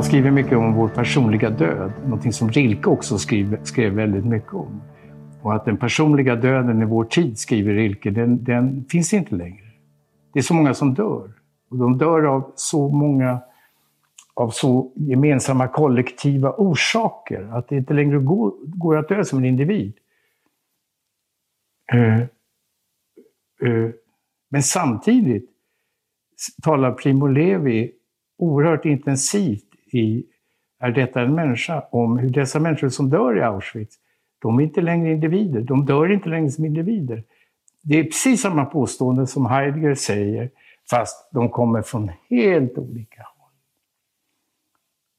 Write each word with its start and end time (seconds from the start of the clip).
han 0.00 0.04
skriver 0.04 0.30
mycket 0.30 0.58
om 0.58 0.74
vår 0.74 0.88
personliga 0.88 1.50
död, 1.50 1.92
någonting 2.02 2.32
som 2.32 2.50
Rilke 2.50 2.88
också 2.88 3.18
skrev, 3.18 3.64
skrev 3.64 3.92
väldigt 3.92 4.24
mycket 4.24 4.54
om. 4.54 4.82
Och 5.42 5.54
att 5.54 5.64
den 5.64 5.76
personliga 5.76 6.36
döden 6.36 6.82
i 6.82 6.84
vår 6.84 7.04
tid, 7.04 7.38
skriver 7.38 7.74
Rilke, 7.74 8.10
den, 8.10 8.44
den 8.44 8.84
finns 8.84 9.12
inte 9.12 9.34
längre. 9.34 9.64
Det 10.32 10.38
är 10.38 10.42
så 10.42 10.54
många 10.54 10.74
som 10.74 10.94
dör. 10.94 11.32
Och 11.70 11.78
de 11.78 11.98
dör 11.98 12.22
av 12.22 12.52
så 12.54 12.88
många 12.88 13.40
av 14.34 14.50
så 14.50 14.92
gemensamma 14.94 15.68
kollektiva 15.68 16.52
orsaker 16.52 17.48
att 17.52 17.68
det 17.68 17.76
inte 17.76 17.94
längre 17.94 18.18
går, 18.18 18.52
går 18.66 18.96
att 18.96 19.08
dö 19.08 19.24
som 19.24 19.38
en 19.38 19.44
individ. 19.44 19.94
Uh, 21.94 22.22
uh, 23.68 23.90
men 24.50 24.62
samtidigt 24.62 25.50
talar 26.62 26.92
Primo 26.92 27.26
Levi 27.26 27.92
oerhört 28.38 28.84
intensivt 28.84 29.69
i 29.94 30.26
Är 30.78 30.90
detta 30.90 31.20
en 31.20 31.34
människa? 31.34 31.84
om 31.90 32.18
hur 32.18 32.30
dessa 32.30 32.60
människor 32.60 32.88
som 32.88 33.10
dör 33.10 33.38
i 33.38 33.42
Auschwitz, 33.42 33.96
de 34.38 34.58
är 34.58 34.62
inte 34.62 34.80
längre 34.80 35.12
individer. 35.12 35.60
De 35.60 35.86
dör 35.86 36.12
inte 36.12 36.28
längre 36.28 36.50
som 36.50 36.64
individer. 36.64 37.24
Det 37.82 37.98
är 37.98 38.04
precis 38.04 38.40
samma 38.40 38.64
påstående 38.64 39.26
som 39.26 39.46
Heidegger 39.46 39.94
säger, 39.94 40.50
fast 40.90 41.30
de 41.32 41.50
kommer 41.50 41.82
från 41.82 42.10
helt 42.28 42.78
olika 42.78 43.22
håll. 43.22 43.50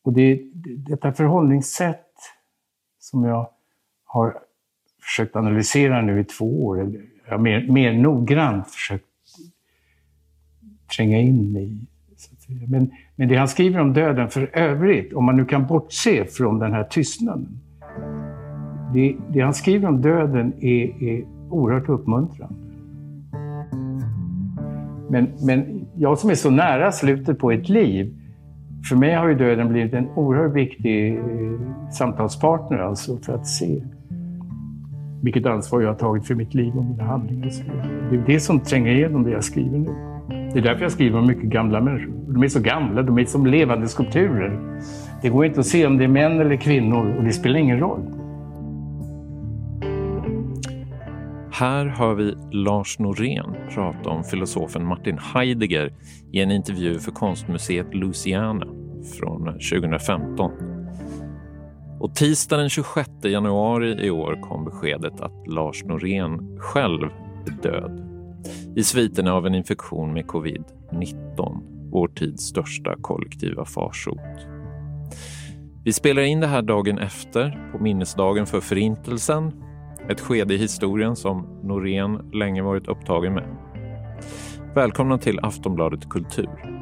Och 0.04 0.14
det 0.14 0.22
är 0.22 0.40
detta 0.64 1.14
förhållningssätt 1.14 2.08
som 3.00 3.24
jag 3.24 3.50
har 4.06 4.40
försökt 5.02 5.36
analysera 5.36 6.02
nu 6.02 6.20
i 6.20 6.24
två 6.24 6.66
år, 6.66 6.82
eller 6.82 7.38
mer, 7.38 7.68
mer 7.68 7.94
noggrant 7.94 8.68
försökt 8.68 9.06
tränga 10.96 11.18
in 11.18 11.58
i. 11.58 11.88
Men, 12.68 12.92
men 13.16 13.28
det 13.28 13.36
han 13.36 13.48
skriver 13.48 13.80
om 13.80 13.94
döden 13.94 14.30
för 14.30 14.50
övrigt, 14.54 15.14
om 15.14 15.26
man 15.26 15.38
nu 15.38 15.46
kan 15.46 15.68
bortse 15.68 16.26
från 16.26 16.60
den 16.60 16.74
här 16.74 16.84
tystnaden. 16.84 17.60
Det, 18.94 19.16
det 19.34 19.40
han 19.40 19.54
skriver 19.54 19.88
om 19.88 20.02
döden 20.02 20.54
är, 20.60 21.04
är 21.04 21.26
oerhört 21.50 21.90
uppmuntrande. 21.90 22.56
Men, 25.10 25.28
men 25.46 25.86
jag 25.98 26.18
som 26.18 26.30
är 26.30 26.36
så 26.36 26.50
nära 26.50 26.92
slutet 26.92 27.40
på 27.40 27.52
ett 27.52 27.70
liv, 27.70 28.14
för 28.90 28.96
mig 28.96 29.16
har 29.16 29.28
ju 29.28 29.36
döden 29.36 29.70
blivit 29.70 29.94
en 29.94 30.10
oerhört 30.16 30.54
viktig 30.54 31.16
eh, 31.16 31.24
samtalspartner 31.92 32.78
alltså 32.78 33.18
för 33.18 33.34
att 33.34 33.48
se 33.48 33.82
vilket 35.22 35.46
ansvar 35.46 35.82
jag 35.82 35.90
har 35.90 35.96
tagit 35.96 36.28
för 36.28 36.36
mitt 36.36 36.54
liv 36.54 36.78
och 36.78 36.86
mina 36.86 37.04
handlingar. 37.04 37.52
Det 38.10 38.16
är 38.16 38.24
det 38.26 38.40
som 38.40 38.60
tränger 38.60 38.92
igenom 38.92 39.24
det 39.24 39.32
jag 39.32 39.44
skriver 39.44 39.78
nu. 39.78 40.11
Det 40.54 40.60
är 40.60 40.64
därför 40.64 40.82
jag 40.82 40.92
skriver 40.92 41.20
om 41.20 41.28
mycket 41.28 41.44
gamla 41.44 41.82
människor. 41.82 42.34
De 42.34 42.44
är 42.44 42.48
så 42.48 42.60
gamla, 42.60 43.02
de 43.02 43.18
är 43.20 43.26
som 43.26 43.46
levande 43.46 43.88
skulpturer. 43.88 44.60
Det 45.22 45.30
går 45.30 45.46
inte 45.46 45.60
att 45.60 45.66
se 45.66 45.86
om 45.86 45.98
det 45.98 46.04
är 46.04 46.08
män 46.08 46.40
eller 46.40 46.56
kvinnor 46.56 47.16
och 47.18 47.24
det 47.24 47.32
spelar 47.32 47.60
ingen 47.60 47.80
roll. 47.80 48.02
Här 51.52 51.86
hör 51.86 52.14
vi 52.14 52.36
Lars 52.52 53.00
Norén 53.00 53.56
prata 53.74 54.10
om 54.10 54.24
filosofen 54.24 54.86
Martin 54.86 55.18
Heidegger 55.34 55.94
i 56.32 56.42
en 56.42 56.52
intervju 56.52 57.00
för 57.00 57.12
konstmuseet 57.12 57.94
Louisiana 57.94 58.66
från 59.20 59.46
2015. 59.46 60.52
Och 62.00 62.16
tisdagen 62.16 62.60
den 62.60 62.70
26 62.70 63.10
januari 63.24 64.06
i 64.06 64.10
år 64.10 64.40
kom 64.42 64.66
beskedet 64.66 65.22
att 65.22 65.48
Lars 65.48 65.84
Norén 65.84 66.60
själv 66.60 67.10
är 67.48 67.64
död 67.64 68.11
i 68.76 68.84
sviterna 68.84 69.34
av 69.34 69.46
en 69.48 69.56
infektion 69.56 70.14
med 70.14 70.26
covid-19, 70.26 71.60
vår 71.92 72.08
tids 72.08 72.44
största 72.44 72.96
kollektiva 73.02 73.66
farsot. 73.66 74.20
Vi 75.84 75.94
spelar 75.94 76.22
in 76.22 76.40
det 76.40 76.48
här 76.48 76.62
dagen 76.62 76.98
efter, 76.98 77.72
på 77.72 77.84
minnesdagen 77.84 78.46
för 78.46 78.60
Förintelsen, 78.62 79.52
ett 80.10 80.20
skede 80.20 80.54
i 80.54 80.58
historien 80.58 81.16
som 81.16 81.60
Norén 81.64 82.30
länge 82.34 82.62
varit 82.62 82.88
upptagen 82.88 83.34
med. 83.34 83.58
Välkomna 84.76 85.18
till 85.18 85.40
Aftonbladet 85.40 86.10
Kultur. 86.10 86.82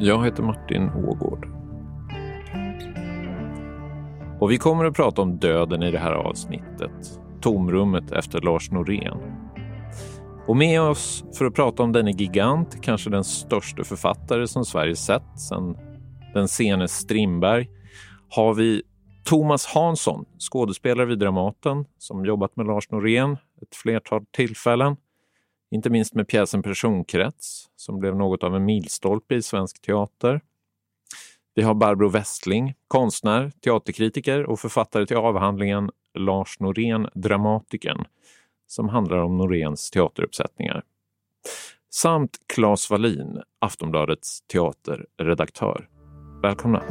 Jag 0.00 0.24
heter 0.24 0.42
Martin 0.42 0.90
Ågård. 0.90 1.48
Och 4.40 4.50
vi 4.50 4.58
kommer 4.58 4.84
att 4.84 4.94
prata 4.94 5.22
om 5.22 5.38
döden 5.38 5.82
i 5.82 5.90
det 5.90 5.98
här 5.98 6.12
avsnittet. 6.12 7.20
Tomrummet 7.40 8.12
efter 8.12 8.40
Lars 8.40 8.70
Norén 8.70 9.18
och 10.48 10.56
med 10.56 10.80
oss 10.80 11.24
för 11.38 11.44
att 11.44 11.54
prata 11.54 11.82
om 11.82 11.92
denne 11.92 12.10
gigant, 12.10 12.82
kanske 12.82 13.10
den 13.10 13.24
största 13.24 13.84
författare 13.84 14.46
som 14.46 14.64
Sverige 14.64 14.96
sett 14.96 15.40
sedan 15.40 15.76
den 16.34 16.48
sene 16.48 16.88
Strindberg, 16.88 17.68
har 18.28 18.54
vi 18.54 18.82
Thomas 19.24 19.66
Hansson, 19.66 20.24
skådespelare 20.38 21.06
vid 21.06 21.18
Dramaten 21.18 21.84
som 21.98 22.24
jobbat 22.24 22.56
med 22.56 22.66
Lars 22.66 22.90
Norén 22.90 23.36
ett 23.62 23.76
flertal 23.76 24.26
tillfällen. 24.30 24.96
Inte 25.70 25.90
minst 25.90 26.14
med 26.14 26.28
pjäsen 26.28 26.62
Personkrets 26.62 27.66
som 27.76 27.98
blev 27.98 28.16
något 28.16 28.42
av 28.44 28.56
en 28.56 28.64
milstolpe 28.64 29.34
i 29.34 29.42
svensk 29.42 29.82
teater. 29.82 30.40
Vi 31.54 31.62
har 31.62 31.74
Barbro 31.74 32.08
Westling, 32.08 32.74
konstnär, 32.88 33.52
teaterkritiker 33.64 34.44
och 34.44 34.60
författare 34.60 35.06
till 35.06 35.16
avhandlingen 35.16 35.90
Lars 36.14 36.60
Norén, 36.60 37.08
dramatikern 37.14 38.04
som 38.68 38.88
handlar 38.88 39.18
om 39.18 39.36
Noréns 39.36 39.90
teateruppsättningar. 39.90 40.82
Samt 41.90 42.30
Claes 42.54 42.90
Wallin, 42.90 43.42
Aftonbladets 43.58 44.40
teaterredaktör. 44.40 45.88
Välkomna! 46.42 46.82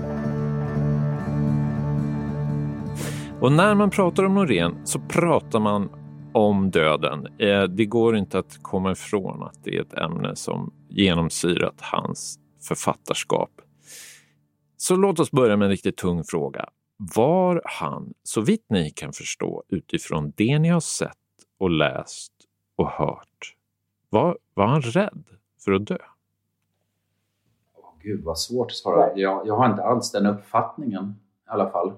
Och 3.41 3.51
när 3.51 3.75
man 3.75 3.89
pratar 3.89 4.23
om 4.23 4.35
Norén 4.35 4.75
så 4.83 4.99
pratar 4.99 5.59
man 5.59 5.89
om 6.33 6.71
döden. 6.71 7.27
Eh, 7.39 7.63
det 7.63 7.85
går 7.85 8.17
inte 8.17 8.39
att 8.39 8.63
komma 8.63 8.91
ifrån 8.91 9.43
att 9.43 9.63
det 9.63 9.77
är 9.77 9.81
ett 9.81 9.93
ämne 9.93 10.35
som 10.35 10.73
genomsyrat 10.89 11.81
hans 11.81 12.39
författarskap. 12.67 13.49
Så 14.77 14.95
låt 14.95 15.19
oss 15.19 15.31
börja 15.31 15.57
med 15.57 15.66
en 15.66 15.71
riktigt 15.71 15.97
tung 15.97 16.23
fråga. 16.23 16.69
Var 17.16 17.61
han, 17.66 18.13
så 18.23 18.41
vitt 18.41 18.66
ni 18.69 18.89
kan 18.89 19.13
förstå 19.13 19.63
utifrån 19.69 20.33
det 20.35 20.59
ni 20.59 20.69
har 20.69 20.79
sett 20.79 21.17
och 21.57 21.69
läst 21.69 22.34
och 22.75 22.90
hört. 22.90 23.56
Var, 24.09 24.38
var 24.53 24.68
han 24.68 24.81
rädd 24.81 25.23
för 25.66 25.72
att 25.72 25.85
dö? 25.85 25.97
Oh, 27.75 27.94
Gud 28.01 28.23
vad 28.23 28.40
svårt 28.40 28.72
att 28.72 28.78
svara. 28.78 29.16
Jag, 29.16 29.47
jag 29.47 29.57
har 29.57 29.69
inte 29.69 29.84
alls 29.84 30.12
den 30.12 30.25
uppfattningen 30.25 31.16
i 31.46 31.50
alla 31.50 31.69
fall. 31.69 31.94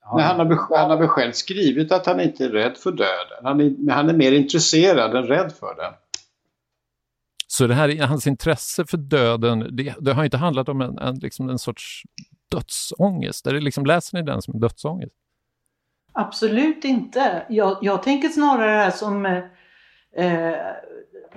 Han, 0.00 0.20
han, 0.20 0.38
har, 0.38 0.76
han 0.78 0.90
har 0.90 1.06
själv 1.06 1.32
skrivit 1.32 1.92
att 1.92 2.06
han 2.06 2.20
inte 2.20 2.44
är 2.44 2.48
rädd 2.48 2.76
för 2.76 2.92
döden. 2.92 3.44
Han 3.44 3.60
är, 3.60 3.90
han 3.92 4.08
är 4.08 4.14
mer 4.14 4.32
intresserad 4.32 5.16
än 5.16 5.26
rädd 5.26 5.52
för 5.52 5.74
den. 5.76 5.92
Så 7.46 7.66
det 7.66 7.74
här, 7.74 8.06
hans 8.06 8.26
intresse 8.26 8.84
för 8.86 8.96
döden, 8.96 9.76
det, 9.76 9.94
det 10.00 10.12
har 10.12 10.24
inte 10.24 10.36
handlat 10.36 10.68
om 10.68 10.80
en, 10.80 10.98
en, 10.98 11.14
liksom 11.14 11.48
en 11.48 11.58
sorts 11.58 12.02
dödsångest? 12.50 13.46
Är 13.46 13.54
det 13.54 13.60
liksom, 13.60 13.86
läser 13.86 14.18
ni 14.18 14.22
den 14.22 14.42
som 14.42 14.60
dödsångest? 14.60 15.14
Absolut 16.12 16.84
inte. 16.84 17.42
Jag, 17.48 17.78
jag 17.80 18.02
tänker 18.02 18.28
snarare 18.28 18.70
det 18.70 18.82
här 18.82 18.90
som 18.90 19.26
eh, 19.26 19.42
eh, 20.12 20.56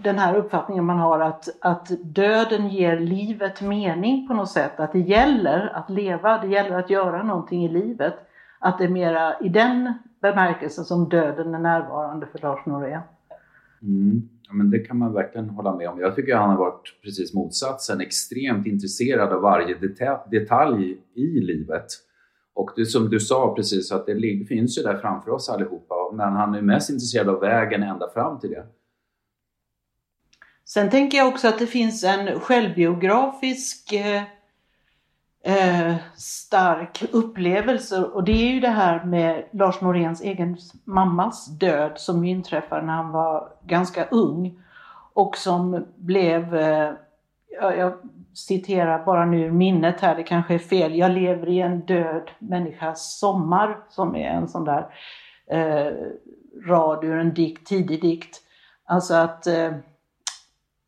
den 0.04 0.20
här 0.20 0.36
uppfattningen 0.36 0.86
man 0.86 1.00
har 1.00 1.20
att, 1.20 1.50
att 1.62 1.92
döden 2.04 2.70
ger 2.70 3.00
livet 3.00 3.62
mening 3.62 4.28
på 4.28 4.34
något 4.34 4.52
sätt. 4.52 4.80
Att 4.80 4.92
det 4.92 5.00
gäller 5.00 5.72
att 5.76 5.90
leva, 5.90 6.38
det 6.38 6.48
gäller 6.48 6.80
att 6.80 6.90
göra 6.90 7.24
någonting 7.24 7.66
i 7.66 7.70
livet. 7.70 8.14
Att 8.60 8.78
det 8.78 8.84
är 8.84 8.90
mera 8.90 9.40
i 9.40 9.50
den 9.50 9.94
bemärkelsen 10.22 10.86
som 10.86 11.10
döden 11.10 11.56
är 11.56 11.60
närvarande 11.60 12.26
för 12.26 12.40
Lars 12.40 12.66
Norén. 12.66 13.02
Mm. 13.82 14.30
Ja, 14.48 14.54
men 14.54 14.70
det 14.72 14.80
kan 14.80 14.98
man 14.98 15.14
verkligen 15.14 15.50
hålla 15.50 15.76
med 15.76 15.90
om. 15.90 16.00
Jag 16.00 16.16
tycker 16.16 16.36
han 16.36 16.50
har 16.50 16.58
varit 16.58 17.02
precis 17.04 17.34
motsatsen, 17.34 18.02
extremt 18.02 18.68
intresserad 18.68 19.34
av 19.34 19.42
varje 19.42 19.76
detalj 20.32 20.98
i 21.14 21.40
livet. 21.40 21.86
Och 22.56 22.72
det 22.76 22.86
som 22.86 23.10
du 23.10 23.20
sa 23.20 23.56
precis, 23.56 23.92
att 23.92 24.06
det 24.06 24.46
finns 24.48 24.78
ju 24.78 24.82
där 24.82 24.98
framför 24.98 25.32
oss 25.32 25.50
allihopa. 25.50 25.96
Men 26.14 26.34
han 26.34 26.56
är 26.56 26.62
mest 26.62 26.90
intresserad 26.90 27.30
av 27.30 27.40
vägen 27.40 27.84
ända 27.84 28.10
fram 28.10 28.40
till 28.40 28.50
det. 28.50 28.66
Sen 30.66 30.90
tänker 30.90 31.18
jag 31.18 31.28
också 31.28 31.48
att 31.48 31.60
det 31.60 31.68
finns 31.68 32.04
en 32.04 32.40
självbiografisk 32.40 33.94
eh, 33.94 34.24
eh, 35.44 35.96
stark 36.16 37.04
upplevelse 37.12 38.04
och 38.04 38.24
det 38.24 38.32
är 38.32 38.52
ju 38.54 38.60
det 38.60 38.70
här 38.70 39.06
med 39.06 39.46
Lars 39.52 39.82
Noréns 39.82 40.22
egen 40.22 40.58
mammas 40.84 41.46
död 41.46 41.92
som 41.96 42.24
inträffade 42.24 42.86
när 42.86 42.94
han 42.94 43.12
var 43.12 43.50
ganska 43.68 44.06
ung 44.06 44.60
och 45.14 45.38
som 45.38 45.86
blev, 45.96 46.56
eh, 46.56 46.92
jag 47.60 47.94
citerar 48.36 49.06
bara 49.06 49.26
nu 49.26 49.52
minnet 49.52 50.02
här, 50.02 50.16
det 50.16 50.24
kanske 50.24 50.54
är 50.54 50.60
fel. 50.60 50.96
Jag 50.96 51.12
lever 51.12 51.50
i 51.50 51.62
en 51.62 51.80
död 51.80 52.32
människas 52.40 53.20
sommar 53.20 53.78
som 53.90 54.16
är 54.16 54.30
en 54.30 54.48
sån 54.48 54.66
där 54.66 54.88
eh, 55.52 55.94
rad 56.68 57.04
ur 57.04 57.18
en 57.18 57.34
dikt, 57.34 57.68
tidig 57.68 58.02
dikt. 58.02 58.42
Alltså 58.86 59.14
att 59.14 59.48
eh, 59.48 59.72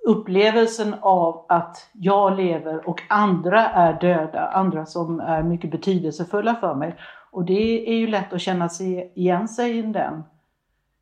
upplevelsen 0.07 0.95
av 1.01 1.45
att 1.49 1.89
jag 1.93 2.37
lever 2.37 2.89
och 2.89 3.01
andra 3.09 3.69
är 3.69 3.99
döda, 4.01 4.47
andra 4.47 4.85
som 4.85 5.19
är 5.19 5.43
mycket 5.43 5.71
betydelsefulla 5.71 6.55
för 6.55 6.75
mig. 6.75 6.95
Och 7.31 7.45
det 7.45 7.89
är 7.89 7.95
ju 7.95 8.07
lätt 8.07 8.33
att 8.33 8.41
känna 8.41 8.69
sig 8.69 9.11
igen 9.15 9.47
sig 9.47 9.77
i 9.77 9.81
den. 9.81 10.23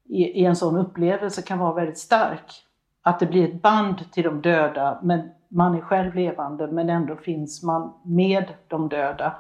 I, 0.09 0.23
i 0.23 0.45
en 0.45 0.55
sån 0.55 0.77
upplevelse 0.77 1.41
kan 1.41 1.59
vara 1.59 1.73
väldigt 1.73 1.97
stark. 1.97 2.61
Att 3.01 3.19
det 3.19 3.25
blir 3.25 3.47
ett 3.47 3.61
band 3.61 4.11
till 4.11 4.23
de 4.23 4.41
döda, 4.41 4.99
men 5.03 5.29
man 5.49 5.75
är 5.75 5.81
själv 5.81 6.15
levande, 6.15 6.67
men 6.71 6.89
ändå 6.89 7.15
finns 7.15 7.63
man 7.63 7.93
med 8.05 8.53
de 8.67 8.89
döda 8.89 9.37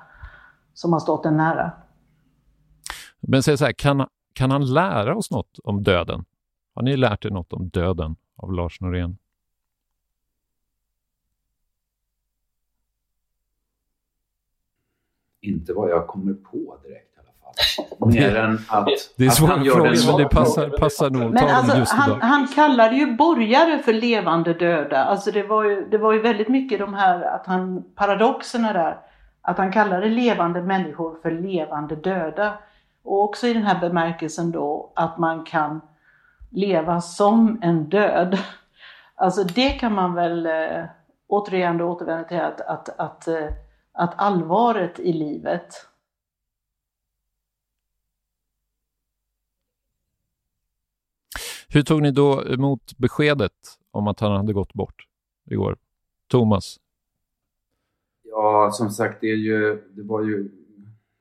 som 0.73 0.93
har 0.93 0.99
stått 0.99 1.25
en 1.25 1.37
nära. 1.37 1.71
Men 3.19 3.43
säg 3.43 3.57
så 3.57 3.65
här, 3.65 3.73
kan, 3.73 4.07
kan 4.33 4.51
han 4.51 4.73
lära 4.73 5.15
oss 5.15 5.31
något 5.31 5.59
om 5.63 5.83
döden? 5.83 6.25
Har 6.73 6.83
ni 6.83 6.97
lärt 6.97 7.25
er 7.25 7.29
något 7.29 7.53
om 7.53 7.69
döden 7.69 8.15
av 8.35 8.53
Lars 8.53 8.81
Norén? 8.81 9.17
Inte 15.41 15.73
vad 15.73 15.89
jag 15.89 16.07
kommer 16.07 16.33
på 16.33 16.77
direkt. 16.83 17.04
Mer 17.97 18.35
än 18.35 18.59
att... 18.67 18.87
Det 19.17 19.25
är 19.25 19.29
svåra 19.29 19.55
frågor, 19.55 20.11
men 20.11 20.17
det 20.17 20.29
passar, 20.29 20.69
passar 20.69 21.09
nog 21.09 21.33
Men 21.33 21.49
alltså, 21.49 21.77
just 21.77 21.93
han, 21.93 22.09
idag. 22.09 22.19
han 22.21 22.47
kallade 22.47 22.95
ju 22.95 23.15
borgare 23.15 23.79
för 23.79 23.93
levande 23.93 24.53
döda. 24.53 25.03
Alltså 25.03 25.31
det 25.31 25.43
var 25.43 25.63
ju, 25.63 25.87
det 25.89 25.97
var 25.97 26.13
ju 26.13 26.21
väldigt 26.21 26.47
mycket 26.47 26.79
de 26.79 26.93
här, 26.93 27.21
att 27.21 27.45
han, 27.45 27.83
paradoxerna 27.95 28.73
där. 28.73 28.97
Att 29.41 29.57
han 29.57 29.71
kallade 29.71 30.09
levande 30.09 30.61
människor 30.61 31.17
för 31.21 31.31
levande 31.31 31.95
döda. 31.95 32.53
Och 33.03 33.23
också 33.23 33.47
i 33.47 33.53
den 33.53 33.63
här 33.63 33.79
bemärkelsen 33.79 34.51
då 34.51 34.91
att 34.95 35.17
man 35.17 35.43
kan 35.43 35.81
leva 36.51 37.01
som 37.01 37.59
en 37.61 37.89
död. 37.89 38.37
Alltså 39.15 39.43
det 39.43 39.69
kan 39.69 39.93
man 39.93 40.13
väl 40.15 40.45
eh, 40.45 40.83
återigen 41.27 41.77
då 41.77 41.85
återvända 41.85 42.23
till 42.23 42.39
att, 42.39 42.61
att, 42.61 42.99
att, 42.99 43.27
eh, 43.27 43.47
att 43.93 44.13
allvaret 44.15 44.99
i 44.99 45.13
livet 45.13 45.87
Hur 51.75 51.81
tog 51.81 52.01
ni 52.01 52.11
då 52.11 52.43
emot 52.47 52.97
beskedet 52.97 53.51
om 53.91 54.07
att 54.07 54.19
han 54.19 54.31
hade 54.31 54.53
gått 54.53 54.73
bort 54.73 55.07
igår? 55.45 55.77
Thomas? 56.27 56.79
Ja, 58.23 58.69
som 58.73 58.89
sagt, 58.89 59.17
det, 59.21 59.31
är 59.31 59.35
ju, 59.35 59.81
det 59.95 60.03
var 60.03 60.23
ju 60.23 60.49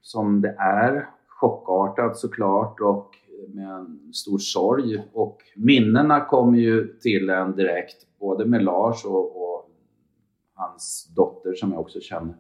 som 0.03 0.41
det 0.41 0.57
är. 0.59 1.09
Chockartat 1.29 2.19
såklart 2.19 2.81
och 2.81 3.11
med 3.49 3.71
en 3.71 4.13
stor 4.13 4.39
sorg. 4.39 5.03
Och 5.13 5.43
minnena 5.57 6.21
kom 6.21 6.57
ju 6.57 6.99
till 6.99 7.31
en 7.31 7.57
direkt, 7.57 8.07
både 8.21 8.45
med 8.45 8.65
Lars 8.65 9.05
och, 9.05 9.43
och 9.43 9.71
hans 10.55 11.13
dotter 11.17 11.55
som 11.55 11.73
jag 11.73 11.81
också 11.81 12.01
känner. 12.01 12.35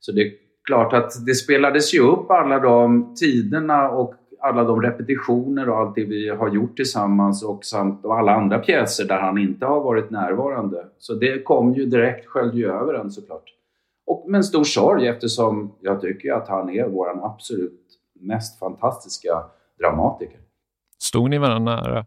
Så 0.00 0.12
det 0.12 0.20
är 0.20 0.32
klart 0.64 0.92
att 0.92 1.26
det 1.26 1.34
spelades 1.34 1.94
ju 1.94 2.00
upp 2.00 2.30
alla 2.30 2.58
de 2.58 3.14
tiderna 3.14 3.90
och 3.90 4.14
alla 4.40 4.64
de 4.64 4.82
repetitioner 4.82 5.68
och 5.68 5.78
allt 5.78 5.94
det 5.94 6.04
vi 6.04 6.28
har 6.28 6.48
gjort 6.48 6.76
tillsammans 6.76 7.44
och 7.44 7.64
samt 7.64 8.04
och 8.04 8.18
alla 8.18 8.32
andra 8.32 8.58
pjäser 8.58 9.04
där 9.04 9.20
han 9.20 9.38
inte 9.38 9.66
har 9.66 9.80
varit 9.80 10.10
närvarande. 10.10 10.86
Så 10.98 11.14
det 11.14 11.42
kom 11.42 11.74
ju 11.74 11.86
direkt, 11.86 12.26
sköljde 12.26 12.58
ju 12.58 12.70
över 12.70 12.94
en 12.94 13.10
såklart. 13.10 13.44
Och 14.06 14.24
med 14.30 14.38
en 14.38 14.44
stor 14.44 14.64
sorg 14.64 15.08
eftersom 15.08 15.72
jag 15.80 16.00
tycker 16.00 16.32
att 16.32 16.48
han 16.48 16.70
är 16.70 16.88
vår 16.88 17.24
absolut 17.24 17.86
mest 18.20 18.58
fantastiska 18.58 19.42
dramatiker. 19.78 20.38
Stod 20.98 21.30
ni 21.30 21.38
varandra 21.38 21.76
nära? 21.76 22.06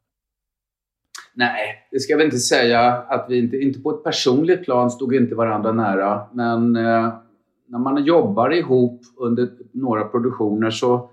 Nej, 1.33 1.87
det 1.91 1.99
ska 1.99 2.15
vi 2.15 2.23
inte 2.23 2.37
säga 2.37 2.81
att 2.91 3.25
vi 3.29 3.39
inte, 3.39 3.57
inte 3.57 3.79
på 3.79 3.91
ett 3.91 4.03
personligt 4.03 4.63
plan 4.63 4.91
stod 4.91 5.15
inte 5.15 5.35
varandra 5.35 5.71
nära. 5.71 6.21
Men 6.33 6.75
eh, 6.75 7.13
när 7.67 7.79
man 7.79 8.03
jobbar 8.03 8.53
ihop 8.53 9.01
under 9.17 9.49
några 9.71 10.03
produktioner 10.03 10.69
så 10.69 11.09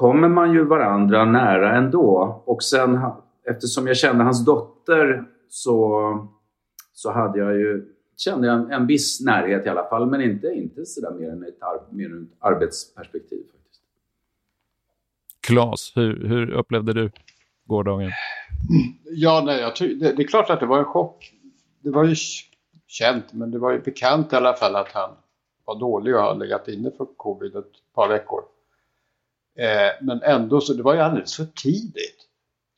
kommer 0.00 0.28
man 0.28 0.52
ju 0.52 0.64
varandra 0.64 1.24
nära 1.24 1.76
ändå. 1.76 2.42
Och 2.44 2.62
sen 2.62 3.00
eftersom 3.44 3.86
jag 3.86 3.96
kände 3.96 4.24
hans 4.24 4.44
dotter 4.44 5.24
så, 5.48 6.28
så 6.92 7.12
hade 7.12 7.38
jag 7.38 7.54
ju, 7.54 7.94
kände 8.16 8.46
jag 8.46 8.56
en, 8.56 8.72
en 8.72 8.86
viss 8.86 9.20
närhet 9.20 9.66
i 9.66 9.68
alla 9.68 9.88
fall. 9.88 10.06
Men 10.06 10.20
inte, 10.20 10.46
inte 10.46 10.86
sådär 10.86 11.10
mer 11.10 11.30
än 11.30 11.42
ett, 11.42 11.62
ar, 11.62 11.80
mer 11.90 12.06
än 12.06 12.22
ett 12.22 12.36
arbetsperspektiv. 12.38 13.42
Faktiskt. 13.52 13.82
Klas, 15.46 15.92
hur, 15.94 16.28
hur 16.28 16.50
upplevde 16.50 16.92
du 16.92 17.10
gårdagen? 17.64 18.10
Ja, 19.04 19.42
nej, 19.46 19.60
jag 19.60 19.76
ty- 19.76 19.94
det, 19.94 20.12
det 20.12 20.22
är 20.22 20.26
klart 20.26 20.50
att 20.50 20.60
det 20.60 20.66
var 20.66 20.78
en 20.78 20.84
chock. 20.84 21.32
Det 21.82 21.90
var 21.90 22.04
ju 22.04 22.14
känt, 22.86 23.32
men 23.32 23.50
det 23.50 23.58
var 23.58 23.72
ju 23.72 23.80
bekant 23.80 24.32
i 24.32 24.36
alla 24.36 24.54
fall 24.54 24.76
att 24.76 24.92
han 24.92 25.10
var 25.64 25.80
dålig 25.80 26.14
och 26.14 26.20
har 26.20 26.34
legat 26.34 26.68
inne 26.68 26.90
för 26.90 27.06
covid 27.16 27.56
ett 27.56 27.94
par 27.94 28.08
veckor. 28.08 28.40
Eh, 29.58 30.06
men 30.06 30.22
ändå 30.22 30.60
så 30.60 30.72
det 30.72 30.82
var 30.82 30.94
ju 30.94 31.00
alldeles 31.00 31.36
för 31.36 31.44
tidigt. 31.44 32.16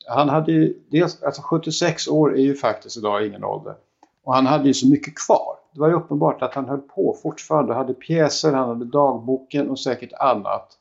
Han 0.07 0.29
hade 0.29 0.51
ju, 0.51 0.79
dels, 0.91 1.23
alltså 1.23 1.41
76 1.41 2.07
år 2.07 2.37
är 2.37 2.41
ju 2.41 2.55
faktiskt 2.55 2.97
idag 2.97 3.27
ingen 3.27 3.43
ålder. 3.43 3.75
Och 4.23 4.33
han 4.33 4.45
hade 4.45 4.67
ju 4.67 4.73
så 4.73 4.87
mycket 4.87 5.13
kvar. 5.25 5.55
Det 5.73 5.79
var 5.79 5.87
ju 5.87 5.93
uppenbart 5.93 6.41
att 6.41 6.53
han 6.53 6.69
höll 6.69 6.81
på 6.81 7.17
fortfarande. 7.23 7.73
Han 7.73 7.81
hade 7.81 7.93
pjäser, 7.93 8.53
han 8.53 8.69
hade 8.69 8.85
dagboken 8.85 9.69
och 9.69 9.79
säkert 9.79 10.13
annat. 10.13 10.77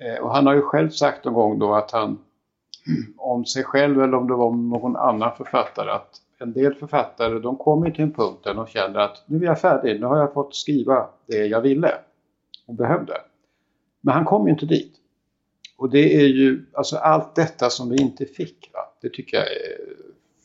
Eh, 0.00 0.22
och 0.22 0.34
han 0.34 0.46
har 0.46 0.54
ju 0.54 0.62
själv 0.62 0.90
sagt 0.90 1.24
någon 1.24 1.34
gång 1.34 1.58
då 1.58 1.74
att 1.74 1.90
han 1.90 2.18
om 3.16 3.44
sig 3.44 3.64
själv 3.64 4.02
eller 4.02 4.14
om 4.14 4.28
det 4.28 4.34
var 4.34 4.46
om 4.46 4.70
någon 4.70 4.96
annan 4.96 5.36
författare 5.36 5.90
att 5.90 6.20
en 6.38 6.52
del 6.52 6.74
författare 6.74 7.38
de 7.38 7.56
kommer 7.56 7.90
till 7.90 8.04
en 8.04 8.12
punkt 8.12 8.40
där 8.44 8.54
de 8.54 8.66
känner 8.66 9.00
att 9.00 9.24
nu 9.26 9.36
är 9.38 9.44
jag 9.46 9.60
färdig, 9.60 10.00
nu 10.00 10.06
har 10.06 10.18
jag 10.18 10.32
fått 10.32 10.54
skriva 10.54 11.08
det 11.26 11.46
jag 11.46 11.60
ville 11.60 11.94
och 12.66 12.74
behövde. 12.74 13.14
Men 14.00 14.14
han 14.14 14.24
kom 14.24 14.46
ju 14.46 14.52
inte 14.52 14.66
dit. 14.66 14.99
Och 15.80 15.90
det 15.90 16.16
är 16.16 16.26
ju 16.26 16.66
alltså 16.74 16.96
allt 16.96 17.34
detta 17.34 17.70
som 17.70 17.90
vi 17.90 17.96
inte 18.02 18.26
fick. 18.26 18.70
Va? 18.72 18.80
Det 19.02 19.08
tycker 19.08 19.36
jag 19.36 19.46
är 19.46 19.76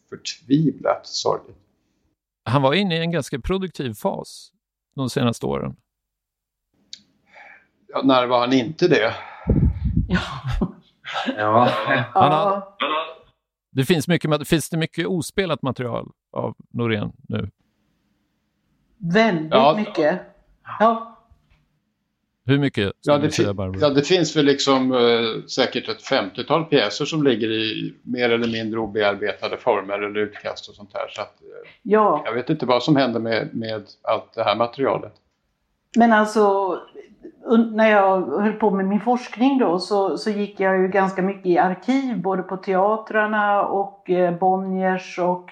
förtvivlat 0.10 1.08
sorgligt. 1.08 1.58
Han 2.46 2.62
var 2.62 2.74
inne 2.74 2.96
i 2.98 3.00
en 3.00 3.12
ganska 3.12 3.40
produktiv 3.40 3.94
fas 3.94 4.52
de 4.96 5.10
senaste 5.10 5.46
åren. 5.46 5.76
Ja, 7.88 8.02
när 8.04 8.26
var 8.28 8.40
han 8.40 8.54
inte 8.54 8.88
det? 8.88 9.14
Ja. 10.08 10.20
Ja. 11.38 11.70
Han 12.14 12.32
har, 12.32 12.64
det 13.72 13.86
finns, 13.86 14.08
mycket, 14.08 14.48
finns 14.48 14.70
det 14.70 14.78
mycket 14.78 15.08
ospelat 15.08 15.62
material 15.62 16.12
av 16.32 16.56
Norén 16.74 17.12
nu? 17.28 17.52
Väldigt 18.98 19.52
Ja. 19.52 19.76
mycket. 19.78 20.22
Ja. 20.80 21.15
Hur 22.48 22.60
mycket? 22.60 22.94
Ja 23.02 23.18
det, 23.18 23.32
säga, 23.32 23.56
ja, 23.80 23.90
det 23.90 24.04
finns 24.04 24.36
väl 24.36 24.46
liksom 24.46 24.92
eh, 24.92 25.46
säkert 25.48 25.90
ett 25.90 26.02
50-tal 26.02 26.66
pjäser 26.66 27.06
som 27.06 27.24
ligger 27.24 27.52
i 27.52 27.94
mer 28.04 28.30
eller 28.30 28.48
mindre 28.48 28.80
obearbetade 28.80 29.58
former 29.58 29.94
eller 29.94 30.20
utkast 30.20 30.70
och 30.70 30.76
sånt 30.76 30.94
där. 30.94 31.08
Så 31.10 31.22
att, 31.22 31.42
eh, 31.42 31.70
ja. 31.82 32.22
jag 32.26 32.34
vet 32.34 32.50
inte 32.50 32.66
vad 32.66 32.84
som 32.84 32.96
händer 32.96 33.20
med, 33.20 33.50
med 33.54 33.84
allt 34.02 34.34
det 34.36 34.44
här 34.44 34.56
materialet. 34.56 35.14
Men 35.98 36.14
alltså, 36.14 36.78
när 37.72 37.92
jag 37.92 38.42
höll 38.42 38.54
på 38.54 38.72
med 38.72 38.86
min 38.86 39.02
forskning 39.02 39.60
då 39.60 39.80
så, 39.80 40.18
så 40.18 40.30
gick 40.30 40.60
jag 40.60 40.82
ju 40.82 40.88
ganska 40.88 41.22
mycket 41.22 41.46
i 41.46 41.58
arkiv, 41.58 42.22
både 42.22 42.44
på 42.44 42.58
teatrarna 42.58 43.64
och 43.64 44.10
eh, 44.10 44.38
Bonniers 44.38 45.20
och 45.20 45.52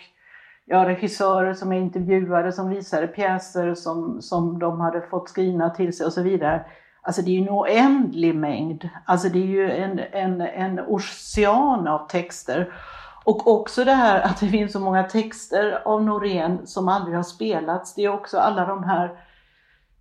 ja, 0.66 0.90
regissörer 0.90 1.54
som 1.54 1.72
jag 1.74 1.82
intervjuade 1.82 2.52
som 2.52 2.70
visade 2.70 3.08
pjäser 3.08 3.74
som, 3.74 4.22
som 4.22 4.60
de 4.60 4.80
hade 4.80 5.02
fått 5.02 5.30
skrivna 5.30 5.70
till 5.70 5.98
sig 5.98 6.06
och 6.06 6.14
så 6.14 6.22
vidare. 6.22 6.66
Alltså 7.06 7.22
det 7.22 7.32
är 7.32 7.34
ju 7.34 7.42
en 7.42 7.50
oändlig 7.50 8.36
mängd. 8.36 8.90
Alltså 9.06 9.30
det 9.30 9.40
är 9.40 9.48
ju 9.48 9.72
en, 9.72 10.00
en, 10.12 10.42
en 10.42 10.80
ocean 10.80 11.88
av 11.88 12.08
texter. 12.08 12.74
Och 13.24 13.48
också 13.48 13.84
det 13.84 13.94
här 13.94 14.22
att 14.22 14.40
det 14.40 14.48
finns 14.48 14.74
så 14.74 14.80
många 14.80 15.04
texter 15.04 15.82
av 15.86 16.04
Norén 16.04 16.68
som 16.68 16.88
aldrig 16.88 17.16
har 17.16 17.24
spelats. 17.24 17.96
Det 17.96 18.04
är 18.04 18.10
också 18.10 18.38
alla 18.38 18.66
de 18.66 18.84
här 18.84 19.18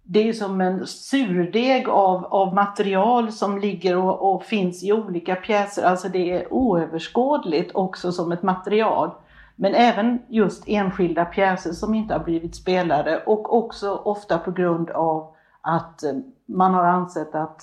det 0.04 0.28
är 0.28 0.32
som 0.32 0.60
en 0.60 0.86
surdeg 0.86 1.88
av, 1.88 2.24
av 2.24 2.54
material 2.54 3.32
som 3.32 3.58
ligger 3.58 3.96
och, 3.96 4.34
och 4.34 4.44
finns 4.44 4.82
i 4.82 4.92
olika 4.92 5.34
pjäser. 5.34 5.82
Alltså 5.82 6.08
det 6.08 6.32
är 6.32 6.52
oöverskådligt 6.52 7.70
också 7.74 8.12
som 8.12 8.32
ett 8.32 8.42
material. 8.42 9.10
Men 9.56 9.74
även 9.74 10.22
just 10.28 10.64
enskilda 10.66 11.24
pjäser 11.24 11.72
som 11.72 11.94
inte 11.94 12.14
har 12.14 12.24
blivit 12.24 12.56
spelade 12.56 13.22
och 13.26 13.56
också 13.56 13.94
ofta 13.94 14.38
på 14.38 14.50
grund 14.50 14.90
av 14.90 15.34
att 15.60 16.02
eh, 16.02 16.12
man 16.56 16.74
har 16.74 16.84
ansett 16.84 17.34
att 17.34 17.62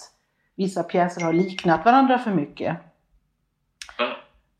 vissa 0.55 0.83
pjäser 0.83 1.21
har 1.21 1.33
liknat 1.33 1.85
varandra 1.85 2.17
för 2.17 2.31
mycket. 2.31 2.77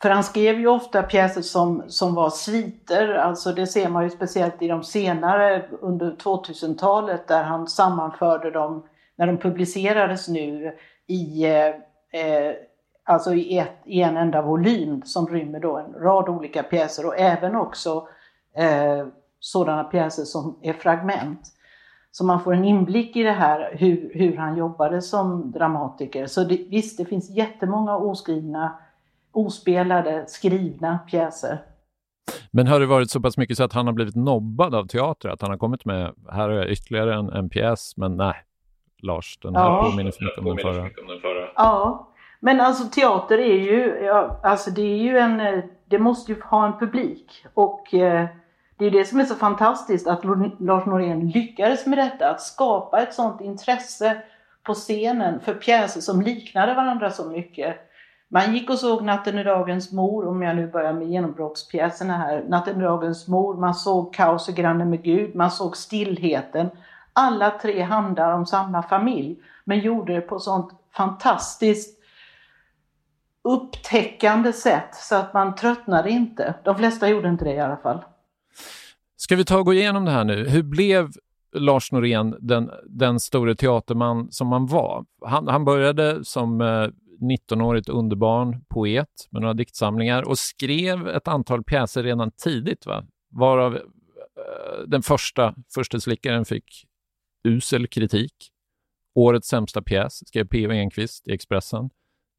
För 0.01 0.09
han 0.09 0.24
skrev 0.24 0.59
ju 0.59 0.67
ofta 0.67 1.03
pjäser 1.03 1.41
som, 1.41 1.83
som 1.88 2.15
var 2.15 2.29
sviter, 2.29 3.13
alltså 3.13 3.51
det 3.51 3.67
ser 3.67 3.89
man 3.89 4.03
ju 4.03 4.09
speciellt 4.09 4.62
i 4.62 4.67
de 4.67 4.83
senare 4.83 5.65
under 5.81 6.12
2000-talet 6.12 7.27
där 7.27 7.43
han 7.43 7.67
sammanförde 7.67 8.51
dem, 8.51 8.88
när 9.15 9.27
de 9.27 9.38
publicerades 9.38 10.27
nu, 10.27 10.77
i, 11.07 11.45
eh, 11.45 11.67
eh, 12.21 12.53
alltså 13.03 13.33
i, 13.33 13.57
ett, 13.57 13.77
i 13.86 14.01
en 14.01 14.17
enda 14.17 14.41
volym 14.41 15.01
som 15.01 15.27
rymmer 15.27 15.59
då 15.59 15.77
en 15.77 15.93
rad 15.93 16.29
olika 16.29 16.63
pjäser 16.63 17.05
och 17.05 17.17
även 17.17 17.55
också 17.55 18.07
eh, 18.55 19.07
sådana 19.39 19.83
pjäser 19.83 20.24
som 20.24 20.59
är 20.62 20.74
fragment. 20.74 21.39
Så 22.11 22.25
man 22.25 22.43
får 22.43 22.53
en 22.53 22.65
inblick 22.65 23.15
i 23.15 23.23
det 23.23 23.31
här, 23.31 23.75
hur, 23.79 24.11
hur 24.13 24.37
han 24.37 24.57
jobbade 24.57 25.01
som 25.01 25.51
dramatiker. 25.51 26.27
Så 26.27 26.43
det, 26.43 26.65
visst, 26.69 26.97
det 26.97 27.05
finns 27.05 27.29
jättemånga 27.29 27.97
oskrivna, 27.97 28.77
ospelade, 29.31 30.25
skrivna 30.27 30.97
pjäser. 30.97 31.57
Men 32.51 32.67
har 32.67 32.79
det 32.79 32.85
varit 32.85 33.11
så 33.11 33.21
pass 33.21 33.37
mycket 33.37 33.57
så 33.57 33.63
att 33.63 33.73
han 33.73 33.85
har 33.85 33.93
blivit 33.93 34.15
nobbad 34.15 34.75
av 34.75 34.87
teater? 34.87 35.29
Att 35.29 35.41
han 35.41 35.51
har 35.51 35.57
kommit 35.57 35.85
med, 35.85 36.13
här 36.31 36.49
har 36.49 36.55
jag 36.55 36.69
ytterligare 36.69 37.15
en, 37.15 37.29
en 37.29 37.49
pjäs, 37.49 37.97
men 37.97 38.17
nej, 38.17 38.35
Lars, 39.01 39.39
den 39.41 39.55
här 39.55 39.65
ja. 39.65 39.83
påminner 39.83 40.11
för 40.11 40.23
mycket 40.23 40.39
om 40.39 40.45
den 40.45 40.57
förra. 40.57 41.49
Ja, 41.55 42.09
men 42.39 42.61
alltså 42.61 42.83
teater 42.83 43.37
är 43.37 43.59
ju, 43.59 44.05
ja, 44.05 44.39
alltså 44.43 44.71
det 44.71 44.81
är 44.81 44.97
ju 44.97 45.17
en, 45.17 45.61
det 45.85 45.99
måste 45.99 46.31
ju 46.31 46.41
ha 46.41 46.65
en 46.65 46.79
publik. 46.79 47.45
Och 47.53 47.93
eh, 47.93 48.27
det 48.79 48.86
är 48.86 48.91
det 48.91 49.05
som 49.05 49.19
är 49.19 49.25
så 49.25 49.36
fantastiskt 49.36 50.07
att 50.07 50.25
Lars 50.59 50.86
Norén 50.86 51.29
lyckades 51.29 51.86
med 51.86 51.98
detta, 51.98 52.29
att 52.29 52.41
skapa 52.41 53.01
ett 53.01 53.13
sådant 53.13 53.41
intresse 53.41 54.21
på 54.63 54.74
scenen 54.74 55.39
för 55.39 55.53
pjäser 55.53 56.01
som 56.01 56.21
liknade 56.21 56.74
varandra 56.74 57.12
så 57.12 57.29
mycket. 57.29 57.75
Man 58.27 58.53
gick 58.53 58.69
och 58.69 58.79
såg 58.79 59.03
Natten 59.03 59.39
i 59.39 59.43
dagens 59.43 59.91
mor, 59.91 60.27
om 60.27 60.41
jag 60.41 60.55
nu 60.55 60.67
börjar 60.67 60.93
med 60.93 61.09
genombrottspjäserna 61.09 62.17
här. 62.17 62.43
Natten 62.48 62.81
i 62.81 62.83
dagens 62.83 63.27
mor, 63.27 63.57
man 63.57 63.74
såg 63.74 64.13
Kaos 64.13 64.50
i 64.50 64.51
granne 64.51 64.86
med 64.86 65.03
Gud, 65.03 65.36
man 65.36 65.51
såg 65.51 65.77
Stillheten. 65.77 66.69
Alla 67.13 67.51
tre 67.51 67.81
handlar 67.81 68.33
om 68.33 68.45
samma 68.45 68.83
familj, 68.83 69.39
men 69.63 69.79
gjorde 69.79 70.13
det 70.13 70.21
på 70.21 70.39
sånt 70.39 70.71
fantastiskt 70.93 72.00
upptäckande 73.41 74.53
sätt 74.53 74.95
så 74.95 75.15
att 75.15 75.33
man 75.33 75.55
tröttnade 75.55 76.09
inte. 76.09 76.53
De 76.63 76.75
flesta 76.75 77.09
gjorde 77.09 77.29
inte 77.29 77.45
det 77.45 77.53
i 77.53 77.59
alla 77.59 77.77
fall. 77.77 78.03
Ska 79.21 79.35
vi 79.35 79.45
ta 79.45 79.57
och 79.59 79.65
gå 79.65 79.73
igenom 79.73 80.05
det 80.05 80.11
här 80.11 80.23
nu? 80.23 80.49
Hur 80.49 80.63
blev 80.63 81.11
Lars 81.53 81.91
Norén 81.91 82.35
den, 82.39 82.71
den 82.85 83.19
store 83.19 83.55
teaterman 83.55 84.31
som 84.31 84.51
han 84.51 84.65
var? 84.65 85.05
Han, 85.25 85.47
han 85.47 85.65
började 85.65 86.25
som 86.25 86.61
eh, 86.61 86.88
19-årigt 87.21 87.89
underbarn, 87.89 88.61
poet 88.69 89.07
med 89.29 89.41
några 89.41 89.53
diktsamlingar 89.53 90.27
och 90.27 90.38
skrev 90.38 91.07
ett 91.07 91.27
antal 91.27 91.63
pjäser 91.63 92.03
redan 92.03 92.31
tidigt, 92.31 92.85
va? 92.85 93.03
varav 93.31 93.75
eh, 93.75 93.81
den 94.88 95.01
första, 95.01 95.55
Försteslickaren, 95.73 96.45
fick 96.45 96.85
usel 97.43 97.88
kritik. 97.88 98.33
Årets 99.15 99.47
sämsta 99.47 99.81
pjäs 99.81 100.27
skrev 100.27 100.47
P.O. 100.47 100.71
Enquist 100.71 101.27
i 101.27 101.31
Expressen. 101.31 101.89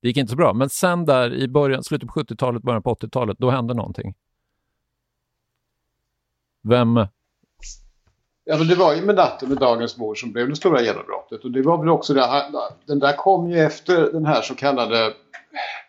Det 0.03 0.09
gick 0.09 0.17
inte 0.17 0.31
så 0.31 0.37
bra, 0.37 0.55
men 0.55 0.71
sen 0.71 1.05
där 1.05 1.35
i 1.35 1.49
början, 1.49 1.85
slutet 1.85 2.09
på 2.09 2.21
70-talet, 2.21 2.63
början 2.63 2.83
på 2.83 2.95
80-talet, 2.95 3.39
då 3.39 3.51
hände 3.51 3.75
någonting. 3.75 4.15
Vem? 6.63 7.07
Ja, 8.45 8.59
men 8.59 8.69
det 8.69 8.75
var 8.75 8.95
ju 8.95 9.03
med 9.03 9.15
natten 9.15 9.49
med 9.49 9.59
Dagens 9.59 9.97
mor 9.99 10.15
som 10.15 10.33
blev 10.33 10.49
det 10.49 10.57
stora 10.57 10.83
genombrottet. 10.83 11.45
Och 11.45 11.51
det 11.51 11.63
var 11.63 11.79
väl 11.79 11.89
också 11.89 12.15
det, 12.15 12.45
den 12.87 12.99
där 12.99 13.17
kom 13.17 13.51
ju 13.51 13.59
efter 13.59 14.13
den 14.13 14.27
här 14.27 14.43
så 14.43 14.55
kallade 14.55 15.15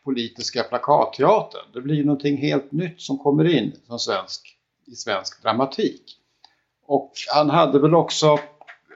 politiska 0.03 0.63
plakatteatern. 0.63 1.61
Det 1.73 1.81
blir 1.81 1.95
ju 1.95 2.05
någonting 2.05 2.37
helt 2.37 2.71
nytt 2.71 3.01
som 3.01 3.17
kommer 3.17 3.55
in 3.55 3.71
som 3.87 3.99
svensk, 3.99 4.57
i 4.87 4.95
svensk 4.95 5.43
dramatik. 5.43 6.17
Och 6.85 7.11
han 7.33 7.49
hade 7.49 7.79
väl 7.79 7.95
också, 7.95 8.25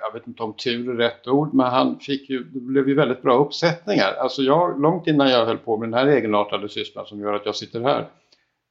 jag 0.01 0.13
vet 0.13 0.27
inte 0.27 0.43
om 0.43 0.53
tur 0.53 0.89
är 0.89 0.95
rätt 0.95 1.27
ord, 1.27 1.53
men 1.53 1.65
han 1.65 1.99
fick 1.99 2.29
ju, 2.29 2.43
det 2.43 2.59
blev 2.59 2.89
ju 2.89 2.95
väldigt 2.95 3.21
bra 3.21 3.37
uppsättningar. 3.37 4.13
Alltså 4.19 4.41
jag, 4.41 4.81
långt 4.81 5.07
innan 5.07 5.29
jag 5.29 5.45
höll 5.45 5.57
på 5.57 5.77
med 5.77 5.89
den 5.89 5.99
här 5.99 6.07
egenartade 6.07 6.69
sysslan 6.69 7.05
som 7.05 7.19
gör 7.19 7.33
att 7.33 7.45
jag 7.45 7.55
sitter 7.55 7.81
här, 7.81 8.07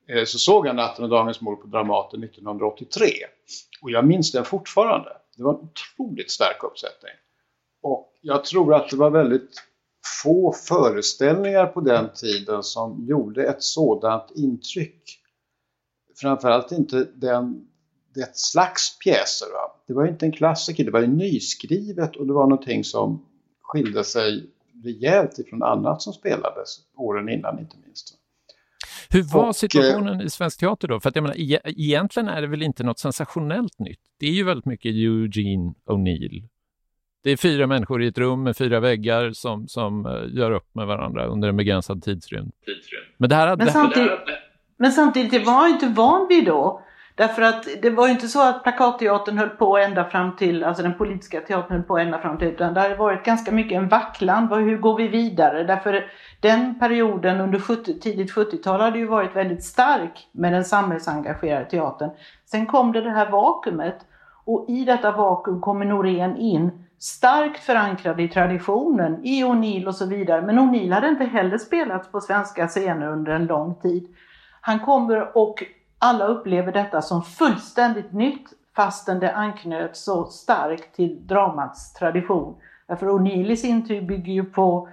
Eh, 0.07 0.25
så 0.25 0.39
såg 0.39 0.67
jag 0.67 0.77
Natten 0.77 1.05
och 1.05 1.11
Dagens 1.11 1.41
mord 1.41 1.61
på 1.61 1.67
Dramaten 1.67 2.25
1983. 2.25 3.09
Och 3.83 3.91
jag 3.91 4.07
minns 4.07 4.33
den 4.33 4.45
fortfarande. 4.45 5.17
Det 5.37 5.43
var 5.43 5.55
en 5.55 5.61
otroligt 5.61 6.31
stark 6.31 6.65
uppsättning. 6.65 7.13
Och 7.83 8.13
jag 8.21 8.45
tror 8.45 8.75
att 8.75 8.91
det 8.91 8.97
var 8.97 9.11
väldigt 9.11 9.63
få 10.23 10.53
föreställningar 10.69 11.67
på 11.67 11.81
den 11.81 12.13
tiden 12.15 12.63
som 12.63 13.05
gjorde 13.07 13.47
ett 13.47 13.63
sådant 13.63 14.31
intryck. 14.35 15.21
Framförallt 16.21 16.73
inte 16.73 17.09
den, 17.15 17.69
det 18.15 18.37
slags 18.37 18.99
pjäser. 18.99 19.47
Va? 19.53 19.81
Det 19.87 19.93
var 19.93 20.07
inte 20.07 20.27
en 20.27 20.33
klassiker, 20.33 20.85
det 20.85 20.91
var 20.91 21.01
ju 21.01 21.07
nyskrivet 21.07 22.17
och 22.17 22.27
det 22.27 22.33
var 22.33 22.47
någonting 22.47 22.85
som 22.85 23.25
skilde 23.63 24.05
sig 24.05 24.51
rejält 24.85 25.39
ifrån 25.39 25.63
annat 25.63 26.03
som 26.03 26.13
spelades 26.13 26.81
åren 26.97 27.29
innan 27.29 27.59
inte 27.59 27.77
minst. 27.87 28.19
Hur 29.15 29.23
var 29.23 29.49
och, 29.49 29.57
situationen 29.57 30.21
i 30.21 30.31
svensk 30.31 30.61
teater 30.61 30.89
då? 30.89 31.01
För 31.01 31.09
att 31.09 31.17
jag 31.17 31.23
menar, 31.23 31.37
e 31.39 31.61
egentligen 31.65 32.29
är 32.29 32.41
det 32.41 32.47
väl 32.47 32.63
inte 32.63 32.85
något 32.85 32.99
sensationellt 32.99 33.79
nytt. 33.79 34.01
Det 34.21 34.27
är 34.27 34.31
ju 34.31 34.45
väldigt 34.45 34.65
mycket 34.65 34.95
Eugene 34.95 35.75
O'Neill. 35.87 36.49
Det 37.25 37.31
är 37.31 37.37
fyra 37.37 37.67
människor 37.67 38.03
i 38.03 38.07
ett 38.07 38.19
rum 38.19 38.43
med 38.43 38.57
fyra 38.57 38.81
väggar 38.81 39.33
som, 39.33 39.69
som 39.69 40.07
uh, 40.07 40.37
gör 40.37 40.51
upp 40.51 40.75
med 40.75 40.87
varandra 40.87 41.27
under 41.27 41.49
en 41.49 41.57
begränsad 41.57 42.03
tidsrymd. 42.03 42.53
tidsrymd. 42.67 43.05
Men, 43.17 43.31
det 43.31 43.37
här, 43.37 43.57
men, 43.57 43.71
samtidigt, 43.71 44.11
men 44.77 44.93
samtidigt, 44.93 45.31
det 45.31 45.39
var 45.39 45.69
inte 45.69 45.89
van 45.89 46.27
vid 46.29 46.45
då. 46.45 46.83
Därför 47.17 47.43
att 47.43 47.67
det 47.83 47.91
var 47.91 48.07
ju 48.07 48.13
inte 48.13 48.29
så 48.29 48.49
att 48.49 48.63
plakatteatern 48.63 49.39
höll 49.39 49.49
på 49.49 49.79
ända 49.79 50.05
fram 50.05 50.37
till, 50.37 50.65
alltså 50.65 50.83
den 50.83 50.95
politiska 50.95 51.41
teatern 51.41 51.73
höll 51.73 51.83
på 51.83 51.99
ända 51.99 52.19
fram 52.19 52.39
till, 52.39 52.49
utan 52.49 52.75
det 52.75 52.81
har 52.81 52.97
varit 52.97 53.25
ganska 53.25 53.53
mycket 53.53 53.77
en 53.77 53.89
vacklan. 53.89 54.49
Hur 54.53 54.79
går 54.79 54.97
vi 54.97 55.09
vidare? 55.09 55.65
Därför 55.65 56.05
den 56.41 56.79
perioden 56.79 57.41
under 57.41 57.59
70, 57.59 58.01
tidigt 58.01 58.33
70-tal 58.33 58.81
hade 58.81 58.99
ju 58.99 59.07
varit 59.07 59.37
väldigt 59.37 59.65
stark 59.65 60.29
med 60.33 60.53
den 60.53 60.65
samhällsengagerade 60.65 61.65
teatern. 61.65 62.11
Sen 62.47 62.67
kom 62.67 62.93
det 62.93 63.01
det 63.01 63.11
här 63.11 63.31
vakuumet 63.31 63.99
och 64.45 64.67
i 64.69 64.85
detta 64.85 65.11
vakuum 65.11 65.61
kommer 65.61 65.85
Norén 65.85 66.37
in 66.37 66.85
starkt 66.99 67.65
förankrad 67.65 68.21
i 68.21 68.29
traditionen, 68.29 69.25
i 69.25 69.45
O'Neill 69.45 69.87
och 69.87 69.95
så 69.95 70.07
vidare. 70.07 70.43
Men 70.43 70.59
O'Neill 70.59 70.93
hade 70.95 71.09
inte 71.09 71.25
heller 71.25 71.59
spelats 71.59 72.11
på 72.11 72.21
svenska 72.21 72.69
scener 72.69 73.09
under 73.09 73.33
en 73.33 73.47
lång 73.47 73.75
tid. 73.75 74.15
Han 74.61 74.81
kommer 74.81 75.37
och 75.39 75.65
alla 76.05 76.27
upplever 76.27 76.73
detta 76.73 77.03
som 77.03 77.23
fullständigt 77.23 78.13
nytt 78.13 78.47
fastän 78.77 79.21
det 79.21 79.33
anknöt 79.33 79.97
så 79.97 80.25
starkt 80.25 80.97
till 80.97 81.27
dramats 81.27 81.93
tradition. 81.93 82.55
Därför 82.87 83.07
O'Neill 83.07 83.51
i 83.51 83.57
sin 83.57 83.89
tur 83.89 84.03
bygger 84.03 84.33
ju 84.33 84.45
på 84.45 84.89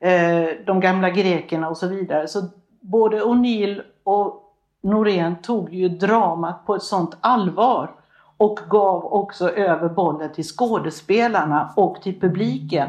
eh, 0.00 0.48
de 0.66 0.80
gamla 0.80 1.10
grekerna 1.10 1.68
och 1.68 1.76
så 1.76 1.88
vidare. 1.88 2.28
Så 2.28 2.42
både 2.80 3.22
O'Neill 3.22 3.82
och 4.04 4.54
Norén 4.82 5.36
tog 5.42 5.74
ju 5.74 5.88
dramat 5.88 6.66
på 6.66 6.74
ett 6.74 6.82
sånt 6.82 7.16
allvar 7.20 7.90
och 8.36 8.60
gav 8.70 9.04
också 9.04 9.50
över 9.50 9.88
bollen 9.88 10.32
till 10.32 10.44
skådespelarna 10.44 11.72
och 11.76 12.02
till 12.02 12.20
publiken. 12.20 12.88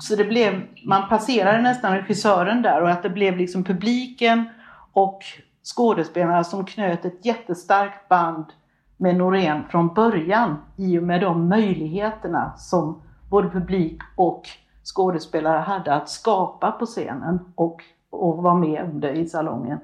Så 0.00 0.16
det 0.16 0.24
blev, 0.24 0.62
man 0.84 1.08
passerade 1.08 1.62
nästan 1.62 1.96
regissören 1.96 2.62
där 2.62 2.82
och 2.82 2.90
att 2.90 3.02
det 3.02 3.10
blev 3.10 3.36
liksom 3.36 3.64
publiken 3.64 4.48
och 4.92 5.24
skådespelarna 5.62 6.44
som 6.44 6.64
knöt 6.64 7.04
ett 7.04 7.26
jättestarkt 7.26 8.08
band 8.08 8.44
med 8.96 9.16
Norén 9.16 9.62
från 9.70 9.94
början 9.94 10.56
i 10.76 10.98
och 10.98 11.02
med 11.02 11.20
de 11.20 11.48
möjligheterna 11.48 12.52
som 12.56 13.02
både 13.30 13.48
publik 13.48 13.98
och 14.16 14.42
skådespelare 14.94 15.58
hade 15.58 15.94
att 15.94 16.08
skapa 16.08 16.72
på 16.72 16.86
scenen 16.86 17.38
och, 17.54 17.80
och 18.10 18.42
vara 18.42 18.54
med 18.54 18.90
under 18.94 19.12
i 19.12 19.26
salongen. 19.26 19.78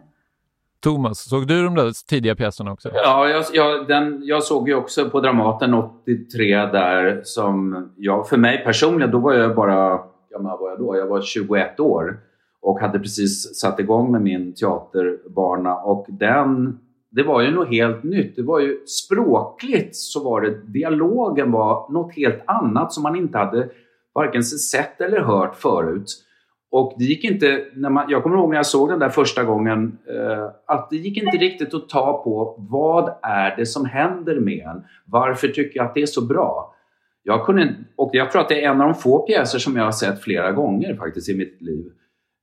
Thomas, 0.81 1.29
såg 1.29 1.47
du 1.47 1.65
de 1.65 1.75
där 1.75 2.07
tidiga 2.09 2.37
pjäserna 2.37 2.73
också? 2.73 2.91
Ja, 2.95 3.29
jag, 3.29 3.45
jag, 3.53 3.89
den, 3.89 4.21
jag 4.25 4.43
såg 4.43 4.69
ju 4.69 4.75
också 4.75 5.11
på 5.11 5.21
Dramaten 5.21 5.75
83 5.75 6.57
där 6.57 7.21
som 7.25 7.89
jag, 7.97 8.29
för 8.29 8.37
mig 8.37 8.65
personligen, 8.65 9.11
då 9.11 9.19
var 9.19 9.33
jag 9.33 9.55
bara, 9.57 10.01
gammal 10.31 10.59
var 10.59 10.71
jag 10.71 10.79
då? 10.79 10.97
Jag 10.97 11.07
var 11.07 11.21
21 11.21 11.81
år 11.81 12.21
och 12.63 12.81
hade 12.81 12.99
precis 12.99 13.61
satt 13.61 13.81
igång 13.81 14.13
med 14.13 14.23
min 14.23 14.55
teaterbana 14.55 15.77
och 15.77 16.07
den 16.09 16.79
det 17.11 17.23
var 17.23 17.43
ju 17.43 17.51
något 17.51 17.69
helt 17.69 18.03
nytt. 18.03 18.37
Det 18.37 18.43
var 18.43 18.61
ju 18.61 18.87
språkligt 18.87 19.97
så 19.97 20.25
var 20.25 20.41
det, 20.41 20.73
dialogen 20.73 21.53
var 21.53 21.93
något 21.93 22.15
helt 22.17 22.43
annat 22.47 22.93
som 22.93 23.03
man 23.03 23.17
inte 23.17 23.39
hade 23.39 23.69
varken 24.15 24.43
sett 24.43 25.01
eller 25.01 25.21
hört 25.21 25.57
förut. 25.57 26.25
Och 26.71 26.95
det 26.99 27.05
gick 27.05 27.25
inte, 27.25 27.65
när 27.75 27.91
man, 27.91 28.11
jag 28.11 28.23
kommer 28.23 28.37
ihåg 28.37 28.51
när 28.51 28.57
jag 28.57 28.67
såg 28.67 28.89
den 28.89 28.99
där 28.99 29.09
första 29.09 29.45
gången, 29.45 29.99
eh, 30.09 30.51
att 30.67 30.91
det 30.91 30.97
gick 30.97 31.23
inte 31.23 31.37
riktigt 31.37 31.75
att 31.75 31.89
ta 31.89 32.23
på 32.25 32.57
vad 32.71 33.15
är 33.23 33.57
det 33.57 33.67
som 33.67 33.85
händer 33.85 34.41
med 34.41 34.67
en? 34.67 34.85
Varför 35.07 35.49
tycker 35.49 35.79
jag 35.79 35.87
att 35.87 35.95
det 35.95 36.03
är 36.03 36.07
så 36.07 36.27
bra? 36.27 36.75
Jag 37.23 37.47
kunde, 37.47 37.75
och 37.97 38.11
jag 38.13 38.31
tror 38.31 38.43
att 38.43 38.49
det 38.49 38.65
är 38.65 38.71
en 38.71 38.81
av 38.81 38.89
de 38.89 38.95
få 38.95 39.19
pjäser 39.19 39.59
som 39.59 39.77
jag 39.77 39.85
har 39.85 39.93
sett 39.93 40.23
flera 40.23 40.53
gånger 40.53 40.97
faktiskt 40.97 41.29
i 41.29 41.37
mitt 41.37 41.63
liv. 41.63 41.93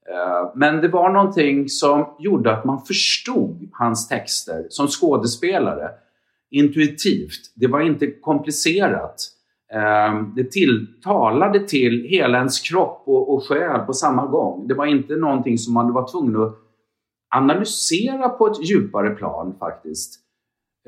Eh, 0.09 0.51
men 0.55 0.81
det 0.81 0.88
var 0.88 1.09
någonting 1.09 1.69
som 1.69 2.15
gjorde 2.19 2.57
att 2.57 2.65
man 2.65 2.81
förstod 2.81 3.69
hans 3.71 4.07
texter 4.07 4.65
som 4.69 4.88
skådespelare 4.88 5.89
intuitivt. 6.51 7.53
Det 7.55 7.67
var 7.67 7.81
inte 7.81 8.12
komplicerat. 8.12 9.15
Eh, 9.74 10.24
det 10.35 10.51
tilltalade 10.51 11.67
till 11.67 12.05
hela 12.09 12.38
ens 12.38 12.59
kropp 12.59 13.03
och, 13.05 13.33
och 13.33 13.43
själ 13.43 13.79
på 13.79 13.93
samma 13.93 14.27
gång. 14.27 14.67
Det 14.67 14.74
var 14.74 14.85
inte 14.85 15.15
någonting 15.15 15.57
som 15.57 15.74
man 15.74 15.93
var 15.93 16.12
tvungen 16.12 16.41
att 16.41 16.55
analysera 17.35 18.29
på 18.29 18.47
ett 18.47 18.69
djupare 18.69 19.09
plan 19.09 19.55
faktiskt. 19.59 20.19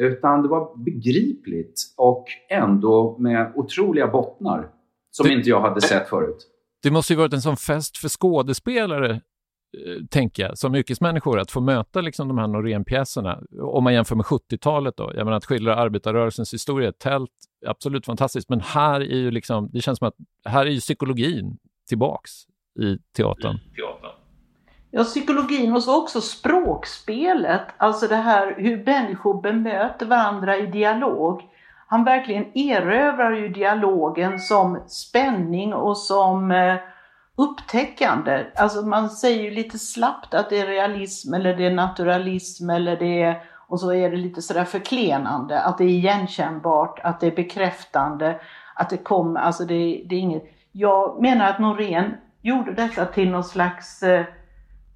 Utan 0.01 0.41
det 0.41 0.47
var 0.47 0.77
begripligt 0.77 1.93
och 1.97 2.25
ändå 2.49 3.17
med 3.19 3.51
otroliga 3.55 4.07
bottnar 4.07 4.69
som 5.11 5.27
det, 5.27 5.33
inte 5.33 5.49
jag 5.49 5.61
hade 5.61 5.81
sett 5.81 6.09
förut. 6.09 6.47
Det 6.83 6.91
måste 6.91 7.13
ju 7.13 7.17
varit 7.17 7.33
en 7.33 7.41
sån 7.41 7.57
fest 7.57 7.97
för 7.97 8.09
skådespelare, 8.09 9.11
eh, 9.11 10.05
tänker 10.09 10.43
jag, 10.43 10.57
som 10.57 10.75
yrkesmänniskor, 10.75 11.39
att 11.39 11.51
få 11.51 11.61
möta 11.61 12.01
liksom 12.01 12.27
de 12.27 12.37
här 12.37 12.47
Norén-pjäserna. 12.47 13.39
Om 13.61 13.83
man 13.83 13.93
jämför 13.93 14.15
med 14.15 14.25
70-talet 14.25 14.97
då. 14.97 15.11
Jag 15.15 15.25
menar 15.25 15.37
att 15.37 15.45
skildra 15.45 15.75
arbetarrörelsens 15.75 16.53
historia, 16.53 16.91
tält, 16.91 17.31
absolut 17.65 18.05
fantastiskt. 18.05 18.49
Men 18.49 18.61
här 18.61 19.01
är 19.01 19.17
ju 19.17 19.31
liksom, 19.31 19.69
det 19.73 19.81
känns 19.81 19.99
som 19.99 20.07
att 20.07 20.15
här 20.45 20.65
är 20.65 20.69
ju 20.69 20.79
psykologin 20.79 21.57
tillbaks 21.89 22.31
i 22.79 22.97
teatern. 23.15 23.55
I 23.55 23.75
teatern. 23.75 24.17
Ja, 24.91 25.03
psykologin 25.03 25.73
och 25.73 25.83
så 25.83 26.01
också 26.01 26.21
språkspelet, 26.21 27.61
alltså 27.77 28.07
det 28.07 28.15
här 28.15 28.55
hur 28.57 28.85
människor 28.85 29.41
bemöter 29.41 30.05
varandra 30.05 30.57
i 30.57 30.65
dialog. 30.65 31.41
Han 31.87 32.03
verkligen 32.03 32.57
erövrar 32.57 33.31
ju 33.31 33.49
dialogen 33.49 34.39
som 34.39 34.79
spänning 34.87 35.73
och 35.73 35.97
som 35.97 36.51
eh, 36.51 36.75
upptäckande. 37.35 38.45
Alltså 38.55 38.81
man 38.81 39.09
säger 39.09 39.43
ju 39.43 39.51
lite 39.51 39.79
slappt 39.79 40.33
att 40.33 40.49
det 40.49 40.59
är 40.59 40.67
realism 40.67 41.33
eller 41.33 41.55
det 41.55 41.65
är 41.65 41.73
naturalism 41.73 42.69
eller 42.69 42.97
det 42.97 43.21
är, 43.21 43.43
och 43.67 43.79
så 43.79 43.93
är 43.93 44.11
det 44.11 44.17
lite 44.17 44.41
sådär 44.41 44.65
förklenande, 44.65 45.61
att 45.61 45.77
det 45.77 45.83
är 45.83 45.89
igenkännbart, 45.89 46.99
att 47.03 47.19
det 47.19 47.27
är 47.27 47.35
bekräftande, 47.35 48.39
att 48.75 48.89
det 48.89 48.97
kommer, 48.97 49.39
alltså 49.41 49.65
det, 49.65 50.03
det 50.09 50.15
är 50.15 50.19
inget. 50.19 50.43
Jag 50.71 51.21
menar 51.21 51.49
att 51.49 51.59
Norén 51.59 52.13
gjorde 52.41 52.73
detta 52.73 53.05
till 53.05 53.29
någon 53.29 53.43
slags 53.43 54.03
eh, 54.03 54.25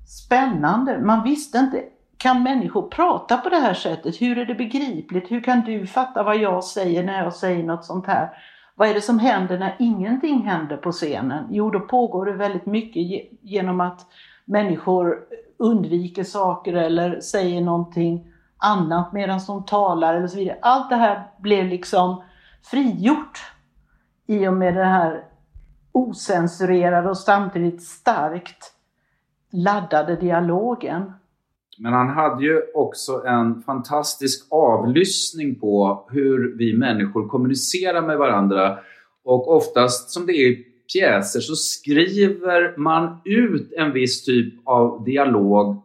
spännande. 0.07 0.99
Man 0.99 1.23
visste 1.23 1.57
inte, 1.57 1.83
kan 2.21 2.43
människor 2.43 2.89
prata 2.89 3.37
på 3.37 3.49
det 3.49 3.55
här 3.55 3.73
sättet? 3.73 4.21
Hur 4.21 4.37
är 4.37 4.45
det 4.45 4.55
begripligt? 4.55 5.31
Hur 5.31 5.41
kan 5.43 5.61
du 5.61 5.87
fatta 5.87 6.23
vad 6.23 6.37
jag 6.37 6.63
säger 6.63 7.03
när 7.03 7.23
jag 7.23 7.33
säger 7.33 7.63
något 7.63 7.85
sånt 7.85 8.07
här? 8.07 8.29
Vad 8.75 8.89
är 8.89 8.93
det 8.93 9.01
som 9.01 9.19
händer 9.19 9.59
när 9.59 9.75
ingenting 9.79 10.41
händer 10.41 10.77
på 10.77 10.91
scenen? 10.91 11.47
Jo, 11.49 11.69
då 11.69 11.79
pågår 11.79 12.25
det 12.25 12.31
väldigt 12.31 12.65
mycket 12.65 13.01
genom 13.41 13.81
att 13.81 13.99
människor 14.45 15.17
undviker 15.57 16.23
saker 16.23 16.73
eller 16.73 17.19
säger 17.19 17.61
någonting 17.61 18.27
annat 18.57 19.13
medan 19.13 19.39
de 19.47 19.65
talar 19.65 20.15
eller 20.15 20.27
så 20.27 20.37
vidare. 20.37 20.57
Allt 20.61 20.89
det 20.89 20.95
här 20.95 21.23
blev 21.37 21.65
liksom 21.65 22.23
frigjort 22.63 23.39
i 24.27 24.47
och 24.47 24.53
med 24.53 24.75
den 24.75 24.87
här 24.87 25.23
osensurerade 25.91 27.09
och 27.09 27.17
samtidigt 27.17 27.83
starkt 27.83 28.73
laddade 29.51 30.15
dialogen. 30.15 31.13
Men 31.83 31.93
han 31.93 32.09
hade 32.09 32.43
ju 32.43 32.61
också 32.73 33.23
en 33.25 33.61
fantastisk 33.61 34.47
avlyssning 34.49 35.59
på 35.59 36.05
hur 36.09 36.57
vi 36.57 36.77
människor 36.77 37.27
kommunicerar 37.27 38.01
med 38.01 38.17
varandra. 38.17 38.77
Och 39.23 39.55
oftast, 39.55 40.09
som 40.09 40.25
det 40.25 40.33
är 40.33 40.47
i 40.47 40.65
pjäser, 40.93 41.39
så 41.39 41.55
skriver 41.55 42.77
man 42.77 43.21
ut 43.25 43.73
en 43.77 43.91
viss 43.91 44.25
typ 44.25 44.53
av 44.65 45.03
dialog 45.03 45.81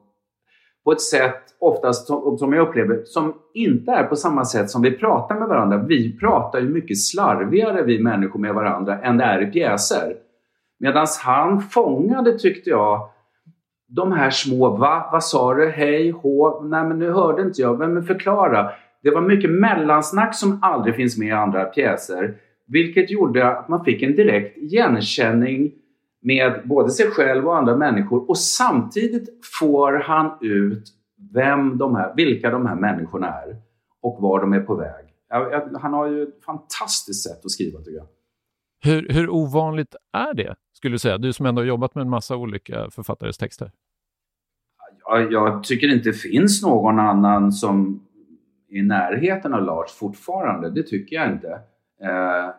på 0.84 0.92
ett 0.92 1.00
sätt, 1.00 1.42
oftast 1.60 2.06
som 2.38 2.52
jag 2.52 2.68
upplever, 2.68 3.02
som 3.04 3.34
inte 3.54 3.92
är 3.92 4.04
på 4.04 4.16
samma 4.16 4.44
sätt 4.44 4.70
som 4.70 4.82
vi 4.82 4.90
pratar 4.90 5.38
med 5.38 5.48
varandra. 5.48 5.84
Vi 5.88 6.18
pratar 6.18 6.60
ju 6.60 6.68
mycket 6.68 6.98
slarvigare, 6.98 7.82
vi 7.82 8.02
människor, 8.02 8.40
med 8.40 8.54
varandra 8.54 9.00
än 9.00 9.16
det 9.16 9.24
är 9.24 9.42
i 9.42 9.46
pjäser. 9.46 10.16
Medan 10.78 11.06
han 11.24 11.62
fångade, 11.62 12.38
tyckte 12.38 12.70
jag, 12.70 13.08
de 13.88 14.12
här 14.12 14.30
små 14.30 14.76
va, 14.76 15.08
vad 15.12 15.24
sa 15.24 15.54
du, 15.54 15.68
hej, 15.68 16.10
hå, 16.10 16.62
nej 16.62 16.84
men 16.84 16.98
nu 16.98 17.10
hörde 17.10 17.42
inte 17.42 17.62
jag, 17.62 17.78
men 17.78 18.02
förklara. 18.02 18.70
Det 19.02 19.10
var 19.10 19.20
mycket 19.20 19.50
mellansnack 19.50 20.34
som 20.34 20.58
aldrig 20.62 20.96
finns 20.96 21.18
med 21.18 21.28
i 21.28 21.32
andra 21.32 21.64
pjäser. 21.64 22.34
Vilket 22.66 23.10
gjorde 23.10 23.48
att 23.48 23.68
man 23.68 23.84
fick 23.84 24.02
en 24.02 24.16
direkt 24.16 24.56
igenkänning 24.56 25.72
med 26.22 26.60
både 26.64 26.90
sig 26.90 27.06
själv 27.10 27.46
och 27.46 27.56
andra 27.56 27.76
människor 27.76 28.30
och 28.30 28.38
samtidigt 28.38 29.28
får 29.60 29.92
han 29.92 30.30
ut 30.40 30.84
vem 31.34 31.78
de 31.78 31.96
här, 31.96 32.12
vilka 32.16 32.50
de 32.50 32.66
här 32.66 32.74
människorna 32.74 33.26
är 33.26 33.56
och 34.02 34.18
var 34.22 34.40
de 34.40 34.52
är 34.52 34.60
på 34.60 34.74
väg. 34.74 35.04
Han 35.80 35.92
har 35.92 36.06
ju 36.06 36.22
ett 36.22 36.44
fantastiskt 36.44 37.22
sätt 37.28 37.44
att 37.44 37.50
skriva 37.50 37.78
tycker 37.78 37.96
jag. 37.96 38.06
Hur, 38.84 39.08
hur 39.08 39.30
ovanligt 39.30 39.94
är 40.12 40.34
det, 40.34 40.54
skulle 40.72 40.94
du 40.94 40.98
säga? 40.98 41.18
Du 41.18 41.32
som 41.32 41.46
ändå 41.46 41.62
har 41.62 41.66
jobbat 41.66 41.94
med 41.94 42.02
en 42.02 42.10
massa 42.10 42.36
olika 42.36 42.90
författares 42.90 43.38
texter. 43.38 43.72
Jag, 45.04 45.32
jag 45.32 45.64
tycker 45.64 45.88
inte 45.88 46.08
det 46.08 46.16
finns 46.16 46.62
någon 46.62 46.98
annan 46.98 47.52
som 47.52 48.06
är 48.68 48.78
i 48.78 48.82
närheten 48.82 49.54
av 49.54 49.62
Lars 49.62 49.90
fortfarande. 49.90 50.70
Det 50.70 50.82
tycker 50.82 51.16
jag 51.16 51.32
inte. 51.32 51.50
Eh, 52.02 52.54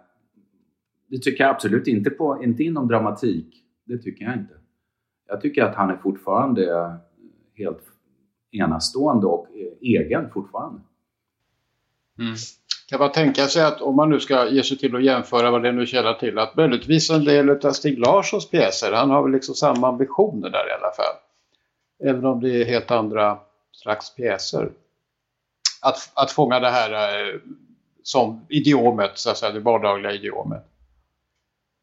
det 1.09 1.17
tycker 1.21 1.43
jag 1.43 1.51
absolut 1.51 1.87
inte, 1.87 2.09
på, 2.09 2.43
inte 2.43 2.63
inom 2.63 2.87
dramatik. 2.87 3.63
Det 3.85 3.97
tycker 3.97 4.25
jag 4.25 4.33
inte. 4.33 4.53
Jag 5.27 5.41
tycker 5.41 5.63
att 5.63 5.75
han 5.75 5.89
är 5.89 5.97
fortfarande 5.97 6.97
helt 7.55 7.83
enastående 8.51 9.27
och 9.27 9.47
egen 9.81 10.29
fortfarande. 10.29 10.81
Mm. 12.19 12.35
Kan 12.89 12.99
man 12.99 13.11
tänka 13.11 13.47
sig 13.47 13.63
att 13.63 13.81
om 13.81 13.95
man 13.95 14.09
nu 14.09 14.19
ska 14.19 14.49
ge 14.49 14.63
sig 14.63 14.77
till 14.77 14.95
att 14.95 15.03
jämföra 15.03 15.51
vad 15.51 15.63
det 15.63 15.71
nu 15.71 15.85
källar 15.85 16.13
till 16.13 16.39
att 16.39 16.55
möjligtvis 16.55 17.09
en 17.09 17.23
del 17.23 17.49
av 17.49 17.71
Stig 17.71 17.99
Larssons 17.99 18.49
pjäser, 18.49 18.91
han 18.91 19.09
har 19.09 19.23
väl 19.23 19.31
liksom 19.31 19.55
samma 19.55 19.87
ambitioner 19.87 20.49
där 20.49 20.69
i 20.69 20.71
alla 20.71 20.91
fall. 20.91 21.15
Även 22.03 22.25
om 22.25 22.41
det 22.41 22.61
är 22.61 22.65
helt 22.65 22.91
andra 22.91 23.37
slags 23.71 24.15
pjäser. 24.15 24.69
Att, 25.81 26.11
att 26.13 26.31
fånga 26.31 26.59
det 26.59 26.69
här 26.69 26.91
eh, 26.91 27.39
som 28.03 28.45
idiomet, 28.49 29.11
så 29.13 29.29
att 29.29 29.37
säga, 29.37 29.51
det 29.51 29.59
vardagliga 29.59 30.11
idiomet. 30.11 30.65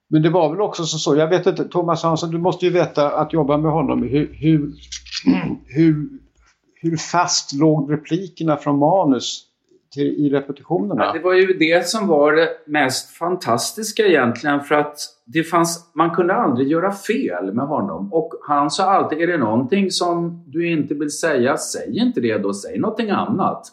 Men 0.09 0.23
det 0.23 0.31
var 0.31 0.51
väl 0.51 0.61
också 0.61 0.85
så, 0.85 1.17
jag 1.17 1.29
vet 1.29 1.47
inte, 1.47 1.65
Thomas 1.65 2.03
Hansson, 2.03 2.31
du 2.31 2.39
måste 2.39 2.65
ju 2.65 2.73
veta 2.73 3.11
att 3.11 3.33
jobba 3.33 3.57
med 3.57 3.73
honom, 3.73 4.03
hur, 4.03 4.35
hur, 4.35 4.73
hur, 5.67 6.09
hur 6.75 6.97
fast 6.97 7.53
låg 7.53 7.93
replikerna 7.93 8.57
från 8.57 8.79
manus 8.79 9.51
till, 9.95 10.07
i 10.07 10.31
repetitionerna. 10.31 11.05
Ja, 11.05 11.13
det 11.13 11.19
var 11.19 11.35
ju 11.35 11.47
det 11.47 11.87
som 11.87 12.07
var 12.07 12.33
det 12.33 12.49
mest 12.67 13.11
fantastiska 13.11 14.07
egentligen 14.07 14.61
för 14.61 14.75
att 14.75 14.97
det 15.27 15.43
fanns, 15.43 15.93
man 15.95 16.11
kunde 16.11 16.35
aldrig 16.35 16.69
göra 16.69 16.93
fel 16.93 17.55
med 17.55 17.67
honom. 17.67 18.13
Och 18.13 18.33
han 18.47 18.71
sa 18.71 18.85
alltid, 18.85 19.21
är 19.21 19.27
det 19.27 19.39
någonting 19.39 19.91
som 19.91 20.45
du 20.47 20.71
inte 20.71 20.95
vill 20.95 21.11
säga, 21.11 21.57
säg 21.57 21.99
inte 21.99 22.21
det 22.21 22.39
då, 22.39 22.53
säg 22.53 22.79
någonting 22.79 23.11
annat. 23.11 23.67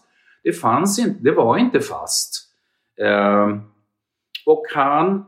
Det 0.43 0.53
fanns 0.53 0.99
inte, 0.99 1.23
det 1.23 1.31
var 1.31 1.57
inte 1.57 1.79
fast. 1.79 2.33
Eh, 3.01 3.47
och 4.45 4.63
han, 4.75 5.25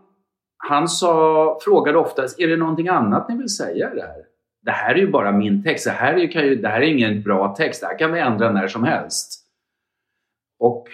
han 0.58 0.88
sa, 0.88 1.60
frågade 1.64 1.98
ofta, 1.98 2.24
är 2.38 2.48
det 2.48 2.58
någonting 2.58 2.88
annat 2.88 3.30
ni 3.30 3.38
vill 3.38 3.50
säga 3.50 3.92
i 3.92 3.96
det 3.96 4.02
här? 4.02 4.24
Det 4.66 4.72
här 4.72 4.96
är 4.96 5.00
ju 5.00 5.12
bara 5.12 5.32
min 5.32 5.64
text, 5.64 5.86
det 5.86 5.92
här 5.92 6.14
är, 6.14 6.44
ju, 6.44 6.56
det 6.56 6.68
här 6.68 6.82
är 6.82 6.86
ingen 6.86 7.24
bra 7.24 7.56
text, 7.56 7.82
det 7.82 7.88
här 7.88 8.00
kan 8.00 8.14
vi 8.14 8.20
ändra 8.20 8.52
när 8.52 8.68
som 8.68 8.84
helst. 8.84 9.43
Och 10.64 10.88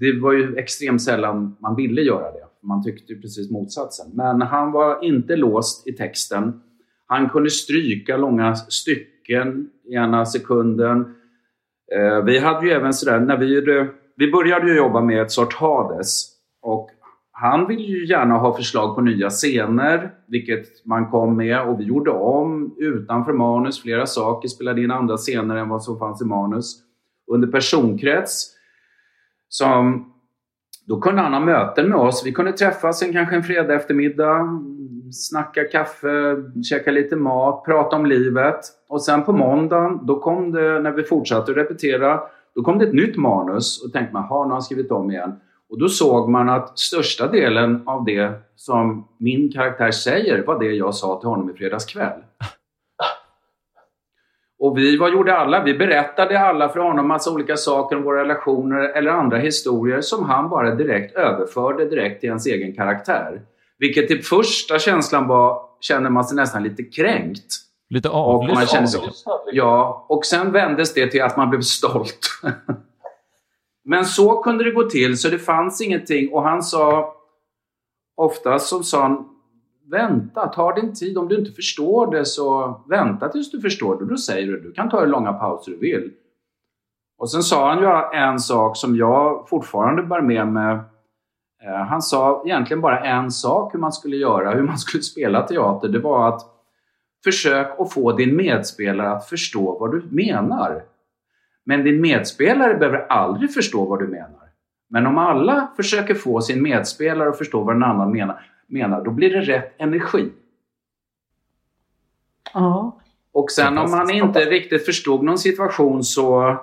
det 0.00 0.20
var 0.20 0.32
ju 0.32 0.56
extremt 0.56 1.02
sällan 1.02 1.56
man 1.60 1.76
ville 1.76 2.02
göra 2.02 2.32
det. 2.32 2.46
Man 2.62 2.82
tyckte 2.82 3.12
ju 3.12 3.20
precis 3.20 3.50
motsatsen. 3.50 4.06
Men 4.14 4.42
han 4.42 4.72
var 4.72 5.04
inte 5.04 5.36
låst 5.36 5.88
i 5.88 5.92
texten. 5.92 6.60
Han 7.06 7.28
kunde 7.28 7.50
stryka 7.50 8.16
långa 8.16 8.54
stycken 8.54 9.70
i 9.84 9.94
ena 9.94 10.26
sekunden. 10.26 11.14
Eh, 11.94 12.24
vi 12.24 12.38
hade 12.38 12.66
ju 12.66 12.72
även 12.72 12.92
sådär, 12.92 13.20
när 13.20 13.36
vi, 13.36 13.60
vi 14.16 14.32
började 14.32 14.68
ju 14.68 14.76
jobba 14.76 15.00
med 15.00 15.22
ett 15.22 15.30
sort 15.30 15.54
Hades. 15.54 16.26
Och 16.62 16.90
han 17.32 17.66
ville 17.66 17.82
ju 17.82 18.06
gärna 18.06 18.34
ha 18.34 18.56
förslag 18.56 18.94
på 18.94 19.00
nya 19.00 19.30
scener, 19.30 20.10
vilket 20.26 20.84
man 20.84 21.10
kom 21.10 21.36
med. 21.36 21.68
Och 21.68 21.80
vi 21.80 21.84
gjorde 21.84 22.10
om 22.10 22.74
utanför 22.78 23.32
manus 23.32 23.82
flera 23.82 24.06
saker, 24.06 24.48
spelade 24.48 24.82
in 24.82 24.90
andra 24.90 25.16
scener 25.16 25.56
än 25.56 25.68
vad 25.68 25.82
som 25.82 25.98
fanns 25.98 26.22
i 26.22 26.24
manus. 26.24 26.82
Under 27.32 27.48
personkrets 27.48 28.57
som, 29.48 30.12
då 30.86 31.00
kunde 31.00 31.22
han 31.22 31.32
ha 31.32 31.40
möten 31.40 31.88
med 31.88 31.98
oss. 31.98 32.26
Vi 32.26 32.32
kunde 32.32 32.52
träffas 32.52 33.02
en, 33.02 33.12
kanske 33.12 33.36
en 33.36 33.42
fredag 33.42 33.74
eftermiddag, 33.74 34.62
snacka 35.12 35.64
kaffe, 35.64 36.36
käka 36.70 36.90
lite 36.90 37.16
mat, 37.16 37.64
prata 37.64 37.96
om 37.96 38.06
livet. 38.06 38.60
Och 38.88 39.02
sen 39.02 39.24
på 39.24 39.32
måndagen, 39.32 40.06
då 40.06 40.20
kom 40.20 40.52
det, 40.52 40.80
när 40.80 40.92
vi 40.92 41.02
fortsatte 41.02 41.50
att 41.50 41.56
repetera, 41.56 42.20
då 42.54 42.62
kom 42.62 42.78
det 42.78 42.84
ett 42.84 42.94
nytt 42.94 43.16
manus 43.16 43.84
och 43.84 43.92
tänkte 43.92 44.14
man, 44.14 44.22
har 44.22 44.44
nu 44.44 44.48
har 44.48 44.54
han 44.54 44.62
skrivit 44.62 44.90
om 44.90 45.10
igen. 45.10 45.32
Och 45.70 45.78
då 45.78 45.88
såg 45.88 46.28
man 46.28 46.48
att 46.48 46.78
största 46.78 47.28
delen 47.28 47.82
av 47.86 48.04
det 48.04 48.32
som 48.56 49.08
min 49.18 49.52
karaktär 49.52 49.90
säger 49.90 50.46
var 50.46 50.58
det 50.58 50.72
jag 50.72 50.94
sa 50.94 51.20
till 51.20 51.28
honom 51.28 51.50
i 51.50 51.52
fredags 51.52 51.84
kväll. 51.84 52.20
Och 54.58 54.78
vi, 54.78 54.96
vad 54.96 55.12
gjorde 55.12 55.36
alla? 55.36 55.64
Vi 55.64 55.74
berättade 55.74 56.40
alla 56.40 56.68
för 56.68 56.80
honom 56.80 57.08
massa 57.08 57.30
olika 57.30 57.56
saker 57.56 57.96
om 57.96 58.02
våra 58.02 58.20
relationer 58.20 58.78
eller 58.78 59.10
andra 59.10 59.38
historier 59.38 60.00
som 60.00 60.24
han 60.24 60.48
bara 60.48 60.74
direkt 60.74 61.16
överförde 61.16 61.84
direkt 61.84 62.20
till 62.20 62.28
ens 62.28 62.46
egen 62.46 62.74
karaktär. 62.74 63.42
Vilket 63.78 64.08
till 64.08 64.24
första 64.24 64.78
känslan 64.78 65.26
var, 65.28 65.60
känner 65.80 66.10
man 66.10 66.24
sig 66.24 66.36
nästan 66.36 66.62
lite 66.62 66.82
kränkt. 66.82 67.54
Lite 67.90 68.08
avlyssnad? 68.08 68.88
Ja, 69.52 70.06
och 70.08 70.24
sen 70.24 70.52
vändes 70.52 70.94
det 70.94 71.06
till 71.06 71.22
att 71.22 71.36
man 71.36 71.50
blev 71.50 71.60
stolt. 71.60 72.20
Men 73.84 74.04
så 74.04 74.42
kunde 74.42 74.64
det 74.64 74.70
gå 74.70 74.82
till, 74.82 75.18
så 75.18 75.28
det 75.28 75.38
fanns 75.38 75.80
ingenting. 75.80 76.32
Och 76.32 76.42
han 76.42 76.62
sa 76.62 77.14
oftast 78.16 78.66
som 78.66 78.84
sa 78.84 79.02
han, 79.02 79.28
vänta, 79.90 80.46
ta 80.46 80.74
din 80.74 80.94
tid. 80.94 81.18
Om 81.18 81.28
du 81.28 81.38
inte 81.38 81.52
förstår 81.52 82.10
det 82.10 82.24
så 82.24 82.80
vänta 82.88 83.28
tills 83.28 83.50
du 83.50 83.60
förstår 83.60 83.98
det. 83.98 84.06
Då 84.06 84.16
säger 84.16 84.46
du, 84.46 84.60
du 84.60 84.72
kan 84.72 84.90
ta 84.90 85.00
hur 85.00 85.06
långa 85.06 85.32
pauser 85.32 85.72
du 85.72 85.78
vill. 85.78 86.12
Och 87.18 87.30
sen 87.30 87.42
sa 87.42 87.74
han 87.74 87.82
ju 87.82 88.18
en 88.18 88.38
sak 88.38 88.76
som 88.76 88.96
jag 88.96 89.48
fortfarande 89.48 90.02
bär 90.02 90.20
med 90.20 90.48
mig. 90.48 90.78
Eh, 91.62 91.86
han 91.88 92.02
sa 92.02 92.42
egentligen 92.46 92.80
bara 92.80 93.00
en 93.00 93.30
sak 93.30 93.74
hur 93.74 93.78
man 93.78 93.92
skulle 93.92 94.16
göra, 94.16 94.50
hur 94.50 94.62
man 94.62 94.78
skulle 94.78 95.02
spela 95.02 95.42
teater. 95.42 95.88
Det 95.88 95.98
var 95.98 96.28
att 96.28 96.40
försök 97.24 97.80
att 97.80 97.92
få 97.92 98.12
din 98.12 98.36
medspelare 98.36 99.10
att 99.10 99.28
förstå 99.28 99.78
vad 99.78 99.90
du 99.90 100.02
menar. 100.10 100.82
Men 101.64 101.84
din 101.84 102.00
medspelare 102.00 102.74
behöver 102.74 103.06
aldrig 103.06 103.54
förstå 103.54 103.84
vad 103.84 103.98
du 103.98 104.06
menar. 104.06 104.48
Men 104.90 105.06
om 105.06 105.18
alla 105.18 105.72
försöker 105.76 106.14
få 106.14 106.40
sin 106.40 106.62
medspelare 106.62 107.28
att 107.28 107.38
förstå 107.38 107.62
vad 107.62 107.74
den 107.74 107.82
annan 107.82 108.12
menar, 108.12 108.42
menar 108.68 109.04
då 109.04 109.10
blir 109.10 109.30
det 109.30 109.40
rätt 109.40 109.74
energi. 109.78 110.32
Ja. 112.54 113.00
Och 113.32 113.50
sen 113.50 113.78
om 113.78 113.90
man 113.90 114.10
inte 114.10 114.40
riktigt 114.40 114.86
förstod 114.86 115.24
någon 115.24 115.38
situation 115.38 116.04
så 116.04 116.56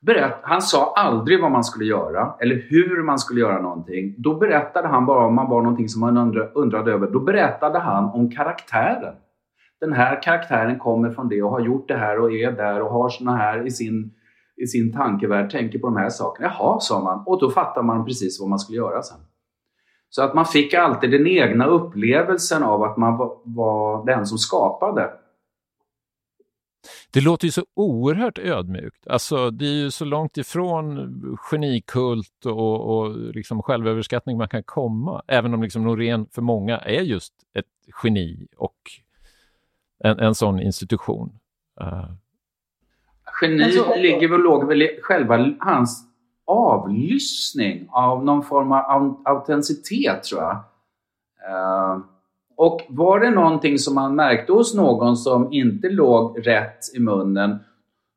berätt, 0.00 0.38
han 0.42 0.62
sa 0.62 0.92
aldrig 0.96 1.40
vad 1.42 1.50
man 1.50 1.64
skulle 1.64 1.84
göra 1.84 2.34
eller 2.40 2.56
hur 2.68 3.02
man 3.02 3.18
skulle 3.18 3.40
göra 3.40 3.62
någonting. 3.62 4.14
Då 4.18 4.34
berättade 4.34 4.88
han 4.88 5.06
bara 5.06 5.26
om 5.26 5.34
man 5.34 5.50
var 5.50 5.62
någonting 5.62 5.88
som 5.88 6.00
man 6.00 6.16
undrade 6.54 6.92
över. 6.92 7.10
Då 7.10 7.20
berättade 7.20 7.78
han 7.78 8.04
om 8.04 8.30
karaktären. 8.30 9.14
Den 9.80 9.92
här 9.92 10.22
karaktären 10.22 10.78
kommer 10.78 11.10
från 11.10 11.28
det 11.28 11.42
och 11.42 11.50
har 11.50 11.60
gjort 11.60 11.88
det 11.88 11.96
här 11.96 12.20
och 12.20 12.32
är 12.32 12.52
där 12.52 12.82
och 12.82 12.90
har 12.90 13.08
såna 13.08 13.36
här 13.36 13.66
i 13.66 13.70
sin, 13.70 14.10
i 14.56 14.66
sin 14.66 14.92
tankevärld, 14.92 15.50
tänker 15.50 15.78
på 15.78 15.86
de 15.86 15.96
här 15.96 16.10
sakerna. 16.10 16.52
Jaha, 16.58 16.80
sa 16.80 17.00
man. 17.00 17.22
Och 17.26 17.40
då 17.40 17.50
fattar 17.50 17.82
man 17.82 18.04
precis 18.04 18.40
vad 18.40 18.48
man 18.48 18.58
skulle 18.58 18.78
göra 18.78 19.02
sen. 19.02 19.18
Så 20.14 20.22
att 20.22 20.34
man 20.34 20.46
fick 20.46 20.74
alltid 20.74 21.10
den 21.10 21.26
egna 21.26 21.66
upplevelsen 21.66 22.62
av 22.62 22.82
att 22.82 22.96
man 22.96 23.16
var, 23.44 24.06
den 24.06 24.26
som 24.26 24.38
skapade. 24.38 25.10
Det 27.10 27.20
låter 27.20 27.44
ju 27.44 27.50
så 27.50 27.66
oerhört 27.74 28.38
ödmjukt. 28.38 29.06
Alltså, 29.06 29.50
det 29.50 29.64
är 29.64 29.74
ju 29.74 29.90
så 29.90 30.04
långt 30.04 30.36
ifrån 30.36 31.36
genikult 31.50 32.46
och, 32.46 32.96
och 32.98 33.16
liksom 33.16 33.62
självöverskattning 33.62 34.38
man 34.38 34.48
kan 34.48 34.62
komma. 34.62 35.22
Även 35.26 35.54
om 35.54 35.62
liksom 35.62 35.84
Norén 35.84 36.26
för 36.32 36.42
många 36.42 36.78
är 36.78 37.00
just 37.00 37.32
ett 37.54 37.66
geni 38.02 38.46
och 38.56 38.76
en, 40.04 40.18
en 40.18 40.34
sån 40.34 40.60
institution. 40.60 41.38
Uh. 41.80 42.12
Geni 43.42 43.64
alltså, 43.64 43.94
ligger 43.94 44.28
väl, 44.28 44.40
låg 44.40 44.68
väl 44.68 44.82
i 44.82 44.98
själva 45.02 45.54
hans 45.60 46.11
avlyssning 46.52 47.88
av 47.90 48.24
någon 48.24 48.42
form 48.42 48.72
av 48.72 49.20
autenticitet 49.24 50.22
tror 50.22 50.40
jag. 50.42 50.56
Uh, 51.50 52.04
och 52.56 52.80
var 52.88 53.20
det 53.20 53.30
någonting 53.30 53.78
som 53.78 53.94
man 53.94 54.14
märkte 54.14 54.52
hos 54.52 54.74
någon 54.74 55.16
som 55.16 55.52
inte 55.52 55.88
låg 55.88 56.46
rätt 56.46 56.78
i 56.96 57.00
munnen, 57.00 57.58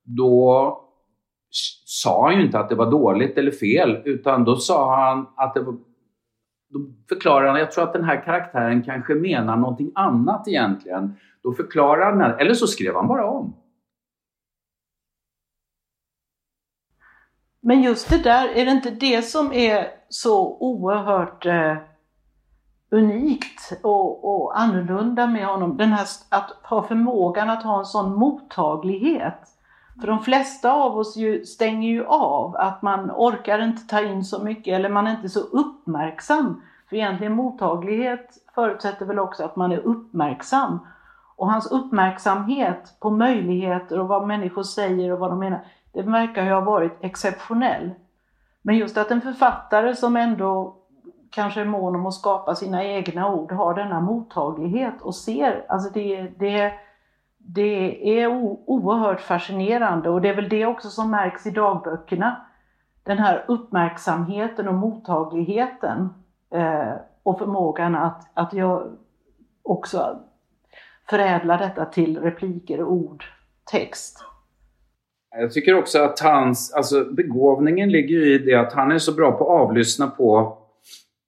då 0.04 0.82
sa 1.86 2.28
han 2.28 2.38
ju 2.38 2.46
inte 2.46 2.60
att 2.60 2.70
det 2.70 2.76
var 2.76 2.92
dåligt 2.92 3.38
eller 3.38 3.52
fel, 3.52 4.02
utan 4.06 4.44
då 4.44 4.56
sa 4.56 5.06
han 5.06 5.28
att 5.36 5.54
det 5.54 5.62
var... 5.62 5.74
Då 6.70 6.80
förklarade 7.10 7.50
han, 7.50 7.60
jag 7.60 7.72
tror 7.72 7.84
att 7.84 7.94
den 7.94 8.04
här 8.04 8.26
karaktären 8.26 8.84
kanske 8.84 9.16
menar 9.16 9.58
någonting 9.58 9.92
annat 9.96 10.48
egentligen. 10.48 11.16
Då 11.44 11.54
förklarade 11.54 12.24
han, 12.24 12.40
eller 12.40 12.54
så 12.54 12.68
skrev 12.68 12.96
han 12.96 13.08
bara 13.08 13.30
om. 13.30 13.54
Men 17.68 17.82
just 17.82 18.10
det 18.10 18.18
där, 18.18 18.48
är 18.48 18.66
det 18.66 18.72
inte 18.72 18.92
det 18.92 19.22
som 19.22 19.54
är 19.54 19.88
så 20.10 20.58
oerhört 20.60 21.46
eh 21.46 21.76
unikt 22.96 23.80
och, 23.82 24.36
och 24.36 24.60
annorlunda 24.60 25.28
med 25.28 25.46
honom. 25.46 25.78
Den 25.78 25.92
här, 25.92 26.08
att 26.30 26.52
ha 26.64 26.84
förmågan 26.84 27.50
att 27.50 27.64
ha 27.64 27.80
en 27.80 27.86
sån 27.86 28.16
mottaglighet. 28.16 29.40
För 30.02 30.08
de 30.08 30.20
flesta 30.20 30.74
av 30.74 30.98
oss 30.98 31.18
ju, 31.18 31.46
stänger 31.46 31.90
ju 31.90 32.06
av, 32.06 32.56
att 32.56 32.82
man 32.82 33.12
orkar 33.12 33.60
inte 33.60 33.88
ta 33.88 34.02
in 34.02 34.24
så 34.24 34.44
mycket 34.44 34.74
eller 34.74 34.90
man 34.90 35.08
är 35.08 35.12
inte 35.12 35.30
så 35.30 35.40
uppmärksam. 35.40 36.62
För 36.90 36.96
egentligen 36.96 37.34
mottaglighet 37.34 38.30
förutsätter 38.56 39.06
väl 39.06 39.20
också 39.20 39.44
att 39.44 39.56
man 39.56 39.72
är 39.72 39.80
uppmärksam. 39.80 40.80
Och 41.36 41.52
hans 41.52 41.72
uppmärksamhet 41.72 42.96
på 43.00 43.10
möjligheter 43.10 44.00
och 44.00 44.08
vad 44.08 44.28
människor 44.28 44.64
säger 44.64 45.14
och 45.14 45.20
vad 45.20 45.32
de 45.32 45.40
menar, 45.40 45.66
det 45.96 46.02
verkar 46.12 46.44
ju 46.44 46.52
ha 46.52 46.62
varit 46.62 46.98
exceptionell. 47.02 47.92
Men 48.62 48.78
just 48.78 48.98
att 48.98 49.12
en 49.12 49.22
författare 49.22 49.96
som 49.96 50.16
ändå 50.16 50.76
kanske 51.30 51.62
är 51.62 51.66
mån 51.66 51.96
om 51.96 52.06
att 52.06 52.14
skapa 52.14 52.56
sina 52.56 52.84
egna 52.84 53.34
ord 53.34 53.52
har 53.52 53.74
denna 53.74 54.00
mottaglighet 54.02 55.02
och 55.02 55.16
ser, 55.16 55.66
alltså 55.70 55.90
det, 55.90 56.22
det, 56.22 56.74
det 57.38 58.20
är 58.20 58.28
oerhört 58.66 59.22
fascinerande 59.22 60.10
och 60.10 60.22
det 60.22 60.30
är 60.30 60.36
väl 60.36 60.50
det 60.50 60.66
också 60.66 60.90
som 60.90 61.12
märks 61.12 61.46
i 61.46 61.52
dagböckerna. 61.52 62.46
Den 63.04 63.18
här 63.18 63.46
uppmärksamheten 63.48 64.68
och 64.68 64.74
mottagligheten 64.74 66.14
eh, 66.50 66.94
och 67.24 67.40
förmågan 67.40 67.96
att, 67.96 68.30
att 68.34 68.54
jag 68.54 68.98
också 69.64 70.20
förädla 71.10 71.58
detta 71.58 71.86
till 71.86 72.22
repliker, 72.22 72.84
ord, 72.84 73.26
text. 73.72 74.24
Jag 75.40 75.52
tycker 75.52 75.76
också 75.76 76.00
att 76.00 76.20
hans, 76.20 76.74
alltså 76.74 77.04
begåvningen 77.04 77.92
ligger 77.92 78.28
i 78.28 78.38
det 78.38 78.56
att 78.56 78.74
han 78.74 78.92
är 78.92 78.98
så 78.98 79.12
bra 79.12 79.32
på 79.32 79.44
att 79.44 79.62
avlyssna 79.62 80.08
på 80.08 80.58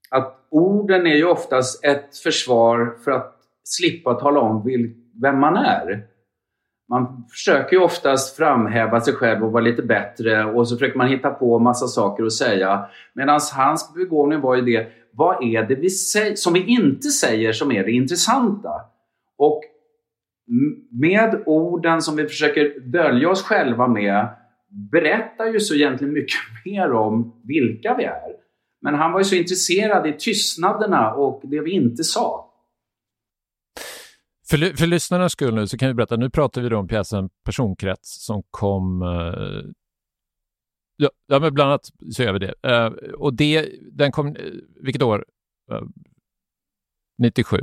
att 0.10 0.48
orden 0.50 1.08
är 1.08 1.16
ju 1.16 1.26
oftast 1.26 1.86
ett 1.86 2.18
försvar 2.18 2.98
för 3.04 3.12
att 3.12 3.36
slippa 3.64 4.14
tala 4.14 4.40
om 4.40 4.64
vem 5.22 5.40
man 5.40 5.58
är. 5.58 6.04
Man 6.90 7.26
försöker 7.32 7.76
ju 7.76 7.82
oftast 7.84 8.38
framhäva 8.38 9.02
sig 9.02 9.14
själv 9.14 9.46
och 9.46 9.52
vara 9.52 9.64
lite 9.64 9.82
bättre 9.82 10.46
och 10.46 10.68
så 10.68 10.76
försöker 10.76 10.98
man 10.98 11.08
hitta 11.08 11.30
på 11.30 11.60
massa 11.60 11.88
saker 11.88 12.24
att 12.24 12.34
säga. 12.34 12.86
Medan 13.14 13.40
hans 13.54 13.94
begåvning 13.94 14.42
var 14.42 14.56
ju 14.56 14.62
det, 14.62 14.88
vad 15.14 15.44
är 15.44 15.64
det 15.64 15.76
vi 15.76 15.90
säger, 15.90 16.36
som 16.36 16.54
vi 16.54 16.66
inte 16.66 17.10
säger 17.10 17.54
som 17.54 17.72
är 17.72 17.84
det 17.84 17.92
intressanta? 17.92 18.72
Och 19.38 19.64
med 20.92 21.44
orden 21.46 22.02
som 22.02 22.16
vi 22.16 22.28
försöker 22.28 22.80
dölja 22.80 23.30
oss 23.30 23.44
själva 23.44 23.88
med 23.88 24.30
berättar 24.92 25.46
ju 25.46 25.60
så 25.60 25.76
egentligen 25.76 26.14
mycket 26.14 26.40
mer 26.66 26.92
om 26.92 27.42
vilka 27.44 27.96
vi 27.98 28.04
är. 28.04 28.36
Men 28.82 28.96
han 28.96 29.12
var 29.12 29.20
ju 29.20 29.24
så 29.24 29.36
intresserad 29.36 30.08
i 30.08 30.14
tystnaderna 30.14 31.14
och 31.14 31.42
det 31.44 31.62
vi 31.62 31.72
inte 31.72 32.04
sa. 32.04 32.44
För, 34.50 34.78
för 34.78 34.88
lyssnarnas 34.88 35.32
skull 35.32 35.56
nu 35.56 35.68
så 35.68 35.78
kan 35.78 35.88
vi 35.88 35.94
berätta, 35.94 36.16
nu 36.16 36.30
pratar 36.30 36.62
vi 36.62 36.70
då 36.70 36.78
om 36.78 36.88
pjäsen 36.88 37.30
Personkrets 37.46 38.26
som 38.26 38.44
kom 38.52 39.02
eh, 39.02 39.72
Ja, 41.00 41.10
ja, 41.28 41.40
men 41.40 41.54
bland 41.54 41.70
annat 41.70 41.90
så 42.12 42.24
gör 42.24 42.34
vi 42.34 42.40
det. 42.40 42.54
Eh, 42.64 42.88
och 43.14 43.34
det, 43.34 43.70
den 43.92 44.12
kom, 44.12 44.28
eh, 44.28 44.34
vilket 44.82 45.02
år? 45.02 45.26
Eh, 45.72 45.82
97. 47.18 47.58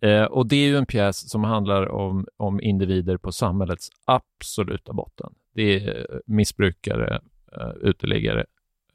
Eh, 0.00 0.24
och 0.24 0.46
det 0.46 0.56
är 0.56 0.66
ju 0.66 0.76
en 0.76 0.86
pjäs 0.86 1.30
som 1.30 1.44
handlar 1.44 1.88
om, 1.88 2.26
om 2.36 2.60
individer 2.60 3.16
på 3.16 3.32
samhällets 3.32 3.90
absoluta 4.04 4.92
botten. 4.92 5.34
Det 5.54 5.62
är 5.62 5.98
eh, 5.98 6.18
missbrukare, 6.26 7.20
eh, 7.52 7.70
uteliggare, 7.80 8.46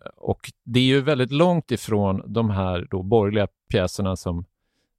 eh, 0.05 0.11
och 0.15 0.51
det 0.63 0.79
är 0.79 0.83
ju 0.83 1.01
väldigt 1.01 1.31
långt 1.31 1.71
ifrån 1.71 2.21
de 2.25 2.49
här 2.49 2.87
då 2.91 3.03
borgerliga 3.03 3.47
pjäserna 3.69 4.15
som 4.15 4.45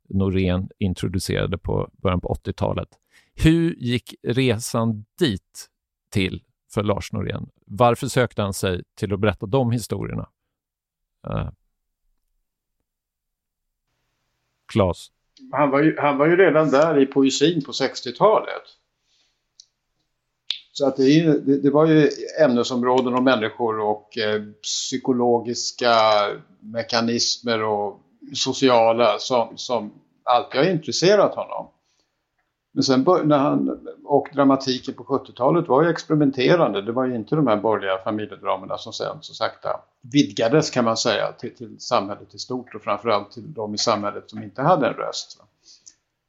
Norén 0.08 0.68
introducerade 0.78 1.58
på 1.58 1.90
början 1.92 2.20
på 2.20 2.28
80-talet. 2.28 2.88
Hur 3.34 3.74
gick 3.74 4.14
resan 4.22 5.04
dit 5.18 5.70
till 6.10 6.42
för 6.74 6.82
Lars 6.82 7.12
Norén? 7.12 7.50
Varför 7.66 8.08
sökte 8.08 8.42
han 8.42 8.54
sig 8.54 8.82
till 8.94 9.12
att 9.12 9.20
berätta 9.20 9.46
de 9.46 9.70
historierna? 9.70 10.28
Uh. 11.28 11.50
Han 15.52 15.70
var, 15.70 15.82
ju, 15.82 15.96
han 15.98 16.18
var 16.18 16.26
ju 16.26 16.36
redan 16.36 16.70
där 16.70 17.02
i 17.02 17.06
poesin 17.06 17.64
på 17.64 17.72
60-talet. 17.72 18.62
Så 20.72 20.86
att 20.86 20.96
det, 20.96 21.22
det, 21.22 21.62
det, 21.62 21.70
var 21.70 21.86
ju 21.86 22.10
ämnesområden 22.40 23.14
och 23.14 23.22
människor 23.22 23.80
och 23.80 24.18
eh, 24.18 24.42
psykologiska 24.62 25.94
mekanismer 26.60 27.62
och 27.62 28.00
sociala 28.34 29.18
som, 29.18 29.52
som 29.56 29.92
alltid 30.24 30.60
har 30.60 30.70
intresserat 30.70 31.34
honom. 31.34 31.68
Men 32.76 32.82
sen 32.82 33.04
när 33.24 33.38
han, 33.38 33.86
och 34.04 34.28
dramatiken 34.34 34.94
på 34.94 35.04
70-talet 35.04 35.68
var 35.68 35.82
ju 35.82 35.90
experimenterande. 35.90 36.82
Det 36.82 36.92
var 36.92 37.06
ju 37.06 37.14
inte 37.14 37.36
de 37.36 37.46
här 37.46 37.56
borgerliga 37.56 37.98
familjedramerna 38.04 38.78
som 38.78 38.92
sen 38.92 39.16
så 39.20 39.34
sakta 39.34 39.80
vidgades 40.00 40.70
kan 40.70 40.84
man 40.84 40.96
säga 40.96 41.32
till, 41.32 41.56
till 41.56 41.80
samhället 41.80 42.34
i 42.34 42.38
stort 42.38 42.74
och 42.74 42.82
framförallt 42.82 43.32
till 43.32 43.54
de 43.54 43.74
i 43.74 43.78
samhället 43.78 44.30
som 44.30 44.42
inte 44.42 44.62
hade 44.62 44.86
en 44.86 44.94
röst. 44.94 45.42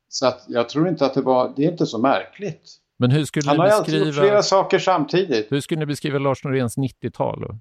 Så 0.10 0.28
att 0.28 0.46
jag 0.48 0.70
tror 0.70 0.88
inte 0.88 1.06
att 1.06 1.14
det 1.14 1.22
var, 1.22 1.54
det 1.56 1.66
är 1.66 1.72
inte 1.72 1.86
så 1.86 1.98
märkligt 1.98 2.72
Men 2.98 3.12
hur 3.12 3.26
skulle 3.26 3.50
Han 3.50 3.60
har 3.60 3.68
ju 3.68 3.72
alltid 3.72 3.94
gjort 3.94 4.06
beskriva... 4.06 4.28
flera 4.28 4.44
saker 4.44 4.80
samtidigt. 4.80 5.52
Hur 5.52 5.62
skulle 5.62 5.80
ni 5.80 5.86
beskriva 5.86 6.20
Lars 6.20 6.44
Noréns 6.44 6.78
90-tal? 6.78 7.42
då? 7.42 7.58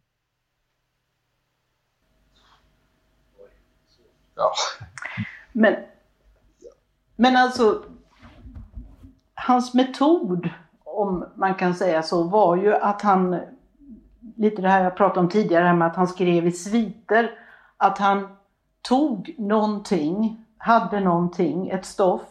Ja. 4.35 4.53
Men, 5.53 5.75
men 7.17 7.37
alltså, 7.37 7.83
hans 9.37 9.75
metod, 9.75 10.49
om 10.85 11.25
man 11.35 11.55
kan 11.55 11.75
säga 11.75 12.03
så, 12.03 12.23
var 12.23 12.57
ju 12.57 12.75
att 12.75 13.03
han, 13.03 13.41
lite 14.37 14.63
det 14.63 14.69
här 14.69 14.85
jag 14.85 14.97
pratade 14.97 15.21
om 15.21 15.29
tidigare, 15.29 15.63
det 15.63 15.69
här 15.69 15.77
med 15.77 15.89
att 15.89 15.97
han 15.97 16.09
skrev 16.09 16.47
i 16.47 16.53
sviter, 16.53 17.31
att 17.77 17.99
han 17.99 18.29
tog 18.83 19.35
någonting, 19.39 20.45
hade 20.59 21.01
någonting, 21.01 21.69
ett 21.69 21.87
stoff, 21.87 22.23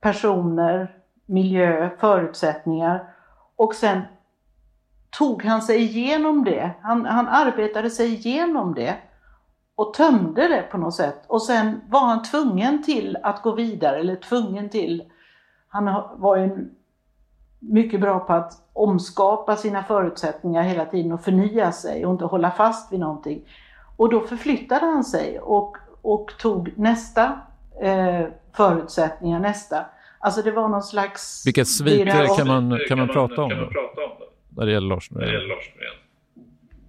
personer, 0.00 0.96
miljö, 1.26 1.90
förutsättningar 1.98 3.14
och 3.56 3.74
sen 3.74 4.00
tog 5.10 5.44
han 5.44 5.62
sig 5.62 5.82
igenom 5.82 6.44
det. 6.44 6.70
Han, 6.82 7.06
han 7.06 7.28
arbetade 7.28 7.90
sig 7.90 8.14
igenom 8.14 8.74
det 8.74 8.96
och 9.74 9.94
tömde 9.94 10.48
det 10.48 10.62
på 10.62 10.78
något 10.78 10.94
sätt. 10.94 11.24
Och 11.26 11.42
sen 11.42 11.80
var 11.88 12.00
han 12.00 12.22
tvungen 12.22 12.82
till 12.82 13.18
att 13.22 13.42
gå 13.42 13.52
vidare, 13.52 13.98
eller 13.98 14.16
tvungen 14.16 14.68
till... 14.68 15.02
Han 15.68 15.86
har- 15.86 16.10
var 16.16 16.36
ju 16.36 16.68
mycket 17.58 18.00
bra 18.00 18.18
på 18.20 18.32
att 18.32 18.52
omskapa 18.72 19.56
sina 19.56 19.82
förutsättningar 19.82 20.62
hela 20.62 20.84
tiden 20.84 21.12
och 21.12 21.20
förnya 21.20 21.72
sig 21.72 22.06
och 22.06 22.12
inte 22.12 22.24
hålla 22.24 22.50
fast 22.50 22.92
vid 22.92 23.00
någonting. 23.00 23.42
Och 23.96 24.10
då 24.10 24.20
förflyttade 24.20 24.86
han 24.86 25.04
sig 25.04 25.38
och, 25.40 25.76
och 26.02 26.30
tog 26.38 26.72
nästa 26.78 27.40
eh, 27.82 28.24
förutsättningar, 28.52 29.40
nästa. 29.40 29.84
Alltså 30.18 30.42
det 30.42 30.50
var 30.50 30.68
någon 30.68 30.82
slags... 30.82 31.46
Vilka 31.46 31.64
sviter 31.64 32.30
om- 32.30 32.36
kan 32.36 32.46
man, 32.46 32.78
kan 32.88 32.98
man 32.98 33.08
prata 33.08 33.42
om 33.42 33.48
då? 33.48 33.68
När 34.56 34.66
det 34.66 34.72
gäller 34.72 34.88
Lars 34.88 35.10
Norén? 35.10 35.40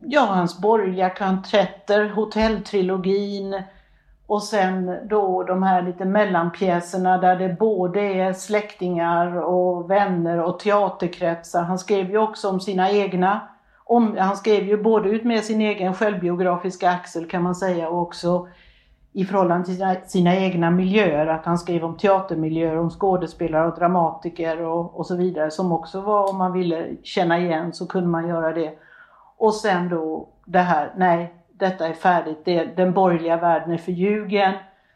Ja, 0.02 0.22
hans 0.26 0.62
borgerliga 0.62 1.10
kantetter, 1.10 2.10
hotelltrilogin 2.10 3.64
och 4.30 4.44
sen 4.44 4.98
då 5.04 5.44
de 5.44 5.64
här 5.64 5.82
lite 5.82 6.06
mellanpjäserna 6.06 7.18
där 7.18 7.36
det 7.36 7.60
både 7.60 8.02
är 8.02 8.34
släktingar 8.34 9.36
och 9.38 9.92
vänner 9.92 10.44
och 10.44 10.60
teaterkretsar. 10.60 11.64
Han 11.64 11.80
skrev 11.80 12.12
ju 12.12 12.18
också 12.18 12.50
om 12.50 12.60
sina 12.60 12.92
egna, 12.92 13.42
om, 13.84 14.18
han 14.18 14.38
skrev 14.38 14.64
ju 14.64 14.84
både 14.84 15.10
ut 15.10 15.24
med 15.24 15.44
sin 15.44 15.62
egen 15.62 15.94
självbiografiska 15.94 16.90
axel 16.90 17.30
kan 17.30 17.44
man 17.44 17.56
säga 17.56 17.90
och 17.90 18.02
också 18.02 18.48
i 19.14 19.26
förhållande 19.26 19.66
till 19.66 19.76
sina, 19.76 19.96
sina 20.06 20.36
egna 20.36 20.72
miljöer, 20.72 21.28
att 21.28 21.46
han 21.46 21.58
skrev 21.58 21.84
om 21.84 21.98
teatermiljöer, 21.98 22.78
om 22.78 22.90
skådespelare 22.90 23.68
och 23.68 23.80
dramatiker 23.80 24.62
och, 24.62 25.00
och 25.00 25.06
så 25.06 25.16
vidare 25.16 25.52
som 25.52 25.72
också 25.72 26.02
var, 26.02 26.30
om 26.30 26.38
man 26.38 26.54
ville 26.54 26.88
känna 27.04 27.40
igen 27.40 27.74
så 27.74 27.88
kunde 27.88 28.10
man 28.10 28.28
göra 28.28 28.54
det. 28.54 28.74
Och 29.38 29.54
sen 29.54 29.90
då 29.90 30.28
det 30.46 30.60
här, 30.60 30.94
nej, 30.98 31.34
detta 31.60 31.88
är 31.88 31.94
färdigt, 31.94 32.46
det, 32.46 32.64
den 32.64 32.94
borgerliga 32.94 33.38
världen 33.38 33.72
är 33.72 33.78
förljugen, 33.78 34.54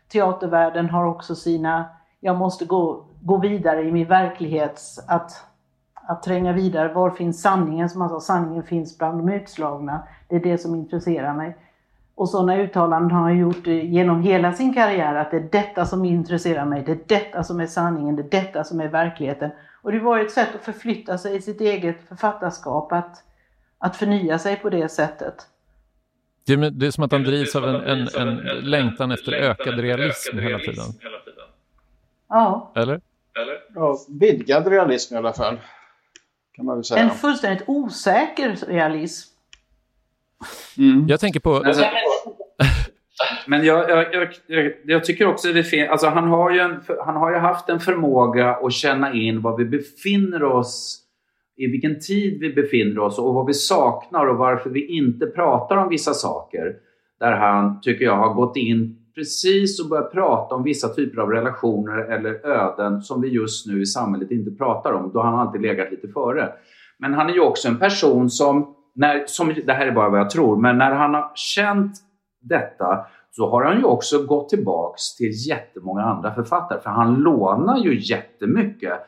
teatervärlden 0.08 0.90
har 0.90 1.06
också 1.06 1.36
sina, 1.36 1.86
jag 2.20 2.38
måste 2.38 2.66
gå, 2.66 3.06
gå 3.22 3.38
vidare 3.38 3.82
i 3.82 3.92
min 3.92 4.08
verklighet, 4.08 4.82
att, 5.08 5.46
att 5.94 6.24
tränga 6.24 6.54
vidare, 6.54 6.94
var 6.94 7.10
finns 7.10 7.42
sanningen? 7.42 7.90
Som 7.90 8.02
han 8.02 8.10
sa, 8.10 8.20
sanningen 8.20 8.64
finns 8.64 8.98
bland 8.98 9.18
de 9.18 9.34
utslagna, 9.34 10.04
det 10.28 10.36
är 10.36 10.40
det 10.40 10.58
som 10.58 10.76
intresserar 10.76 11.34
mig. 11.34 11.58
Och 12.16 12.30
sådana 12.30 12.58
uttalanden 12.58 13.12
har 13.12 13.22
han 13.22 13.38
gjort 13.38 13.68
eh, 13.68 13.94
genom 13.94 14.22
hela 14.22 14.54
sin 14.54 14.74
karriär, 14.74 15.16
att 15.16 15.32
det 15.32 15.38
är 15.38 15.50
detta 15.52 15.86
som 15.86 16.06
intresserar 16.06 16.66
mig, 16.66 16.84
det 16.86 16.92
är 16.92 17.00
detta 17.08 17.44
som 17.44 17.60
är 17.60 17.68
sanningen, 17.68 18.16
det 18.16 18.22
är 18.22 18.42
detta 18.42 18.64
som 18.64 18.82
är 18.82 18.88
verkligheten. 18.88 19.52
Och 19.82 19.92
det 19.92 20.00
var 20.00 20.18
ju 20.18 20.26
ett 20.26 20.32
sätt 20.32 20.56
att 20.56 20.62
förflytta 20.62 21.18
sig 21.18 21.36
i 21.36 21.42
sitt 21.42 21.62
eget 21.62 22.08
författarskap, 22.08 22.92
att, 22.92 23.24
att 23.78 23.96
förnya 23.96 24.40
sig 24.40 24.56
på 24.56 24.70
det 24.70 24.90
sättet. 24.90 25.48
Det 26.46 26.54
är, 26.54 26.72
det 26.72 26.88
är 26.88 26.92
som 26.92 27.04
att 27.04 27.12
han 27.12 27.24
drivs 27.24 27.56
av 27.56 27.66
en, 27.66 27.76
en, 27.76 28.08
en 28.08 28.38
längtan 28.62 29.12
efter 29.12 29.32
ökad 29.32 29.80
realism 29.80 30.38
hela 30.38 30.60
tiden. 30.60 30.86
Ja, 32.30 32.72
Eller? 32.76 33.02
Ja, 33.76 33.98
vidgad 34.10 34.68
realism 34.68 35.16
i 35.16 35.18
alla 35.18 35.34
fall. 35.34 35.60
Kan 36.56 36.66
man 36.66 36.76
väl 36.76 36.84
säga. 36.84 37.02
en 37.02 37.10
fullständigt 37.10 37.64
osäker 37.68 38.56
realism. 38.68 39.34
Mm. 40.78 41.08
Jag 41.08 41.20
tänker 41.20 41.40
på... 41.40 41.56
Alltså, 41.56 41.86
men 43.48 43.66
jag, 43.66 43.90
jag, 43.90 44.34
jag, 44.48 44.74
jag, 44.86 45.04
tycker 45.04 45.28
också 45.28 45.54
det 45.54 45.64
fel. 45.64 45.90
Alltså 45.90 46.08
han, 46.08 46.28
har 46.28 46.52
ju 46.52 46.60
en, 46.60 46.84
han 47.06 47.16
har 47.16 47.32
ju 47.32 47.38
haft 47.38 47.70
en 47.70 47.80
förmåga 47.80 48.56
att 48.56 48.74
känna 48.74 49.14
in 49.14 49.42
var 49.42 49.58
vi 49.58 49.66
befinner 49.66 50.44
oss, 50.44 51.03
i 51.58 51.68
vilken 51.68 52.00
tid 52.00 52.40
vi 52.40 52.54
befinner 52.54 53.00
oss 53.00 53.20
och 53.20 53.34
vad 53.34 53.46
vi 53.46 53.54
saknar 53.54 54.28
och 54.28 54.38
varför 54.38 54.70
vi 54.70 54.98
inte 54.98 55.26
pratar 55.26 55.78
om 55.78 55.90
vissa 55.90 56.14
saker. 56.14 56.76
Där 57.20 57.32
han, 57.32 57.82
tycker 57.82 58.06
jag, 58.06 58.16
har 58.16 58.34
gått 58.34 58.58
in 58.58 59.04
precis 59.16 59.84
och 59.84 59.90
börjat 59.90 60.12
prata 60.12 60.56
om 60.56 60.64
vissa 60.64 60.90
typer 60.90 61.22
av 61.22 61.30
relationer 61.30 61.98
eller 61.98 62.46
öden 62.46 63.02
som 63.02 63.22
vi 63.22 63.28
just 63.28 63.68
nu 63.68 63.82
i 63.82 63.86
samhället 63.86 64.32
inte 64.32 64.52
pratar 64.52 64.94
om. 64.94 65.12
Då 65.14 65.20
har 65.20 65.32
han 65.32 65.40
alltid 65.40 65.62
legat 65.62 65.92
lite 65.92 66.08
före. 66.08 66.54
Men 66.98 67.14
han 67.14 67.30
är 67.30 67.34
ju 67.34 67.40
också 67.40 67.68
en 67.68 67.80
person 67.80 68.30
som, 68.30 68.76
när, 68.96 69.24
som 69.26 69.54
det 69.66 69.74
här 69.74 69.88
är 69.88 69.92
bara 69.92 70.10
vad 70.10 70.20
jag 70.20 70.30
tror, 70.30 70.58
men 70.58 70.78
när 70.78 70.92
han 70.92 71.14
har 71.14 71.32
känt 71.36 71.94
detta 72.42 73.06
så 73.32 73.50
har 73.50 73.64
han 73.64 73.78
ju 73.78 73.84
också 73.84 74.26
gått 74.26 74.50
tillbaks 74.50 75.16
till 75.16 75.32
jättemånga 75.50 76.02
andra 76.02 76.34
författare. 76.34 76.82
För 76.82 76.90
han 76.90 77.16
lånar 77.16 77.78
ju 77.78 78.00
jättemycket 78.00 79.00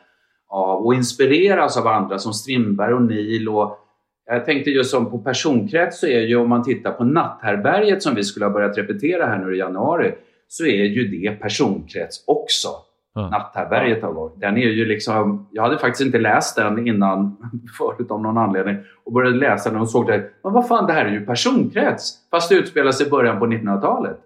av 0.56 0.86
och 0.86 0.94
inspireras 0.94 1.76
av 1.76 1.86
andra 1.86 2.18
som 2.18 2.32
Strindberg 2.32 2.94
och 2.94 3.02
Neil. 3.02 3.48
Och 3.48 3.78
jag 4.26 4.44
tänkte 4.44 4.70
just 4.70 4.90
som 4.90 5.10
på 5.10 5.18
personkrets 5.18 6.00
så 6.00 6.06
är 6.06 6.20
ju 6.20 6.36
om 6.36 6.48
man 6.48 6.62
tittar 6.62 6.92
på 6.92 7.04
Natthärberget 7.04 8.02
som 8.02 8.14
vi 8.14 8.24
skulle 8.24 8.46
ha 8.46 8.52
börjat 8.52 8.78
repetera 8.78 9.26
här 9.26 9.38
nu 9.38 9.54
i 9.54 9.58
januari 9.58 10.14
så 10.48 10.66
är 10.66 10.84
ju 10.84 11.08
det 11.08 11.30
personkrets 11.30 12.24
också. 12.26 12.68
Ja. 13.14 13.30
Natthärberget 13.30 14.02
har 14.02 14.12
varit. 14.12 14.40
Den 14.40 14.56
är 14.56 14.68
ju 14.68 14.84
liksom, 14.84 15.48
jag 15.52 15.62
hade 15.62 15.78
faktiskt 15.78 16.06
inte 16.06 16.18
läst 16.18 16.56
den 16.56 16.86
innan 16.86 17.36
förut 17.78 18.10
om 18.10 18.22
någon 18.22 18.38
anledning 18.38 18.76
och 19.04 19.12
började 19.12 19.36
läsa 19.36 19.70
den 19.70 19.80
och 19.80 19.90
såg 19.90 20.06
det. 20.06 20.30
Men 20.42 20.52
vad 20.52 20.68
fan, 20.68 20.86
det 20.86 20.92
här 20.92 21.04
är 21.04 21.10
ju 21.10 21.26
personkrets! 21.26 22.28
Fast 22.30 22.48
det 22.48 22.54
utspelar 22.54 22.92
sig 22.92 23.06
i 23.06 23.10
början 23.10 23.38
på 23.38 23.46
1900-talet. 23.46 24.20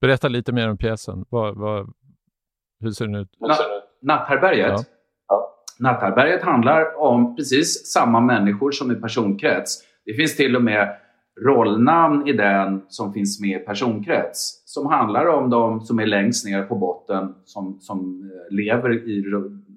Berätta 0.00 0.28
lite 0.28 0.52
mer 0.52 0.70
om 0.70 0.78
pjäsen. 0.78 1.24
Vad, 1.28 1.56
vad, 1.56 1.92
hur 2.80 2.90
ser 2.90 3.06
den 3.06 3.14
ut? 3.14 3.28
Na- 4.06 4.14
Natthärberget? 4.18 4.86
Natthärberget 5.80 6.42
handlar 6.42 6.98
om 7.00 7.36
precis 7.36 7.86
samma 7.92 8.20
människor 8.20 8.70
som 8.70 8.90
i 8.92 8.94
personkrets. 8.94 9.82
Det 10.04 10.14
finns 10.14 10.36
till 10.36 10.56
och 10.56 10.62
med 10.64 10.96
rollnamn 11.46 12.28
i 12.28 12.32
den 12.32 12.82
som 12.88 13.12
finns 13.12 13.40
med 13.40 13.62
i 13.62 13.64
personkrets. 13.64 14.62
Som 14.64 14.86
handlar 14.86 15.26
om 15.26 15.50
de 15.50 15.80
som 15.80 15.98
är 15.98 16.06
längst 16.06 16.46
ner 16.46 16.62
på 16.62 16.74
botten 16.74 17.34
som, 17.44 17.78
som 17.80 18.30
eh, 18.34 18.54
lever 18.56 19.08
i, 19.08 19.24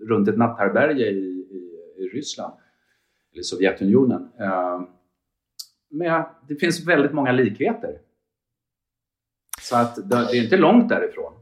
runt 0.10 0.28
ett 0.30 0.38
natthärberge 0.38 1.06
i, 1.10 1.46
i, 1.52 1.76
i 2.04 2.08
Ryssland. 2.13 2.54
Eller 3.34 3.44
Sovjetunionen. 3.44 4.30
Eh, 4.39 4.82
Men 5.92 6.24
det 6.48 6.56
finns 6.56 6.88
väldigt 6.88 7.13
många 7.13 7.32
likheter. 7.32 7.98
Så 9.62 9.76
att 9.76 10.10
det 10.10 10.15
är 10.15 10.44
inte 10.44 10.58
långt 10.58 10.89
därifrån. 10.89 11.34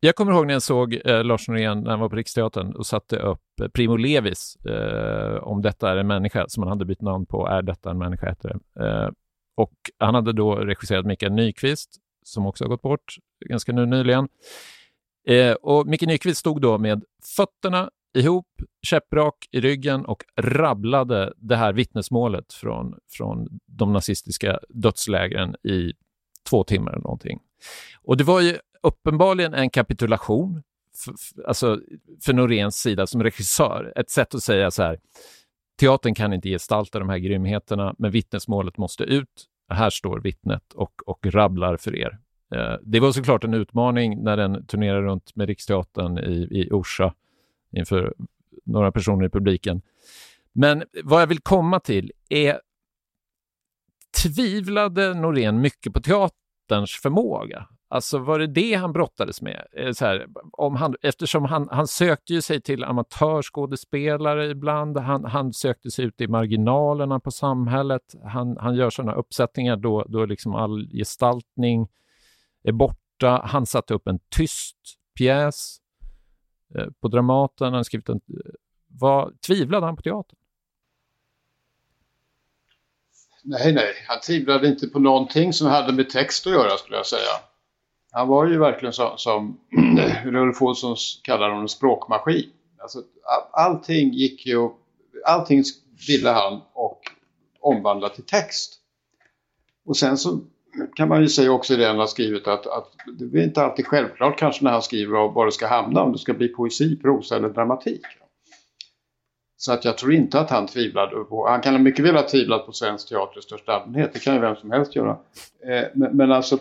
Jag 0.00 0.14
kommer 0.14 0.32
ihåg 0.32 0.46
när 0.46 0.54
jag 0.54 0.62
såg 0.62 1.00
eh, 1.04 1.24
Lars 1.24 1.48
Norén 1.48 1.80
när 1.80 1.90
han 1.90 2.00
var 2.00 2.08
på 2.08 2.16
Riksteatern 2.16 2.72
och 2.72 2.86
satte 2.86 3.16
upp 3.16 3.60
eh, 3.62 3.68
Primo 3.68 3.96
Levis 3.96 4.56
eh, 4.56 5.42
om 5.42 5.62
detta 5.62 5.92
är 5.92 5.96
en 5.96 6.06
människa 6.06 6.44
som 6.48 6.62
han 6.62 6.70
hade 6.70 6.84
bytt 6.84 7.00
namn 7.00 7.26
på, 7.26 7.46
Är 7.46 7.62
detta 7.62 7.90
en 7.90 7.98
människa 7.98 8.28
heter 8.28 8.56
det. 8.74 8.86
Eh, 8.86 9.10
och 9.56 9.74
han 9.98 10.14
hade 10.14 10.32
då 10.32 10.54
regisserat 10.54 11.06
Mikael 11.06 11.32
Nyqvist 11.32 11.96
som 12.22 12.46
också 12.46 12.64
har 12.64 12.68
gått 12.68 12.82
bort 12.82 13.14
ganska 13.48 13.72
nu 13.72 13.86
nyligen. 13.86 14.28
Eh, 15.28 15.52
och 15.52 15.86
Micke 15.86 16.06
Nyqvist 16.06 16.40
stod 16.40 16.60
då 16.60 16.78
med 16.78 17.04
fötterna 17.36 17.90
ihop, 18.14 18.46
käpprak 18.82 19.48
i 19.50 19.60
ryggen 19.60 20.04
och 20.04 20.24
rabblade 20.36 21.32
det 21.36 21.56
här 21.56 21.72
vittnesmålet 21.72 22.52
från, 22.52 22.98
från 23.10 23.60
de 23.66 23.92
nazistiska 23.92 24.58
dödslägren 24.68 25.54
i 25.62 25.92
två 26.50 26.64
timmar 26.64 26.92
eller 26.92 27.02
någonting. 27.02 27.40
Och 28.02 28.16
det 28.16 28.24
var 28.24 28.40
ju 28.40 28.58
uppenbarligen 28.82 29.54
en 29.54 29.70
kapitulation 29.70 30.62
för, 31.04 31.14
för, 31.18 31.48
alltså 31.48 31.80
för 32.24 32.32
Noréns 32.32 32.76
sida 32.76 33.06
som 33.06 33.22
regissör. 33.22 33.92
Ett 33.96 34.10
sätt 34.10 34.34
att 34.34 34.42
säga 34.42 34.70
så 34.70 34.82
här, 34.82 34.98
teatern 35.80 36.14
kan 36.14 36.32
inte 36.32 36.48
gestalta 36.48 36.98
de 36.98 37.08
här 37.08 37.18
grymheterna, 37.18 37.94
men 37.98 38.10
vittnesmålet 38.10 38.78
måste 38.78 39.04
ut. 39.04 39.46
Här 39.68 39.90
står 39.90 40.20
vittnet 40.20 40.72
och, 40.74 40.92
och 41.06 41.26
rabblar 41.26 41.76
för 41.76 41.96
er. 41.96 42.18
Eh, 42.54 42.76
det 42.82 43.00
var 43.00 43.12
såklart 43.12 43.44
en 43.44 43.54
utmaning 43.54 44.22
när 44.22 44.36
den 44.36 44.66
turnerade 44.66 45.02
runt 45.02 45.36
med 45.36 45.48
Riksteatern 45.48 46.18
i, 46.18 46.48
i 46.50 46.68
Orsa 46.72 47.14
inför 47.72 48.14
några 48.64 48.92
personer 48.92 49.26
i 49.26 49.30
publiken. 49.30 49.82
Men 50.52 50.84
vad 51.04 51.22
jag 51.22 51.26
vill 51.26 51.40
komma 51.40 51.80
till 51.80 52.12
är 52.28 52.60
tvivlade 54.22 55.14
Norén 55.14 55.60
mycket 55.60 55.92
på 55.92 56.00
teaterns 56.00 56.92
förmåga? 57.02 57.68
Alltså 57.90 58.18
var 58.18 58.38
det 58.38 58.46
det 58.46 58.74
han 58.74 58.92
brottades 58.92 59.42
med? 59.42 59.66
Eh, 59.72 59.92
så 59.92 60.04
här, 60.04 60.26
om 60.52 60.76
han, 60.76 60.96
eftersom 61.02 61.44
han, 61.44 61.68
han 61.70 61.86
sökte 61.86 62.32
ju 62.32 62.42
sig 62.42 62.60
till 62.60 62.84
amatörskådespelare 62.84 64.46
ibland, 64.46 64.98
han, 64.98 65.24
han 65.24 65.52
sökte 65.52 65.90
sig 65.90 66.04
ut 66.04 66.20
i 66.20 66.28
marginalerna 66.28 67.20
på 67.20 67.30
samhället, 67.30 68.14
han, 68.24 68.56
han 68.56 68.74
gör 68.74 68.90
sådana 68.90 69.14
uppsättningar 69.14 69.76
då, 69.76 70.04
då 70.08 70.24
liksom 70.24 70.54
all 70.54 70.88
gestaltning 70.92 71.88
är 72.62 72.72
borta. 72.72 73.42
Han 73.44 73.66
satte 73.66 73.94
upp 73.94 74.06
en 74.06 74.18
tyst 74.28 74.76
pjäs 75.14 75.78
eh, 76.74 76.86
på 77.00 77.08
Dramaten, 77.08 77.74
han 77.74 77.84
skrivit 77.84 78.08
en... 78.08 78.20
Eh, 78.28 78.52
var, 78.90 79.32
tvivlade 79.46 79.86
han 79.86 79.96
på 79.96 80.02
teatern? 80.02 80.38
Nej, 83.42 83.72
nej, 83.72 83.94
han 84.08 84.20
tvivlade 84.20 84.68
inte 84.68 84.86
på 84.86 84.98
någonting 84.98 85.52
som 85.52 85.66
hade 85.66 85.92
med 85.92 86.10
text 86.10 86.46
att 86.46 86.52
göra 86.52 86.76
skulle 86.76 86.96
jag 86.96 87.06
säga. 87.06 87.47
Han 88.12 88.28
var 88.28 88.46
ju 88.46 88.58
verkligen 88.58 88.92
som, 88.92 89.10
som 89.18 89.60
Ulf 90.26 90.62
Olsson 90.62 90.96
kallar 91.22 91.50
honom, 91.50 91.68
språkmaskin. 91.68 92.50
Alltså, 92.82 93.02
allting 93.52 94.12
gick 94.12 94.46
ju, 94.46 94.68
allting 95.26 95.62
ville 96.08 96.30
han 96.30 96.60
och 96.72 97.00
omvandla 97.60 98.08
till 98.08 98.24
text. 98.24 98.74
Och 99.86 99.96
sen 99.96 100.18
så 100.18 100.40
kan 100.96 101.08
man 101.08 101.20
ju 101.20 101.28
säga 101.28 101.52
också 101.52 101.74
i 101.74 101.76
det 101.76 101.86
han 101.86 101.98
har 101.98 102.06
skrivit 102.06 102.48
att, 102.48 102.66
att 102.66 102.92
det 103.18 103.38
är 103.38 103.44
inte 103.44 103.62
alltid 103.62 103.86
självklart 103.86 104.38
kanske 104.38 104.64
när 104.64 104.70
han 104.70 104.82
skriver 104.82 105.28
var 105.28 105.46
det 105.46 105.52
ska 105.52 105.66
hamna, 105.66 106.02
om 106.02 106.12
det 106.12 106.18
ska 106.18 106.34
bli 106.34 106.48
poesi, 106.48 106.96
prosa 106.96 107.36
eller 107.36 107.48
dramatik. 107.48 108.02
Så 109.56 109.72
att 109.72 109.84
jag 109.84 109.98
tror 109.98 110.12
inte 110.12 110.40
att 110.40 110.50
han 110.50 110.66
tvivlade 110.66 111.24
på, 111.24 111.48
han 111.48 111.60
kan 111.60 111.82
mycket 111.82 112.04
väl 112.04 112.14
ha 112.14 112.22
tvivlat 112.22 112.66
på 112.66 112.72
svensk 112.72 113.08
teater 113.08 113.38
i 113.38 113.42
största 113.42 113.72
allmänhet, 113.72 114.10
det 114.12 114.18
kan 114.18 114.34
ju 114.34 114.40
vem 114.40 114.56
som 114.56 114.70
helst 114.70 114.96
göra. 114.96 115.10
Eh, 115.66 115.84
men, 115.94 116.16
men, 116.16 116.32
alltså 116.32 116.58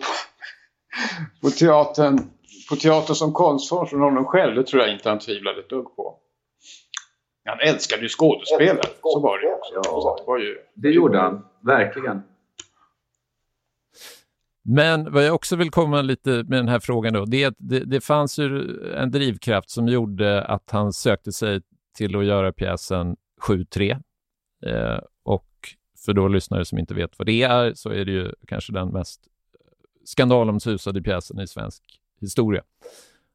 på, 1.41 1.49
teatern, 1.49 2.19
på 2.69 2.75
teater 2.75 3.13
som 3.13 3.33
konstform 3.33 3.88
från 3.88 4.01
honom 4.01 4.25
själv, 4.25 4.55
det 4.55 4.63
tror 4.63 4.81
jag 4.81 4.93
inte 4.93 5.10
han 5.10 5.19
tvivlade 5.19 5.60
ett 5.60 5.69
dugg 5.69 5.95
på. 5.95 6.19
Han 7.45 7.60
älskade 7.60 8.01
ju 8.01 8.10
skådespelare, 8.10 8.89
så 9.01 9.19
var 9.19 9.39
det 9.39 9.53
också. 9.53 9.73
Ja, 9.73 10.15
det, 10.19 10.27
var 10.27 10.38
ju, 10.38 10.57
det 10.75 10.89
gjorde 10.89 11.19
han, 11.19 11.45
verkligen. 11.62 12.21
Men 14.69 15.13
vad 15.13 15.25
jag 15.25 15.36
också 15.36 15.55
vill 15.55 15.71
komma 15.71 16.01
lite 16.01 16.29
med 16.29 16.60
den 16.60 16.67
här 16.67 16.79
frågan 16.79 17.13
då, 17.13 17.25
det 17.25 17.55
det, 17.57 17.79
det 17.79 18.01
fanns 18.01 18.39
ju 18.39 18.79
en 18.95 19.12
drivkraft 19.12 19.69
som 19.69 19.88
gjorde 19.88 20.43
att 20.43 20.71
han 20.71 20.93
sökte 20.93 21.31
sig 21.31 21.62
till 21.97 22.15
att 22.15 22.25
göra 22.25 22.51
pjäsen 22.51 23.15
7-3. 23.47 23.91
Eh, 24.65 24.99
och 25.23 25.49
för 26.05 26.13
då 26.13 26.27
lyssnare 26.27 26.65
som 26.65 26.77
inte 26.77 26.93
vet 26.93 27.19
vad 27.19 27.25
det 27.25 27.43
är 27.43 27.73
så 27.73 27.89
är 27.89 28.05
det 28.05 28.12
ju 28.12 28.31
kanske 28.47 28.73
den 28.73 28.89
mest 28.89 29.21
skandalomsusade 30.08 31.02
pjäsen 31.02 31.39
i 31.39 31.48
svensk 31.48 32.02
historia. 32.20 32.63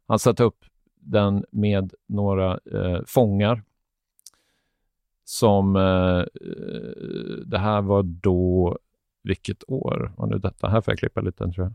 Han 0.07 0.19
satte 0.19 0.43
upp 0.45 0.65
den 0.95 1.45
med 1.51 1.95
några 2.07 2.61
eh, 2.73 3.01
fångar 3.07 3.63
som 5.25 5.77
eh, 5.77 6.19
eh, 6.21 7.37
det 7.47 7.59
här 7.59 7.83
var 7.83 8.03
då 8.03 8.79
vilket 9.23 9.71
år 9.71 10.13
var 10.17 10.27
nu 10.27 10.39
detta? 10.39 10.69
Här 10.69 10.81
får 10.81 10.93
jag 10.93 10.99
klippa 10.99 11.21
lite 11.21 11.53
tror 11.53 11.67
jag. 11.67 11.75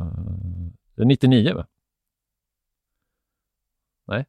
Uh, 0.00 0.68
det 0.94 1.02
är 1.02 1.06
99 1.06 1.54
va? 1.54 1.66
Nej? 4.04 4.26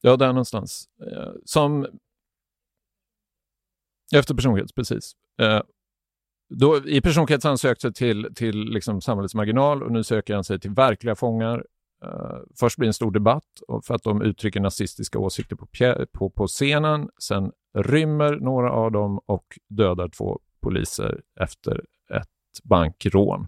Ja, 0.00 0.16
där 0.16 0.28
någonstans. 0.28 0.88
Eh, 1.00 1.32
som 1.44 1.86
efter 4.14 4.34
personkrets, 4.34 4.72
precis. 4.72 5.12
Eh, 5.40 5.60
då, 6.48 6.86
I 6.86 7.00
personkrets 7.00 7.44
har 7.44 7.50
han 7.50 7.58
sökt 7.58 7.80
sig 7.80 7.92
till, 7.92 8.34
till 8.34 8.64
liksom 8.64 9.00
samhällets 9.00 9.34
marginal 9.34 9.82
och 9.82 9.92
nu 9.92 10.04
söker 10.04 10.34
han 10.34 10.44
sig 10.44 10.60
till 10.60 10.70
verkliga 10.70 11.14
fångar 11.14 11.64
Eh, 12.04 12.38
först 12.60 12.78
blir 12.78 12.86
det 12.86 12.90
en 12.90 12.94
stor 12.94 13.10
debatt 13.10 13.44
för 13.86 13.94
att 13.94 14.02
de 14.02 14.22
uttrycker 14.22 14.60
nazistiska 14.60 15.18
åsikter 15.18 15.56
på, 15.56 15.66
på, 16.12 16.30
på 16.30 16.46
scenen. 16.46 17.08
Sen 17.18 17.52
rymmer 17.74 18.36
några 18.36 18.72
av 18.72 18.92
dem 18.92 19.20
och 19.26 19.58
dödar 19.68 20.08
två 20.08 20.40
poliser 20.60 21.22
efter 21.40 21.84
ett 22.10 22.62
bankrån. 22.64 23.46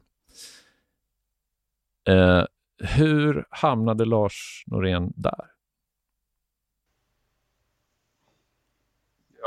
Eh, 2.09 2.45
hur 2.79 3.47
hamnade 3.51 4.05
Lars 4.05 4.65
Norén 4.67 5.13
där? 5.17 5.56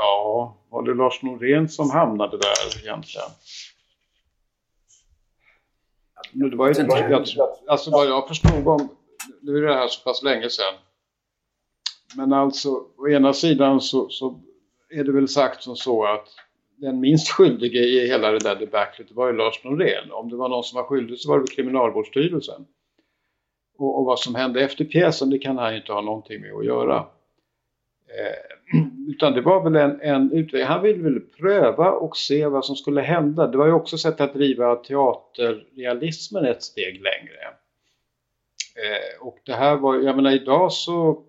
Ja, 0.02 0.56
var 0.70 0.82
det 0.82 0.94
Lars 0.94 1.22
Norén 1.22 1.68
som 1.68 1.90
hamnade 1.90 2.38
där 2.38 2.82
egentligen? 2.82 3.28
Det 6.32 6.56
var 6.56 6.68
ju, 6.68 6.74
jag, 7.36 7.48
alltså 7.66 7.90
vad 7.90 8.06
jag 8.06 8.28
förstod 8.28 8.68
om 8.68 8.88
nu 9.42 9.56
är 9.56 9.62
det 9.62 9.74
här 9.74 9.88
så 9.88 10.02
pass 10.04 10.22
länge 10.22 10.50
sedan. 10.50 10.74
Men 12.16 12.32
alltså, 12.32 12.68
å 12.96 13.08
ena 13.08 13.32
sidan 13.32 13.80
så, 13.80 14.08
så 14.08 14.40
är 14.90 15.04
det 15.04 15.12
väl 15.12 15.28
sagt 15.28 15.62
som 15.62 15.76
så 15.76 16.04
att 16.04 16.28
den 16.76 17.00
minst 17.00 17.28
skyldige 17.28 17.78
i 17.78 18.08
hela 18.08 18.30
det 18.30 18.38
där 18.38 18.56
debaclet 18.56 19.12
var 19.12 19.26
ju 19.26 19.32
Lars 19.36 19.64
Norén. 19.64 20.12
Om 20.12 20.28
det 20.28 20.36
var 20.36 20.48
någon 20.48 20.64
som 20.64 20.76
var 20.76 20.84
skyldig 20.84 21.18
så 21.18 21.30
var 21.30 21.38
det 21.38 21.46
Kriminalvårdsstyrelsen. 21.46 22.66
Och, 23.78 23.98
och, 23.98 24.04
vad 24.04 24.18
som 24.18 24.34
hände 24.34 24.60
efter 24.60 24.84
pjäsen 24.84 25.30
det 25.30 25.38
kan 25.38 25.58
han 25.58 25.76
inte 25.76 25.92
ha 25.92 26.00
någonting 26.00 26.40
med 26.40 26.52
att 26.52 26.64
göra. 26.64 26.96
Eh, 28.08 28.56
Mm. 28.72 29.06
utan 29.08 29.32
det 29.32 29.40
var 29.40 29.62
väl 29.62 29.76
en, 29.76 30.00
en 30.00 30.32
utväg. 30.32 30.64
Han 30.64 30.82
ville 30.82 31.02
väl 31.02 31.20
pröva 31.20 31.90
och 31.90 32.16
se 32.16 32.46
vad 32.46 32.64
som 32.64 32.76
skulle 32.76 33.00
hända. 33.00 33.46
Det 33.46 33.58
var 33.58 33.66
ju 33.66 33.72
också 33.72 33.98
sätt 33.98 34.20
att 34.20 34.34
driva 34.34 34.76
teaterrealismen 34.76 36.44
ett 36.44 36.62
steg 36.62 36.94
längre. 36.94 37.54
Eh, 38.76 39.26
och 39.26 39.38
det 39.44 39.54
här 39.54 39.76
var, 39.76 39.96
jag 39.96 40.16
menar 40.16 40.30
idag 40.30 40.72
så, 40.72 41.12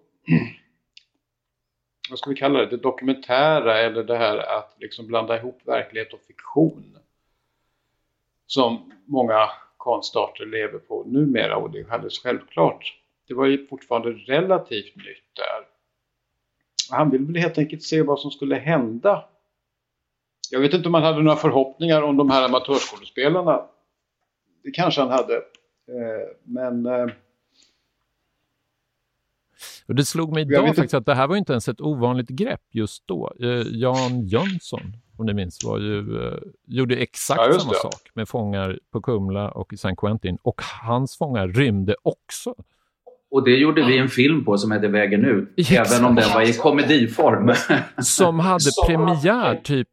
vad 2.09 2.19
ska 2.19 2.29
vi 2.29 2.35
kalla 2.35 2.59
det, 2.59 2.65
det 2.65 2.77
dokumentära 2.77 3.79
eller 3.79 4.03
det 4.03 4.17
här 4.17 4.37
att 4.37 4.75
liksom 4.79 5.07
blanda 5.07 5.37
ihop 5.37 5.61
verklighet 5.65 6.13
och 6.13 6.21
fiktion. 6.27 6.97
Som 8.47 8.91
många 9.05 9.49
konstarter 9.77 10.45
lever 10.45 10.79
på 10.79 11.03
numera 11.07 11.57
och 11.57 11.71
det 11.71 11.79
är 11.79 11.93
alldeles 11.93 12.19
självklart. 12.19 12.97
Det 13.27 13.33
var 13.33 13.45
ju 13.45 13.67
fortfarande 13.67 14.09
relativt 14.11 14.95
nytt 14.95 15.35
där. 15.35 15.70
Han 16.91 17.09
ville 17.09 17.25
väl 17.25 17.35
helt 17.35 17.57
enkelt 17.57 17.83
se 17.83 18.01
vad 18.01 18.19
som 18.19 18.31
skulle 18.31 18.55
hända. 18.55 19.25
Jag 20.51 20.59
vet 20.59 20.73
inte 20.73 20.87
om 20.87 20.93
han 20.93 21.03
hade 21.03 21.21
några 21.21 21.37
förhoppningar 21.37 22.01
om 22.01 22.17
de 22.17 22.29
här 22.29 22.45
amatörskådespelarna. 22.45 23.61
Det 24.63 24.71
kanske 24.71 25.01
han 25.01 25.09
hade. 25.09 25.35
Eh, 25.35 26.29
men 26.43 26.85
eh, 26.85 27.07
och 29.87 29.95
det 29.95 30.05
slog 30.05 30.33
mig 30.33 30.43
idag 30.43 30.67
faktiskt 30.67 30.93
att 30.93 31.05
det 31.05 31.15
här 31.15 31.27
var 31.27 31.35
inte 31.35 31.53
ens 31.53 31.67
ett 31.67 31.81
ovanligt 31.81 32.29
grepp 32.29 32.61
just 32.71 33.07
då. 33.07 33.33
Eh, 33.39 33.63
Jan 33.67 34.27
Jönsson, 34.27 34.81
om 35.17 35.25
ni 35.25 35.33
minns, 35.33 35.63
var 35.63 35.79
ju, 35.79 36.39
gjorde 36.65 36.95
exakt 36.95 37.41
ja, 37.45 37.59
samma 37.59 37.73
sak 37.73 38.09
med 38.13 38.29
fångar 38.29 38.79
på 38.91 39.01
Kumla 39.01 39.51
och 39.51 39.73
i 39.73 39.77
San 39.77 39.95
Quentin. 39.95 40.37
Och 40.41 40.61
hans 40.83 41.17
fångar 41.17 41.47
rymde 41.47 41.95
också. 42.01 42.55
Och 43.31 43.43
det 43.43 43.57
gjorde 43.57 43.85
vi 43.85 43.97
en 43.97 44.09
film 44.09 44.45
på 44.45 44.57
som 44.57 44.71
hette 44.71 44.87
Vägen 44.87 45.25
ut, 45.25 45.53
exakt. 45.57 45.91
även 45.91 46.05
om 46.05 46.15
den 46.15 46.33
var 46.33 46.41
i 46.49 46.53
komediform. 46.53 47.53
som 48.01 48.39
hade 48.39 48.71
premiär 48.87 49.55
typ 49.55 49.87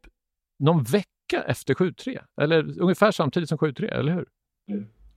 någon 0.59 0.83
vecka 0.83 1.43
efter 1.47 1.73
7-3. 1.73 2.19
Eller 2.41 2.81
ungefär 2.81 3.11
samtidigt 3.11 3.49
som 3.49 3.57
7-3, 3.57 3.85
eller 3.85 4.11
hur? 4.11 4.25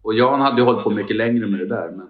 Och 0.03 0.15
Jan 0.15 0.41
hade 0.41 0.61
ju 0.61 0.65
hållit 0.65 0.85
på 0.85 0.91
mycket 0.91 1.17
längre 1.17 1.47
med 1.47 1.61
det 1.61 1.69
där. 1.69 1.91
Men... 1.91 2.09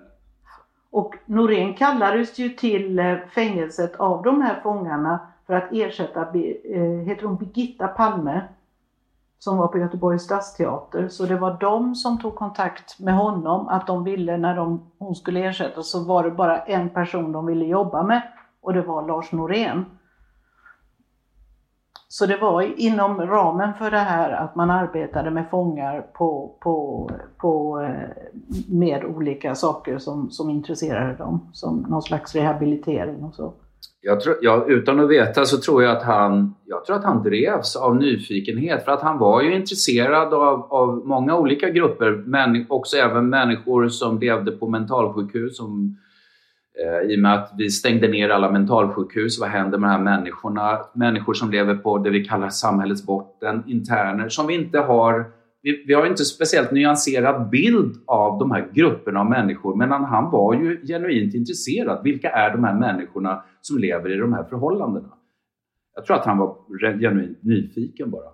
Och 0.91 1.15
Norén 1.27 1.75
kallades 1.75 2.39
ju 2.39 2.49
till 2.49 2.99
eh, 2.99 3.17
fängelset 3.35 3.97
av 3.97 4.23
de 4.23 4.43
här 4.43 4.61
fångarna 4.63 5.21
för 5.47 5.55
att 5.55 5.73
ersätta, 5.73 6.21
eh, 6.21 7.07
heter 7.07 7.27
hon 7.27 7.37
Birgitta 7.37 7.89
Palme? 7.89 8.43
Som 9.43 9.57
var 9.57 9.69
på 9.69 9.79
Göteborgs 9.79 10.23
stadsteater. 10.23 11.09
Så 11.09 11.27
det 11.27 11.39
var 11.39 11.57
de 11.61 11.95
som 11.95 12.19
tog 12.19 12.35
kontakt 12.35 12.99
med 12.99 13.15
honom 13.15 13.69
att 13.69 13.87
de 13.87 14.05
ville 14.05 14.37
när 14.37 14.57
de, 14.57 14.91
hon 14.99 15.15
skulle 15.15 15.45
ersättas 15.45 15.91
så 15.91 16.05
var 16.05 16.25
det 16.25 16.31
bara 16.31 16.59
en 16.59 16.91
person 16.91 17.33
de 17.33 17.47
ville 17.47 17.65
jobba 17.65 18.03
med 18.03 18.23
och 18.61 18.73
det 18.73 18.83
var 18.83 19.07
Lars 19.07 19.33
Norén. 19.33 19.85
Så 22.09 22.27
det 22.27 22.37
var 22.37 22.81
inom 22.81 23.21
ramen 23.21 23.75
för 23.75 23.91
det 23.91 23.99
här 23.99 24.31
att 24.33 24.55
man 24.55 24.71
arbetade 24.71 25.31
med 25.31 25.51
fångar 25.51 26.01
på, 26.01 26.57
på, 26.61 27.11
på, 27.37 27.81
eh, 27.81 28.11
med 28.69 29.05
olika 29.05 29.55
saker 29.55 29.99
som, 29.99 30.31
som 30.31 30.51
intresserade 30.51 31.15
dem, 31.15 31.51
som 31.53 31.77
någon 31.79 32.03
slags 32.03 32.35
rehabilitering 32.35 33.25
och 33.25 33.35
så. 33.35 33.53
Jag 34.05 34.21
tror, 34.21 34.37
ja, 34.41 34.65
utan 34.69 35.01
att 35.01 35.11
veta 35.11 35.45
så 35.45 35.59
tror 35.59 35.83
jag 35.83 35.97
att 35.97 36.03
han, 36.03 36.55
jag 36.65 36.85
tror 36.85 36.97
att 36.97 37.05
han 37.05 37.23
drevs 37.23 37.77
av 37.77 37.97
nyfikenhet 37.97 38.85
för 38.85 38.93
att 38.93 39.03
han 39.03 39.19
var 39.19 39.43
ju 39.43 39.55
intresserad 39.55 40.35
av, 40.35 40.73
av 40.73 41.07
många 41.07 41.37
olika 41.37 41.71
grupper, 41.71 42.23
men 42.27 42.67
också 42.69 42.97
även 42.97 43.29
människor 43.29 43.89
som 43.89 44.19
levde 44.19 44.53
på 44.53 44.69
mentalsjukhus 44.69 45.57
som 45.57 45.97
Eh, 46.81 47.11
I 47.11 47.17
och 47.17 47.21
med 47.21 47.35
att 47.35 47.53
vi 47.59 47.71
stängde 47.71 48.09
ner 48.09 48.29
alla 48.29 48.51
mentalsjukhus, 48.51 49.41
vad 49.41 49.49
händer 49.49 49.79
med 49.79 49.91
de 49.91 49.93
här 49.93 50.19
människorna? 50.19 50.79
Människor 50.95 51.35
som 51.35 51.51
lever 51.51 51.75
på 51.75 51.99
det 51.99 52.11
vi 52.11 52.25
kallar 52.25 52.49
samhällets 52.49 53.07
botten, 53.07 53.63
interner, 53.67 54.29
som 54.29 54.47
vi 54.47 54.55
inte 54.55 54.79
har 54.79 55.25
vi, 55.63 55.85
vi 55.87 55.95
har 55.95 56.07
inte 56.07 56.25
speciellt 56.25 56.71
nyanserad 56.73 57.51
bild 57.51 57.97
av 58.07 58.39
de 58.39 58.51
här 58.51 58.69
grupperna 58.73 59.21
av 59.21 59.31
människor, 59.31 59.77
men 59.77 59.91
han 59.91 60.31
var 60.31 60.55
ju 60.55 60.87
genuint 60.87 61.35
intresserad. 61.35 62.01
Vilka 62.05 62.31
är 62.31 62.51
de 62.51 62.65
här 62.65 62.75
människorna 62.75 63.43
som 63.63 63.79
lever 63.79 64.15
i 64.15 64.17
de 64.17 64.33
här 64.33 64.45
förhållandena? 64.45 65.13
Jag 65.95 66.07
tror 66.07 66.17
att 66.17 66.27
han 66.27 66.39
var 66.39 66.59
genuint 67.01 67.43
nyfiken 67.43 68.11
bara. 68.11 68.31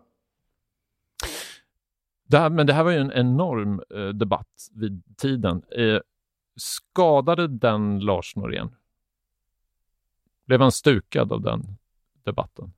Det 2.26 2.38
här, 2.38 2.50
men 2.50 2.66
det 2.66 2.72
här 2.72 2.84
var 2.84 2.90
ju 2.90 2.98
en 2.98 3.12
enorm 3.12 3.82
eh, 3.90 4.08
debatt 4.08 4.70
vid 4.74 5.16
tiden. 5.16 5.62
Eh, 5.70 6.00
skadade 6.56 7.48
den 7.48 8.00
Lars 8.00 8.36
Norén? 8.36 8.68
Blev 10.46 10.60
han 10.60 10.72
stukad 10.72 11.32
av 11.32 11.40
den 11.40 11.62
debatten? 12.22 12.72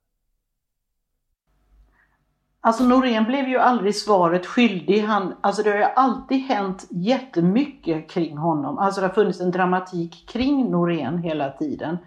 Alltså 2.63 2.83
Norén 2.83 3.23
blev 3.23 3.47
ju 3.47 3.57
aldrig 3.57 3.95
svaret 3.95 4.45
skyldig. 4.45 5.01
Han, 5.01 5.33
alltså 5.41 5.63
det 5.63 5.69
har 5.69 5.77
ju 5.77 5.83
alltid 5.83 6.37
hänt 6.37 6.87
jättemycket 6.89 8.09
kring 8.09 8.37
honom. 8.37 8.77
Alltså 8.77 9.01
det 9.01 9.07
har 9.07 9.13
funnits 9.13 9.41
en 9.41 9.51
dramatik 9.51 10.29
kring 10.29 10.71
Norén 10.71 11.17
hela 11.17 11.51
tiden. 11.51 11.97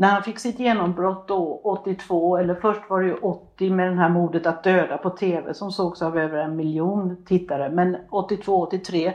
När 0.00 0.08
han 0.08 0.22
fick 0.22 0.38
sitt 0.38 0.58
genombrott 0.58 1.28
då 1.28 1.60
82, 1.64 2.36
eller 2.36 2.54
först 2.54 2.90
var 2.90 3.00
det 3.00 3.06
ju 3.06 3.14
80 3.14 3.70
med 3.70 3.86
den 3.86 3.98
här 3.98 4.08
modet 4.08 4.46
att 4.46 4.64
döda 4.64 4.98
på 4.98 5.10
TV 5.10 5.54
som 5.54 5.72
sågs 5.72 6.02
av 6.02 6.18
över 6.18 6.38
en 6.38 6.56
miljon 6.56 7.24
tittare. 7.24 7.70
Men 7.70 7.96
82, 8.10 8.60
83 8.60 9.12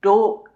då 0.00 0.46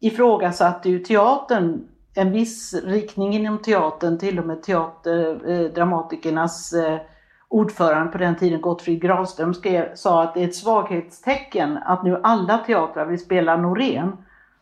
ifrågasatte 0.00 0.90
ju 0.90 0.98
teatern 0.98 1.88
en 2.14 2.32
viss 2.32 2.74
riktning 2.84 3.34
inom 3.34 3.58
teatern, 3.58 4.18
till 4.18 4.38
och 4.38 4.46
med 4.46 4.62
teater, 4.62 5.40
eh, 5.50 6.84
eh, 6.84 7.00
ordförande 7.48 8.12
på 8.12 8.18
den 8.18 8.36
tiden, 8.36 8.60
Gottfrid 8.60 9.02
Granström, 9.02 9.54
skrev, 9.54 9.94
sa 9.94 10.22
att 10.22 10.34
det 10.34 10.40
är 10.40 10.48
ett 10.48 10.54
svaghetstecken 10.54 11.78
att 11.78 12.04
nu 12.04 12.20
alla 12.22 12.58
teatrar 12.58 13.06
vill 13.06 13.18
spela 13.18 13.56
Norén. 13.56 14.12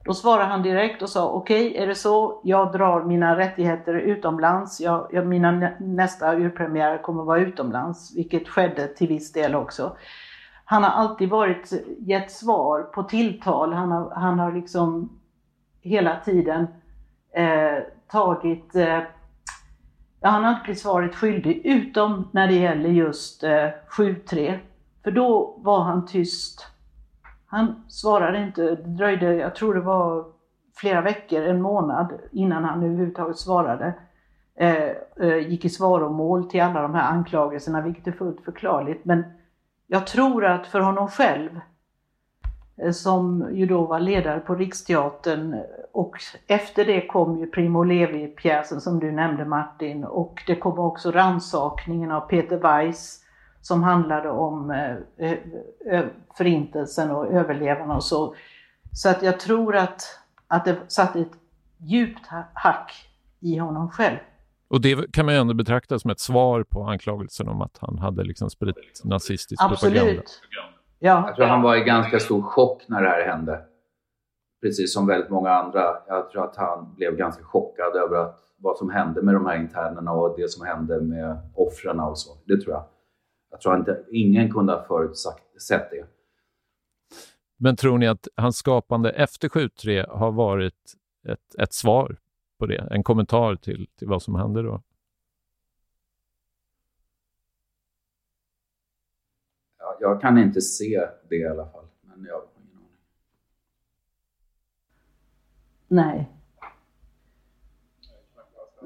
Då 0.07 0.15
svarade 0.15 0.49
han 0.49 0.63
direkt 0.63 1.03
och 1.03 1.09
sa 1.09 1.29
okej, 1.31 1.71
okay, 1.71 1.83
är 1.83 1.87
det 1.87 1.95
så, 1.95 2.41
jag 2.43 2.73
drar 2.73 3.05
mina 3.05 3.39
rättigheter 3.39 3.95
utomlands, 3.95 4.81
jag, 4.81 5.09
jag, 5.11 5.27
mina 5.27 5.71
nästa 5.79 6.37
urpremiärer 6.37 7.03
kommer 7.03 7.21
att 7.21 7.27
vara 7.27 7.41
utomlands, 7.41 8.17
vilket 8.17 8.49
skedde 8.49 8.87
till 8.89 9.09
viss 9.09 9.33
del 9.33 9.55
också. 9.55 9.97
Han 10.65 10.83
har 10.83 10.91
alltid 10.91 11.29
varit, 11.29 11.73
gett 11.99 12.33
svar 12.33 12.83
på 12.83 13.03
tilltal, 13.03 13.73
han 13.73 13.91
har, 13.91 14.11
han 14.11 14.39
har 14.39 14.53
liksom 14.53 15.19
hela 15.81 16.21
tiden 16.25 16.67
eh, 17.35 17.83
tagit 18.09 18.75
eh, 18.75 19.01
han 20.21 20.45
har 20.45 20.51
inte 20.51 20.63
blivit 20.65 20.83
svaret 20.83 21.15
skyldig, 21.15 21.61
utom 21.65 22.29
när 22.33 22.49
det 22.49 22.55
gäller 22.55 22.89
just 22.89 23.43
eh, 23.43 23.69
7-3. 23.89 24.59
För 25.05 25.11
då 25.11 25.59
var 25.59 25.83
han 25.83 26.07
tyst. 26.07 26.67
Han 27.57 27.85
svarade 27.89 28.39
inte, 28.43 28.63
det 28.63 28.77
dröjde, 28.77 29.35
jag 29.35 29.55
tror 29.55 29.75
det 29.75 29.81
var 29.81 30.25
flera 30.77 31.01
veckor, 31.01 31.43
en 31.43 31.63
månad 31.63 32.13
innan 32.33 32.65
han 32.65 32.83
överhuvudtaget 32.83 33.39
svarade. 33.39 33.95
Eh, 34.55 34.91
eh, 35.21 35.49
gick 35.49 35.65
i 35.65 35.69
svaromål 35.69 36.51
till 36.51 36.63
alla 36.63 36.83
de 36.83 36.95
här 36.95 37.11
anklagelserna, 37.11 37.81
vilket 37.81 38.07
är 38.07 38.13
fullt 38.13 38.45
förklarligt. 38.45 39.05
Men 39.05 39.25
jag 39.87 40.07
tror 40.07 40.45
att 40.45 40.67
för 40.67 40.81
honom 40.81 41.09
själv 41.09 41.61
Eh, 42.83 42.91
som 42.91 43.49
ju 43.53 43.67
då 43.67 43.85
var 43.85 44.01
ledare 44.01 44.41
på 44.41 44.55
Riksteatern 44.55 45.63
och 45.93 46.17
efter 46.47 46.85
det 46.85 47.07
kom 47.07 47.39
ju 47.39 47.47
Primo 47.47 47.85
Levi-pjäsen 47.85 48.81
som 48.81 49.01
du 49.01 49.13
nämnde 49.13 49.45
Martin 49.45 50.05
och 50.05 50.43
det 50.47 50.57
kom 50.57 50.79
också 50.79 51.11
ransakningen 51.11 52.11
av 52.11 52.21
Peter 52.21 52.57
Weiss 52.57 53.23
som 53.67 53.83
handlade 53.83 54.31
om 54.31 54.71
eh, 55.17 56.05
förintelsen 56.37 57.11
och 57.11 57.27
överlevarna 57.27 57.97
och 57.97 58.05
så. 58.05 58.35
Så 58.93 59.09
att 59.09 59.23
jag 59.23 59.41
tror 59.41 59.77
att, 59.77 60.03
att 60.47 60.65
det 60.65 60.77
satte 60.89 61.21
ett 61.21 61.33
djupt 61.79 62.27
hack 62.55 62.93
i 63.41 63.57
honom 63.57 63.91
själv. 63.91 64.17
Och 64.69 64.81
det 64.81 65.13
kan 65.13 65.27
man 65.27 65.35
ju 65.35 65.41
ändå 65.41 65.55
betrakta 65.55 65.99
som 65.99 66.11
ett 66.11 66.21
svar 66.21 66.63
på 66.63 66.83
anklagelsen 66.85 67.49
om 67.49 67.63
att 67.63 67.79
han 67.81 67.99
hade 67.99 68.25
liksom 68.25 68.51
spritt 68.51 69.05
nazistisk 69.05 69.63
Absolut. 69.63 69.95
propaganda. 69.95 70.23
Ja, 70.99 71.25
jag 71.27 71.37
tror 71.37 71.47
han 71.47 71.63
var 71.63 71.77
i 71.77 71.81
ganska 71.81 72.19
stor 72.19 72.43
chock 72.43 72.83
när 72.89 73.03
det 73.03 73.09
här 73.09 73.27
hände. 73.27 73.61
Precis 74.63 74.95
som 74.95 75.07
väldigt 75.07 75.31
många 75.31 75.51
andra. 75.51 75.83
Jag 76.09 76.31
tror 76.31 76.45
att 76.45 76.57
han 76.57 76.95
blev 76.97 77.17
ganska 77.17 77.45
chockad 77.45 77.97
över 77.97 78.17
att, 78.17 78.39
vad 78.59 78.77
som 78.77 78.91
hände 78.91 79.23
med 79.23 79.35
de 79.35 79.47
här 79.47 79.57
internerna 79.57 80.13
och 80.13 80.35
det 80.39 80.51
som 80.51 80.67
hände 80.67 81.01
med 81.01 81.39
offren 81.55 82.01
och 82.01 82.19
så. 82.19 82.37
Det 82.45 82.61
tror 82.61 82.75
jag. 82.75 82.85
Jag 83.57 83.61
tror 83.61 83.77
inte 83.77 84.05
ingen 84.11 84.53
kunde 84.53 84.73
ha 84.73 84.85
förutsett 84.85 85.91
det. 85.91 86.07
Men 87.57 87.77
tror 87.77 87.99
ni 87.99 88.07
att 88.07 88.29
hans 88.35 88.57
skapande 88.57 89.11
efter 89.11 89.49
7-3 89.49 90.09
har 90.19 90.33
varit 90.33 90.95
ett, 91.29 91.55
ett 91.59 91.73
svar 91.73 92.17
på 92.59 92.67
det? 92.67 92.89
En 92.91 93.03
kommentar 93.03 93.57
till, 93.57 93.89
till 93.99 94.09
vad 94.09 94.23
som 94.23 94.35
hände 94.35 94.63
då? 94.63 94.83
jag 100.01 100.21
kan 100.21 100.39
inte 100.39 100.61
se 100.61 101.09
det 101.29 101.37
i 101.37 101.47
alla 101.47 101.67
fall. 101.67 101.85
Men 102.01 102.25
jag 102.25 102.35
har 102.35 102.47
ingen 102.57 102.77
aning. 102.77 102.99
Nej. 105.89 106.36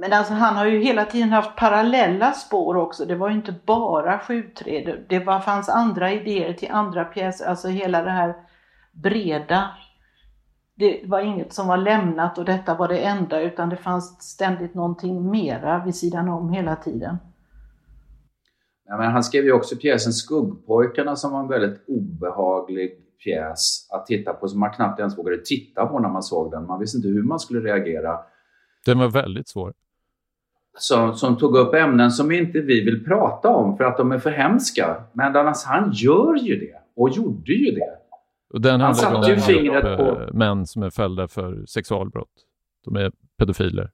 Men 0.00 0.12
alltså 0.12 0.34
han 0.34 0.56
har 0.56 0.66
ju 0.66 0.78
hela 0.78 1.04
tiden 1.04 1.32
haft 1.32 1.56
parallella 1.56 2.32
spår 2.32 2.76
också. 2.76 3.04
Det 3.04 3.14
var 3.14 3.28
ju 3.28 3.34
inte 3.34 3.54
bara 3.66 4.18
7-3. 4.18 4.52
Det, 4.64 4.98
det 5.08 5.24
var, 5.24 5.40
fanns 5.40 5.68
andra 5.68 6.12
idéer 6.12 6.52
till 6.52 6.70
andra 6.70 7.04
pjäser. 7.04 7.46
Alltså 7.46 7.68
hela 7.68 8.02
det 8.02 8.10
här 8.10 8.34
breda. 8.92 9.70
Det 10.74 11.02
var 11.04 11.20
inget 11.20 11.52
som 11.52 11.68
var 11.68 11.76
lämnat 11.76 12.38
och 12.38 12.44
detta 12.44 12.74
var 12.74 12.88
det 12.88 12.98
enda 12.98 13.40
utan 13.40 13.68
det 13.68 13.76
fanns 13.76 14.22
ständigt 14.22 14.74
någonting 14.74 15.30
mera 15.30 15.84
vid 15.84 15.94
sidan 15.94 16.28
om 16.28 16.50
hela 16.52 16.76
tiden. 16.76 17.16
Ja, 18.86 18.96
men 18.96 19.10
han 19.10 19.24
skrev 19.24 19.44
ju 19.44 19.52
också 19.52 19.76
pjäsen 19.76 20.12
Skuggpojkarna 20.12 21.16
som 21.16 21.32
var 21.32 21.40
en 21.40 21.48
väldigt 21.48 21.84
obehaglig 21.88 22.90
pjäs 23.24 23.88
att 23.90 24.06
titta 24.06 24.32
på 24.32 24.48
som 24.48 24.60
man 24.60 24.70
knappt 24.70 24.98
ens 24.98 25.18
vågade 25.18 25.42
titta 25.44 25.86
på 25.86 25.98
när 25.98 26.08
man 26.08 26.22
såg 26.22 26.50
den. 26.50 26.66
Man 26.66 26.80
visste 26.80 26.96
inte 26.96 27.08
hur 27.08 27.22
man 27.22 27.40
skulle 27.40 27.60
reagera. 27.60 28.18
Den 28.84 28.98
var 28.98 29.08
väldigt 29.08 29.48
svår. 29.48 29.72
Som, 30.80 31.14
som 31.14 31.36
tog 31.36 31.56
upp 31.56 31.74
ämnen 31.74 32.10
som 32.10 32.32
inte 32.32 32.60
vi 32.60 32.84
vill 32.84 33.04
prata 33.04 33.48
om 33.48 33.76
för 33.76 33.84
att 33.84 33.96
de 33.96 34.12
är 34.12 34.18
för 34.18 34.30
hemska. 34.30 35.04
Men 35.12 35.36
annars, 35.36 35.64
han 35.64 35.92
gör 35.92 36.34
ju 36.34 36.60
det 36.60 36.74
och 36.96 37.10
gjorde 37.10 37.52
ju 37.52 37.70
det. 37.70 37.98
Och 38.50 38.60
den 38.60 38.80
han 38.80 38.94
satte 38.94 39.30
ju 39.30 39.36
fingret 39.36 39.98
på... 39.98 40.02
Eh, 40.02 40.32
män 40.32 40.66
som 40.66 40.82
är 40.82 40.90
fällda 40.90 41.28
för 41.28 41.66
sexualbrott. 41.66 42.32
De 42.84 42.96
är 42.96 43.12
pedofiler. 43.38 43.90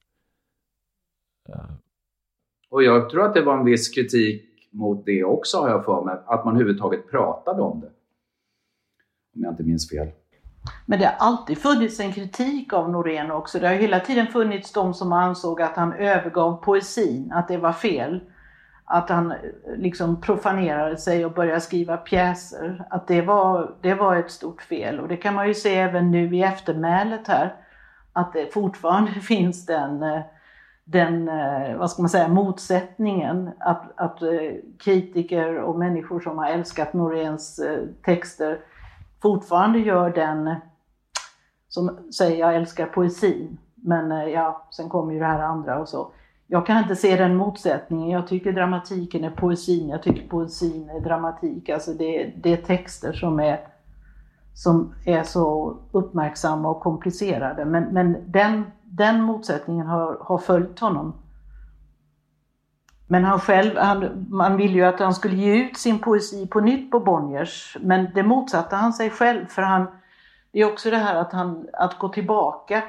Och 2.68 2.82
jag 2.82 3.10
tror 3.10 3.24
att 3.24 3.34
det 3.34 3.42
var 3.42 3.58
en 3.58 3.64
viss 3.64 3.88
kritik 3.88 4.42
mot 4.70 5.06
det 5.06 5.24
också 5.24 5.58
har 5.58 5.68
jag 5.68 5.84
för 5.84 6.04
mig, 6.04 6.16
att 6.26 6.44
man 6.44 6.54
överhuvudtaget 6.54 7.10
pratade 7.10 7.62
om 7.62 7.80
det. 7.80 7.90
Om 9.34 9.42
jag 9.42 9.52
inte 9.52 9.62
minns 9.62 9.90
fel. 9.90 10.08
Men 10.86 10.98
det 10.98 11.04
har 11.04 11.14
alltid 11.18 11.58
funnits 11.58 12.00
en 12.00 12.12
kritik 12.12 12.72
av 12.72 12.90
Norén 12.90 13.30
också. 13.30 13.58
Det 13.58 13.68
har 13.68 13.74
hela 13.74 14.00
tiden 14.00 14.26
funnits 14.26 14.72
de 14.72 14.94
som 14.94 15.12
ansåg 15.12 15.62
att 15.62 15.76
han 15.76 15.92
övergav 15.92 16.56
poesin, 16.64 17.32
att 17.32 17.48
det 17.48 17.56
var 17.56 17.72
fel. 17.72 18.20
Att 18.84 19.08
han 19.08 19.32
eh, 19.32 19.38
liksom 19.76 20.20
profanerade 20.20 20.96
sig 20.96 21.24
och 21.24 21.32
började 21.32 21.60
skriva 21.60 21.96
pjäser. 21.96 22.84
Att 22.90 23.08
det 23.08 23.22
var, 23.22 23.74
det 23.80 23.94
var 23.94 24.16
ett 24.16 24.30
stort 24.30 24.62
fel. 24.62 25.00
Och 25.00 25.08
det 25.08 25.16
kan 25.16 25.34
man 25.34 25.48
ju 25.48 25.54
se 25.54 25.74
även 25.74 26.10
nu 26.10 26.36
i 26.36 26.42
eftermälet 26.42 27.28
här. 27.28 27.54
Att 28.12 28.32
det 28.32 28.52
fortfarande 28.52 29.12
finns 29.20 29.66
den 29.66 30.02
eh, 30.02 30.20
den, 30.88 31.28
eh, 31.28 31.76
vad 31.76 31.90
ska 31.90 32.02
man 32.02 32.08
säga, 32.08 32.28
motsättningen 32.28 33.50
att, 33.58 33.92
att 33.94 34.18
kritiker 34.78 35.56
och 35.56 35.78
människor 35.78 36.20
som 36.20 36.38
har 36.38 36.46
älskat 36.46 36.92
Noréns 36.92 37.60
texter 38.04 38.58
fortfarande 39.22 39.78
gör 39.78 40.10
den, 40.10 40.54
som 41.68 41.98
säger 42.12 42.40
jag 42.40 42.56
älskar 42.56 42.86
poesin, 42.86 43.58
men 43.74 44.12
eh, 44.12 44.24
ja, 44.24 44.66
sen 44.70 44.88
kommer 44.88 45.12
ju 45.12 45.18
det 45.18 45.26
här 45.26 45.42
andra 45.42 45.78
och 45.78 45.88
så. 45.88 46.10
Jag 46.46 46.66
kan 46.66 46.78
inte 46.78 46.96
se 46.96 47.16
den 47.16 47.36
motsättningen. 47.36 48.10
Jag 48.10 48.28
tycker 48.28 48.52
dramatiken 48.52 49.24
är 49.24 49.30
poesin, 49.30 49.88
jag 49.88 50.02
tycker 50.02 50.28
poesin 50.28 50.90
är 50.90 51.00
dramatik. 51.00 51.68
Alltså 51.68 51.92
det, 51.92 52.32
det 52.42 52.52
är 52.52 52.56
texter 52.56 53.12
som 53.12 53.40
är, 53.40 53.60
som 54.54 54.94
är 55.04 55.22
så 55.22 55.76
uppmärksamma 55.92 56.68
och 56.68 56.80
komplicerade. 56.80 57.64
Men, 57.64 57.84
men 57.84 58.16
den 58.26 58.64
den 58.96 59.22
motsättningen 59.22 59.86
har, 59.86 60.18
har 60.20 60.38
följt 60.38 60.78
honom. 60.80 61.12
Men 63.08 63.24
han 63.24 63.40
själv, 63.40 63.76
han, 63.76 64.26
man 64.30 64.56
ville 64.56 64.74
ju 64.74 64.84
att 64.84 65.00
han 65.00 65.14
skulle 65.14 65.36
ge 65.36 65.54
ut 65.54 65.76
sin 65.76 65.98
poesi 65.98 66.46
på 66.46 66.60
nytt 66.60 66.90
på 66.90 67.00
Bonniers, 67.00 67.76
men 67.80 68.08
det 68.14 68.22
motsatte 68.22 68.76
han 68.76 68.92
sig 68.92 69.10
själv 69.10 69.46
för 69.46 69.62
han, 69.62 69.86
det 70.52 70.60
är 70.60 70.72
också 70.72 70.90
det 70.90 70.96
här 70.96 71.14
att, 71.14 71.32
han, 71.32 71.68
att 71.72 71.98
gå 71.98 72.08
tillbaka 72.08 72.82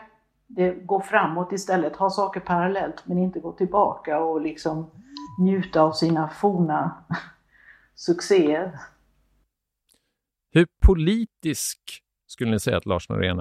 det 0.47 0.71
går 0.71 0.99
framåt 0.99 1.51
istället, 1.51 1.95
ha 1.95 2.09
saker 2.09 2.39
parallellt 2.39 3.03
men 3.05 3.17
inte 3.17 3.39
gå 3.39 3.51
tillbaka 3.51 4.19
och 4.19 4.41
liksom 4.41 4.91
njuta 5.39 5.81
av 5.81 5.91
sina 5.91 6.29
forna 6.29 7.05
succéer. 7.95 8.79
Hur 10.51 10.67
politisk 10.81 12.03
skulle 12.27 12.51
ni 12.51 12.59
säga 12.59 12.77
att 12.77 12.85
Lars 12.85 13.09
Norén? 13.09 13.39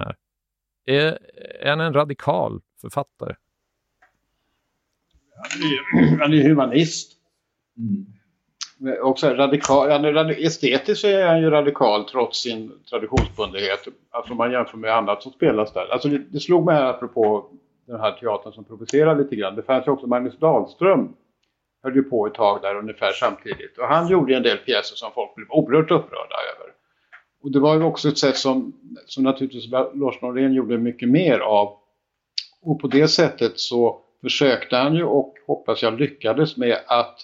Är, 0.84 1.18
är 1.60 1.70
han 1.70 1.80
en 1.80 1.92
radikal 1.92 2.60
författare? 2.80 3.34
Han 6.20 6.32
är 6.32 6.42
humanist. 6.48 7.12
Mm. 7.78 8.06
Också 9.02 9.28
radikal, 9.28 9.90
han 9.90 10.04
är 10.04 10.46
estetiskt 10.46 11.00
så 11.00 11.06
är 11.06 11.26
han 11.26 11.40
ju 11.40 11.50
radikal 11.50 12.04
trots 12.04 12.42
sin 12.42 12.72
traditionsbundenhet. 12.90 13.88
Alltså 14.10 14.32
om 14.32 14.38
man 14.38 14.52
jämför 14.52 14.78
med 14.78 14.96
annat 14.96 15.22
som 15.22 15.32
spelas 15.32 15.72
där. 15.72 15.92
Alltså 15.92 16.08
det, 16.08 16.18
det 16.18 16.40
slog 16.40 16.64
mig 16.64 16.74
här 16.74 16.84
apropå 16.84 17.50
den 17.86 18.00
här 18.00 18.12
teatern 18.12 18.52
som 18.52 18.64
provocerar 18.64 19.18
lite 19.18 19.36
grann. 19.36 19.56
Det 19.56 19.62
fanns 19.62 19.86
ju 19.86 19.90
också 19.90 20.06
Magnus 20.06 20.38
Dahlström 20.38 21.14
höll 21.86 21.96
ju 21.96 22.02
på 22.02 22.26
ett 22.26 22.34
tag 22.34 22.62
där 22.62 22.74
ungefär 22.74 23.12
samtidigt. 23.12 23.78
Och 23.78 23.86
han 23.86 24.08
gjorde 24.08 24.36
en 24.36 24.42
del 24.42 24.58
pjäser 24.58 24.96
som 24.96 25.12
folk 25.14 25.34
blev 25.34 25.46
oerhört 25.50 25.90
upprörda 25.90 26.36
över. 26.54 26.72
Och 27.42 27.50
det 27.50 27.60
var 27.60 27.76
ju 27.76 27.82
också 27.82 28.08
ett 28.08 28.18
sätt 28.18 28.36
som, 28.36 28.72
som 29.06 29.24
naturligtvis 29.24 29.70
Lars 29.94 30.22
Norén 30.22 30.52
gjorde 30.52 30.78
mycket 30.78 31.08
mer 31.08 31.38
av. 31.38 31.76
Och 32.62 32.80
på 32.80 32.86
det 32.86 33.08
sättet 33.08 33.60
så 33.60 34.00
försökte 34.22 34.76
han 34.76 34.94
ju 34.94 35.04
och 35.04 35.34
hoppas 35.46 35.82
jag 35.82 36.00
lyckades 36.00 36.56
med 36.56 36.78
att 36.86 37.18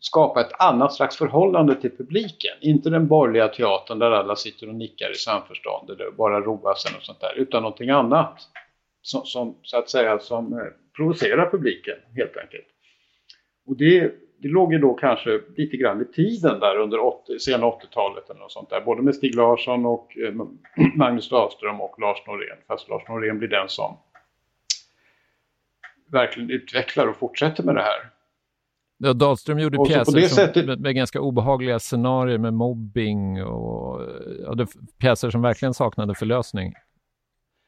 skapa 0.00 0.40
ett 0.40 0.60
annat 0.60 0.94
slags 0.94 1.16
förhållande 1.16 1.74
till 1.80 1.96
publiken. 1.96 2.56
Inte 2.60 2.90
den 2.90 3.06
borgerliga 3.06 3.48
teatern 3.48 3.98
där 3.98 4.10
alla 4.10 4.36
sitter 4.36 4.68
och 4.68 4.74
nickar 4.74 5.10
i 5.10 5.14
samförstånd 5.14 5.90
eller 5.90 6.10
bara 6.10 6.40
roar 6.40 6.74
sig 6.74 6.96
och 6.96 7.02
sånt 7.02 7.20
där. 7.20 7.34
Utan 7.36 7.62
någonting 7.62 7.90
annat 7.90 8.40
som, 9.02 9.24
som 9.24 9.58
så 9.62 9.78
att 9.78 9.90
säga 9.90 10.18
som 10.18 10.52
eh, 10.52 10.66
provocerar 10.96 11.50
publiken 11.50 11.96
helt 12.16 12.36
enkelt. 12.36 12.66
Och 13.66 13.76
det, 13.76 14.12
det 14.38 14.48
låg 14.48 14.72
ju 14.72 14.78
då 14.78 14.94
kanske 14.94 15.40
lite 15.56 15.76
grann 15.76 16.02
i 16.02 16.04
tiden 16.04 16.60
där 16.60 16.78
under 16.78 16.98
80, 16.98 17.38
sena 17.38 17.66
80-talet 17.66 18.30
eller 18.30 18.40
något 18.40 18.52
sånt 18.52 18.70
där. 18.70 18.80
Både 18.80 19.02
med 19.02 19.14
Stig 19.14 19.34
Larsson 19.34 19.86
och 19.86 20.18
eh, 20.18 20.34
Magnus 20.96 21.28
Dahlström 21.28 21.80
och 21.80 22.00
Lars 22.00 22.26
Norén. 22.26 22.58
Fast 22.68 22.88
Lars 22.88 23.08
Norén 23.08 23.38
blir 23.38 23.48
den 23.48 23.68
som 23.68 23.96
verkligen 26.12 26.50
utvecklar 26.50 27.06
och 27.06 27.16
fortsätter 27.16 27.62
med 27.62 27.74
det 27.74 27.82
här. 27.82 28.10
Ja, 28.98 29.12
Dahlström 29.12 29.58
gjorde 29.58 29.78
och 29.78 29.88
pjäser 29.88 30.20
som, 30.20 30.28
sättet... 30.28 30.66
med, 30.66 30.80
med, 30.80 30.94
ganska 30.94 31.20
obehagliga 31.20 31.78
scenarier 31.78 32.38
med 32.38 32.54
mobbing 32.54 33.42
och 33.44 34.00
ja, 34.42 34.54
det, 34.54 34.66
pjäser 34.98 35.30
som 35.30 35.42
verkligen 35.42 35.74
saknade 35.74 36.14
förlösning. 36.14 36.72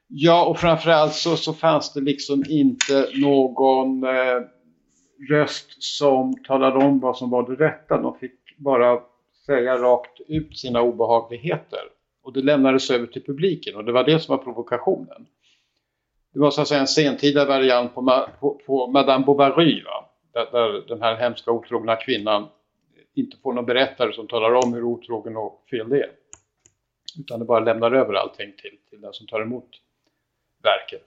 Ja, 0.09 0.47
och 0.47 0.59
framförallt 0.59 1.13
så, 1.13 1.37
så 1.37 1.53
fanns 1.53 1.93
det 1.93 2.01
liksom 2.01 2.45
inte 2.49 3.09
någon 3.15 4.05
eh, 4.05 4.41
röst 5.31 5.83
som 5.83 6.35
talade 6.45 6.85
om 6.85 7.01
vad 7.01 7.17
som 7.17 7.31
var 7.31 7.51
det 7.51 7.65
rätta. 7.65 8.03
De 8.03 8.19
fick 8.19 8.57
bara 8.57 9.01
säga 9.47 9.77
rakt 9.77 10.21
ut 10.29 10.59
sina 10.59 10.83
obehagligheter. 10.83 11.81
Och 12.23 12.33
det 12.33 12.43
lämnades 12.43 12.91
över 12.91 13.07
till 13.07 13.25
publiken 13.25 13.77
och 13.77 13.85
det 13.85 13.93
var 13.93 14.05
det 14.05 14.21
som 14.21 14.37
var 14.37 14.45
provokationen. 14.45 15.27
Det 16.33 16.41
var 16.41 16.51
så 16.51 16.61
att 16.61 16.69
säga 16.69 16.81
en 16.81 16.87
sentida 16.87 17.45
variant 17.45 17.95
på, 17.95 18.29
på, 18.41 18.61
på 18.67 18.87
Madame 18.87 19.25
Bovary 19.25 19.83
va? 19.83 20.11
Där, 20.33 20.49
där, 20.53 20.89
den 20.89 21.03
här 21.03 21.17
hemska 21.17 21.51
otrogna 21.51 21.97
kvinnan 21.97 22.49
inte 23.15 23.37
får 23.37 23.53
någon 23.53 23.67
berättare 23.67 24.13
som 24.13 24.29
talar 24.29 24.53
om 24.55 24.75
hur 24.75 24.83
otrogen 24.83 25.37
och 25.37 25.65
fel 25.71 25.89
det 25.89 26.01
är. 26.01 26.11
Utan 27.19 27.39
det 27.39 27.45
bara 27.45 27.61
lämnar 27.61 27.93
över 27.93 28.15
allting 28.15 28.53
till, 28.53 28.79
till 28.91 29.01
den 29.01 29.13
som 29.13 29.27
tar 29.27 29.41
emot 29.41 29.69
verket. 30.63 31.05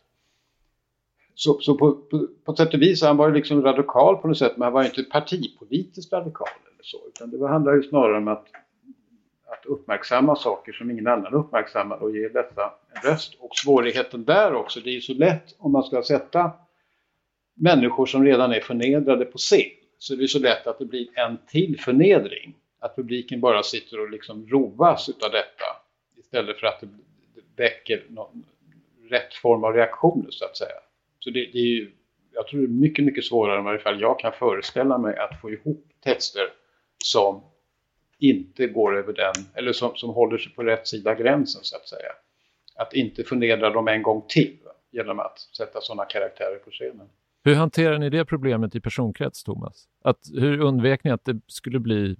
Så, 1.35 1.59
så 1.59 1.77
på, 1.77 1.91
på, 1.91 2.27
på 2.45 2.55
sätt 2.55 2.73
och 2.73 2.81
vis 2.81 3.01
han 3.01 3.17
var 3.17 3.27
ju 3.27 3.33
liksom 3.33 3.63
radikal 3.63 4.17
på 4.17 4.27
något 4.27 4.37
sätt 4.37 4.57
men 4.57 4.63
han 4.63 4.73
var 4.73 4.83
inte 4.83 5.03
partipolitiskt 5.03 6.13
radikal 6.13 6.47
eller 6.73 6.83
så. 6.83 6.97
Utan 7.07 7.31
det 7.31 7.47
handlar 7.47 7.73
ju 7.73 7.83
snarare 7.83 8.17
om 8.17 8.27
att, 8.27 8.47
att 9.61 9.65
uppmärksamma 9.65 10.35
saker 10.35 10.71
som 10.71 10.91
ingen 10.91 11.07
annan 11.07 11.33
uppmärksammar 11.33 12.03
och 12.03 12.15
ge 12.15 12.27
dessa 12.27 12.73
en 12.93 13.11
röst. 13.11 13.33
Och 13.39 13.55
svårigheten 13.55 14.25
där 14.25 14.53
också, 14.53 14.79
det 14.79 14.89
är 14.89 14.93
ju 14.93 15.01
så 15.01 15.13
lätt 15.13 15.55
om 15.57 15.71
man 15.71 15.83
ska 15.83 16.03
sätta 16.03 16.51
människor 17.53 18.05
som 18.05 18.25
redan 18.25 18.51
är 18.51 18.59
förnedrade 18.59 19.25
på 19.25 19.37
scen. 19.37 19.69
Så 19.97 20.15
det 20.15 20.23
är 20.23 20.27
så 20.27 20.39
lätt 20.39 20.67
att 20.67 20.79
det 20.79 20.85
blir 20.85 21.07
en 21.19 21.37
till 21.47 21.79
förnedring. 21.79 22.55
Att 22.79 22.95
publiken 22.95 23.41
bara 23.41 23.63
sitter 23.63 23.99
och 23.99 24.09
liksom 24.09 24.47
roas 24.47 25.09
utav 25.09 25.31
detta. 25.31 25.65
Istället 26.17 26.59
för 26.59 26.67
att 26.67 26.81
det 26.81 26.89
väcker 27.55 28.03
någon, 28.09 28.43
rätt 29.09 29.33
form 29.33 29.63
av 29.63 29.73
reaktioner 29.73 30.31
så 30.31 30.45
att 30.45 30.57
säga. 30.57 30.79
Så 31.19 31.29
det, 31.29 31.39
det 31.53 31.57
är 31.57 31.65
ju, 31.65 31.91
jag 32.33 32.47
tror 32.47 32.59
det 32.59 32.65
är 32.65 32.67
mycket, 32.67 33.05
mycket 33.05 33.25
svårare 33.25 33.57
än 33.57 33.63
vad 33.63 33.99
jag 33.99 34.19
kan 34.19 34.33
föreställa 34.33 34.97
mig 34.97 35.17
att 35.17 35.41
få 35.41 35.51
ihop 35.51 35.87
texter 36.03 36.43
som 37.03 37.43
inte 38.21 38.67
går 38.67 38.97
över 38.97 39.13
den, 39.13 39.33
eller 39.53 39.73
som, 39.73 39.95
som 39.95 40.09
håller 40.09 40.37
sig 40.37 40.53
på 40.53 40.63
rätt 40.63 40.87
sida 40.87 41.15
gränsen 41.15 41.61
så 41.63 41.75
att 41.75 41.87
säga. 41.87 42.11
Att 42.75 42.93
inte 42.93 43.23
förnedra 43.23 43.69
dem 43.69 43.87
en 43.87 44.03
gång 44.03 44.25
till 44.27 44.57
genom 44.91 45.19
att 45.19 45.39
sätta 45.57 45.81
sådana 45.81 46.05
karaktärer 46.05 46.55
på 46.55 46.71
scenen. 46.71 47.09
Hur 47.43 47.55
hanterar 47.55 47.99
ni 47.99 48.09
det 48.09 48.25
problemet 48.25 48.75
i 48.75 48.81
personkrets, 48.81 49.43
Thomas? 49.43 49.87
Att, 50.03 50.19
hur 50.33 50.61
undvek 50.61 51.03
ni 51.03 51.11
att 51.11 51.25
det 51.25 51.39
skulle 51.47 51.79
bli 51.79 52.15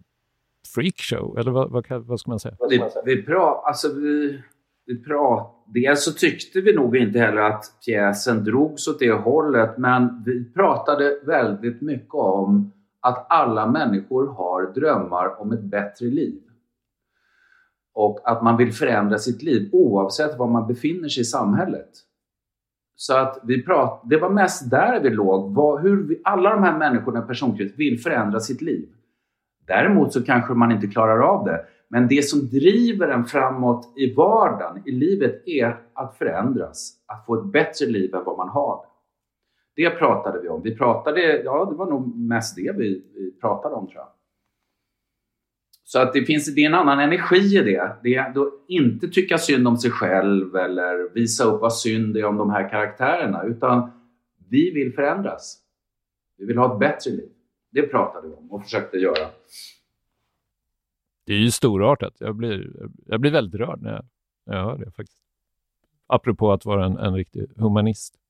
freakshow? 0.75 1.39
Eller 1.39 1.51
vad, 1.51 1.71
vad, 1.71 2.05
vad 2.05 2.19
ska 2.19 2.31
man 2.31 2.39
säga? 2.39 2.55
Vi, 2.69 2.83
vi, 3.05 3.23
pra, 3.23 3.61
alltså 3.65 3.93
vi, 3.93 4.41
vi 4.85 5.03
prat, 5.03 5.63
dels 5.67 6.03
så 6.03 6.11
tyckte 6.11 6.61
vi 6.61 6.73
nog 6.73 6.97
inte 6.97 7.19
heller 7.19 7.41
att 7.41 7.65
pjäsen 7.85 8.43
drogs 8.43 8.87
åt 8.87 8.99
det 8.99 9.11
hållet, 9.11 9.77
men 9.77 10.23
vi 10.25 10.53
pratade 10.53 11.19
väldigt 11.25 11.81
mycket 11.81 12.13
om 12.13 12.71
att 13.01 13.25
alla 13.29 13.67
människor 13.67 14.27
har 14.27 14.73
drömmar 14.73 15.41
om 15.41 15.51
ett 15.51 15.63
bättre 15.63 16.05
liv. 16.05 16.41
Och 17.93 18.19
att 18.23 18.43
man 18.43 18.57
vill 18.57 18.73
förändra 18.73 19.17
sitt 19.17 19.43
liv 19.43 19.69
oavsett 19.71 20.37
var 20.39 20.47
man 20.47 20.67
befinner 20.67 21.09
sig 21.09 21.21
i 21.21 21.25
samhället. 21.25 21.89
Så 22.95 23.17
att 23.17 23.39
vi 23.43 23.63
prat, 23.63 24.01
det 24.03 24.17
var 24.17 24.29
mest 24.29 24.69
där 24.69 24.99
vi 24.99 25.09
låg. 25.09 25.55
Vad, 25.55 25.81
hur 25.81 26.07
vi, 26.07 26.21
alla 26.23 26.49
de 26.49 26.63
här 26.63 26.77
människorna 26.77 27.23
i 27.23 27.27
personkrets 27.27 27.73
vill 27.77 27.99
förändra 27.99 28.39
sitt 28.39 28.61
liv. 28.61 28.89
Däremot 29.67 30.13
så 30.13 30.23
kanske 30.23 30.53
man 30.53 30.71
inte 30.71 30.87
klarar 30.87 31.19
av 31.19 31.45
det. 31.45 31.65
Men 31.87 32.07
det 32.07 32.25
som 32.25 32.49
driver 32.49 33.07
en 33.07 33.25
framåt 33.25 33.93
i 33.97 34.13
vardagen, 34.13 34.83
i 34.85 34.91
livet, 34.91 35.47
är 35.47 35.79
att 35.93 36.17
förändras. 36.17 36.93
Att 37.05 37.25
få 37.25 37.35
ett 37.35 37.51
bättre 37.51 37.85
liv 37.85 38.15
än 38.15 38.23
vad 38.23 38.37
man 38.37 38.49
har. 38.49 38.85
Det 39.75 39.89
pratade 39.89 40.41
vi 40.41 40.49
om. 40.49 40.61
Vi 40.61 40.75
pratade, 40.75 41.41
ja 41.41 41.65
det 41.65 41.75
var 41.75 41.89
nog 41.89 42.17
mest 42.17 42.55
det 42.55 42.75
vi, 42.77 43.03
vi 43.13 43.31
pratade 43.41 43.75
om 43.75 43.87
tror 43.87 43.97
jag. 43.97 44.09
Så 45.83 45.99
att 45.99 46.13
det 46.13 46.25
finns 46.25 46.55
det 46.55 46.61
är 46.61 46.65
en 46.65 46.73
annan 46.73 46.99
energi 46.99 47.57
i 47.57 47.63
det. 47.63 47.95
Det 48.03 48.15
är 48.15 48.29
att 48.29 48.53
inte 48.67 49.07
tycka 49.07 49.37
synd 49.37 49.67
om 49.67 49.77
sig 49.77 49.91
själv 49.91 50.55
eller 50.55 51.13
visa 51.13 51.43
upp 51.43 51.61
vad 51.61 51.73
synd 51.73 52.17
är 52.17 52.25
om 52.25 52.37
de 52.37 52.49
här 52.49 52.69
karaktärerna. 52.69 53.43
Utan 53.43 53.91
vi 54.49 54.71
vill 54.71 54.93
förändras. 54.93 55.57
Vi 56.37 56.45
vill 56.45 56.57
ha 56.57 56.73
ett 56.73 56.79
bättre 56.79 57.11
liv. 57.11 57.29
Det 57.71 57.81
pratade 57.81 58.27
vi 58.27 58.33
om 58.33 58.51
och 58.51 58.63
försökte 58.63 58.97
göra. 58.97 59.29
Det 61.25 61.33
är 61.33 61.37
ju 61.37 61.51
storartat. 61.51 62.13
Jag 62.17 62.35
blir, 62.35 62.71
jag 63.05 63.21
blir 63.21 63.31
väldigt 63.31 63.59
rörd 63.59 63.81
när 63.81 63.91
jag, 63.91 64.05
när 64.45 64.57
jag 64.57 64.63
hör 64.63 64.77
det 64.77 64.91
faktiskt. 64.91 65.23
Apropå 66.07 66.51
att 66.51 66.65
vara 66.65 66.85
en, 66.85 66.97
en 66.97 67.15
riktig 67.15 67.47
humanist. 67.55 68.20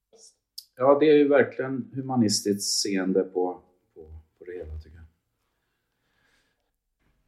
Ja, 0.78 0.98
det 1.00 1.10
är 1.10 1.16
ju 1.16 1.28
verkligen 1.28 1.92
humanistiskt 1.96 2.82
seende 2.82 3.24
på, 3.24 3.62
på, 3.96 4.02
på 4.40 4.46
det 4.46 4.58
hela 4.58 4.80
tycker 4.80 4.98
jag. 4.98 5.02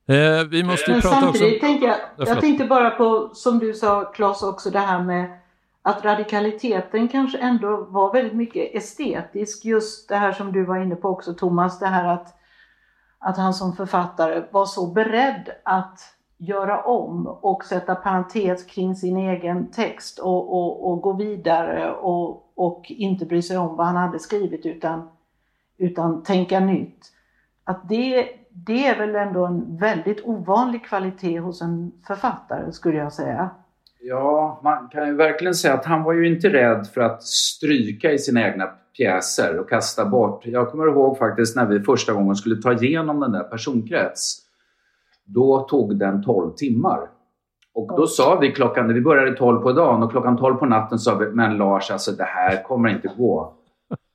Eh, 0.05 0.47
vi 0.47 0.63
måste 0.63 0.91
ju 0.91 0.95
Men 0.95 1.01
prata 1.01 1.21
samtidigt 1.21 1.55
också... 1.55 1.67
Tänker 1.67 1.87
jag, 1.87 1.97
jag 2.17 2.41
tänkte 2.41 2.65
bara 2.65 2.89
på, 2.89 3.29
som 3.33 3.59
du 3.59 3.73
sa 3.73 4.03
Claes 4.03 4.43
också, 4.43 4.69
det 4.69 4.79
här 4.79 5.03
med 5.03 5.39
att 5.81 6.05
radikaliteten 6.05 7.07
kanske 7.07 7.37
ändå 7.37 7.87
var 7.89 8.13
väldigt 8.13 8.33
mycket 8.33 8.75
estetisk. 8.75 9.65
Just 9.65 10.09
det 10.09 10.15
här 10.15 10.31
som 10.31 10.51
du 10.51 10.65
var 10.65 10.77
inne 10.77 10.95
på 10.95 11.09
också 11.09 11.33
Thomas, 11.33 11.79
det 11.79 11.87
här 11.87 12.13
att, 12.13 12.35
att 13.19 13.37
han 13.37 13.53
som 13.53 13.75
författare 13.75 14.43
var 14.51 14.65
så 14.65 14.87
beredd 14.87 15.49
att 15.63 15.99
göra 16.37 16.83
om 16.83 17.27
och 17.27 17.65
sätta 17.65 17.95
parentes 17.95 18.63
kring 18.65 18.95
sin 18.95 19.17
egen 19.17 19.71
text 19.71 20.19
och, 20.19 20.53
och, 20.53 20.91
och 20.91 21.01
gå 21.01 21.13
vidare 21.13 21.91
och, 21.91 22.42
och 22.55 22.85
inte 22.87 23.25
bry 23.25 23.41
sig 23.41 23.57
om 23.57 23.75
vad 23.75 23.85
han 23.85 23.95
hade 23.95 24.19
skrivit 24.19 24.65
utan, 24.65 25.09
utan 25.77 26.23
tänka 26.23 26.59
nytt. 26.59 26.99
Att 27.63 27.89
det, 27.89 28.29
det 28.49 28.87
är 28.87 28.97
väl 28.97 29.15
ändå 29.15 29.45
en 29.45 29.77
väldigt 29.77 30.21
ovanlig 30.23 30.85
kvalitet 30.85 31.39
hos 31.39 31.61
en 31.61 31.91
författare 32.07 32.71
skulle 32.71 32.97
jag 32.97 33.13
säga. 33.13 33.49
Ja, 34.01 34.59
man 34.63 34.87
kan 34.87 35.07
ju 35.07 35.15
verkligen 35.15 35.55
säga 35.55 35.73
att 35.73 35.85
han 35.85 36.03
var 36.03 36.13
ju 36.13 36.27
inte 36.27 36.49
rädd 36.49 36.87
för 36.87 37.01
att 37.01 37.23
stryka 37.23 38.11
i 38.11 38.19
sina 38.19 38.47
egna 38.47 38.65
pjäser 38.97 39.59
och 39.59 39.69
kasta 39.69 40.05
bort. 40.05 40.45
Jag 40.45 40.71
kommer 40.71 40.87
ihåg 40.87 41.17
faktiskt 41.17 41.55
när 41.55 41.65
vi 41.65 41.79
första 41.79 42.13
gången 42.13 42.35
skulle 42.35 42.61
ta 42.61 42.73
igenom 42.73 43.19
den 43.19 43.31
där 43.31 43.43
personkrets. 43.43 44.39
Då 45.25 45.59
tog 45.59 45.99
den 45.99 46.23
12 46.23 46.53
timmar. 46.55 47.09
Och 47.75 47.97
då 47.97 48.07
sa 48.07 48.35
vi 48.35 48.51
klockan, 48.51 48.93
vi 48.93 49.01
började 49.01 49.31
12 49.37 49.61
på 49.61 49.71
dagen 49.71 50.03
och 50.03 50.11
klockan 50.11 50.37
12 50.37 50.55
på 50.55 50.65
natten 50.65 50.99
sa 50.99 51.15
vi, 51.15 51.25
men 51.25 51.57
Lars, 51.57 51.91
alltså 51.91 52.11
det 52.11 52.23
här 52.23 52.63
kommer 52.63 52.89
inte 52.89 53.09
gå. 53.17 53.53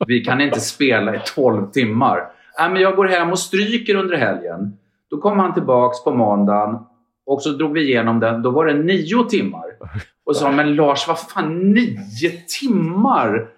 Vi 0.07 0.21
kan 0.21 0.41
inte 0.41 0.61
spela 0.61 1.15
i 1.15 1.21
12 1.35 1.71
timmar. 1.71 2.19
Äh, 2.61 2.73
men 2.73 2.83
jag 2.83 2.97
går 2.97 3.05
hem 3.05 3.31
och 3.31 3.39
stryker 3.39 3.95
under 3.95 4.17
helgen. 4.17 4.79
Då 5.11 5.17
kom 5.17 5.39
han 5.39 5.55
tillbaks 5.55 6.05
på 6.05 6.11
måndagen 6.11 6.79
och 7.27 7.43
så 7.43 7.51
drog 7.51 7.73
vi 7.73 7.89
igenom 7.89 8.21
den. 8.21 8.43
Då 8.43 8.51
var 8.51 8.67
det 8.67 8.75
nio 8.75 9.25
timmar. 9.25 9.65
Och 10.25 10.37
sa, 10.37 10.53
men 10.53 10.75
Lars, 10.75 11.09
vad 11.09 11.19
fan 11.19 11.73
nio 11.73 12.31
timmar? 12.61 13.49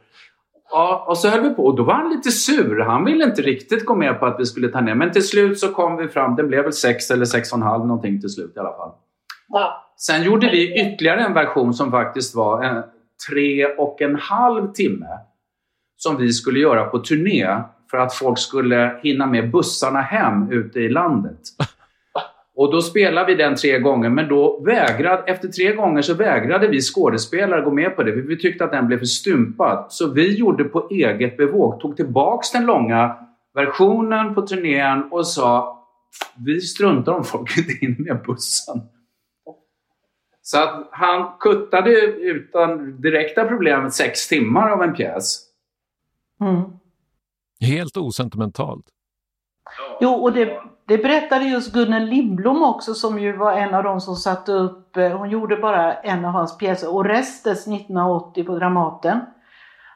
Ja, 0.70 1.04
och 1.08 1.18
så 1.18 1.28
höll 1.28 1.42
vi 1.42 1.54
på 1.54 1.66
och 1.66 1.76
då 1.76 1.82
var 1.82 1.94
han 1.94 2.10
lite 2.10 2.30
sur. 2.30 2.80
Han 2.80 3.04
ville 3.04 3.24
inte 3.24 3.42
riktigt 3.42 3.84
gå 3.84 3.94
med 3.94 4.20
på 4.20 4.26
att 4.26 4.40
vi 4.40 4.46
skulle 4.46 4.68
ta 4.68 4.80
ner. 4.80 4.94
Men 4.94 5.12
till 5.12 5.26
slut 5.26 5.58
så 5.58 5.68
kom 5.68 5.96
vi 5.96 6.08
fram, 6.08 6.36
det 6.36 6.44
blev 6.44 6.62
väl 6.62 6.72
sex 6.72 7.10
eller 7.10 7.24
sex 7.24 7.52
och 7.52 7.58
en 7.58 7.62
halv 7.62 7.86
någonting 7.86 8.20
till 8.20 8.30
slut 8.30 8.56
i 8.56 8.58
alla 8.58 8.72
fall. 8.72 8.90
Ja. 9.50 9.86
Sen 9.96 10.22
gjorde 10.22 10.50
vi 10.50 10.80
ytterligare 10.80 11.20
en 11.20 11.34
version 11.34 11.74
som 11.74 11.90
faktiskt 11.90 12.34
var 12.34 12.62
en 12.62 12.82
tre 13.30 13.66
och 13.66 14.02
en 14.02 14.16
halv 14.16 14.72
timme. 14.72 15.06
Som 15.96 16.16
vi 16.16 16.32
skulle 16.32 16.60
göra 16.60 16.84
på 16.84 16.98
turné 16.98 17.46
för 17.90 17.98
att 17.98 18.14
folk 18.14 18.38
skulle 18.38 19.00
hinna 19.02 19.26
med 19.26 19.50
bussarna 19.50 20.00
hem 20.00 20.52
ute 20.52 20.80
i 20.80 20.88
landet. 20.88 21.40
Och 22.56 22.72
då 22.72 22.80
spelade 22.80 23.26
vi 23.26 23.34
den 23.34 23.56
tre 23.56 23.78
gånger, 23.78 24.10
men 24.10 24.28
då 24.28 24.60
vägrade, 24.60 25.22
efter 25.26 25.48
tre 25.48 25.74
gånger 25.74 26.02
så 26.02 26.14
vägrade 26.14 26.68
vi 26.68 26.80
skådespelare 26.80 27.60
gå 27.60 27.70
med 27.70 27.96
på 27.96 28.02
det. 28.02 28.12
För 28.12 28.20
vi 28.20 28.38
tyckte 28.38 28.64
att 28.64 28.70
den 28.70 28.86
blev 28.86 28.98
för 28.98 29.04
stympad. 29.04 29.86
Så 29.88 30.10
vi 30.10 30.34
gjorde 30.34 30.64
på 30.64 30.88
eget 30.90 31.36
bevåg, 31.36 31.80
tog 31.80 31.96
tillbaks 31.96 32.52
den 32.52 32.66
långa 32.66 33.16
versionen 33.54 34.34
på 34.34 34.42
turnén 34.42 35.08
och 35.10 35.26
sa 35.26 35.78
vi 36.46 36.60
struntar 36.60 37.12
om 37.12 37.24
folk 37.24 37.58
inte 37.58 37.72
hinner 37.72 38.14
med 38.14 38.22
bussen. 38.26 38.82
Så 40.50 40.58
att 40.58 40.88
han 40.90 41.32
kuttade 41.40 41.90
utan 42.06 43.00
direkta 43.00 43.44
problem 43.44 43.90
sex 43.90 44.28
timmar 44.28 44.70
av 44.70 44.82
en 44.82 44.94
pjäs. 44.94 45.40
Mm. 46.40 46.62
Helt 47.60 47.96
osentimentalt. 47.96 48.84
Jo, 50.00 50.10
och 50.10 50.32
det, 50.32 50.60
det 50.86 50.98
berättade 50.98 51.44
just 51.44 51.72
Gunnel 51.72 52.06
Lindblom 52.06 52.62
också 52.62 52.94
som 52.94 53.18
ju 53.18 53.36
var 53.36 53.52
en 53.52 53.74
av 53.74 53.82
de 53.82 54.00
som 54.00 54.16
satte 54.16 54.52
upp, 54.52 54.96
eh, 54.96 55.18
hon 55.18 55.30
gjorde 55.30 55.56
bara 55.56 55.94
en 55.94 56.24
av 56.24 56.32
hans 56.32 56.58
pjäser, 56.58 56.88
Orestes 56.88 57.66
1980 57.66 58.44
på 58.44 58.58
Dramaten. 58.58 59.20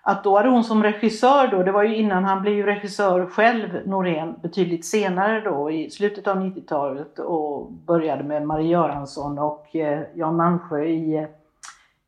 Att 0.07 0.24
då 0.24 0.36
hade 0.36 0.48
hon 0.48 0.64
som 0.64 0.82
regissör 0.82 1.46
då, 1.46 1.62
det 1.62 1.72
var 1.72 1.82
ju 1.82 1.96
innan 1.96 2.24
han 2.24 2.42
blev 2.42 2.66
regissör 2.66 3.26
själv, 3.26 3.80
Norén, 3.84 4.34
betydligt 4.42 4.86
senare 4.86 5.40
då 5.40 5.70
i 5.70 5.90
slutet 5.90 6.26
av 6.26 6.36
90-talet 6.36 7.18
och 7.18 7.72
började 7.72 8.24
med 8.24 8.46
Marie 8.46 8.68
Göransson 8.68 9.38
och 9.38 9.76
eh, 9.76 10.02
Jan 10.14 10.36
Malmsjö 10.36 10.84
i, 10.84 11.26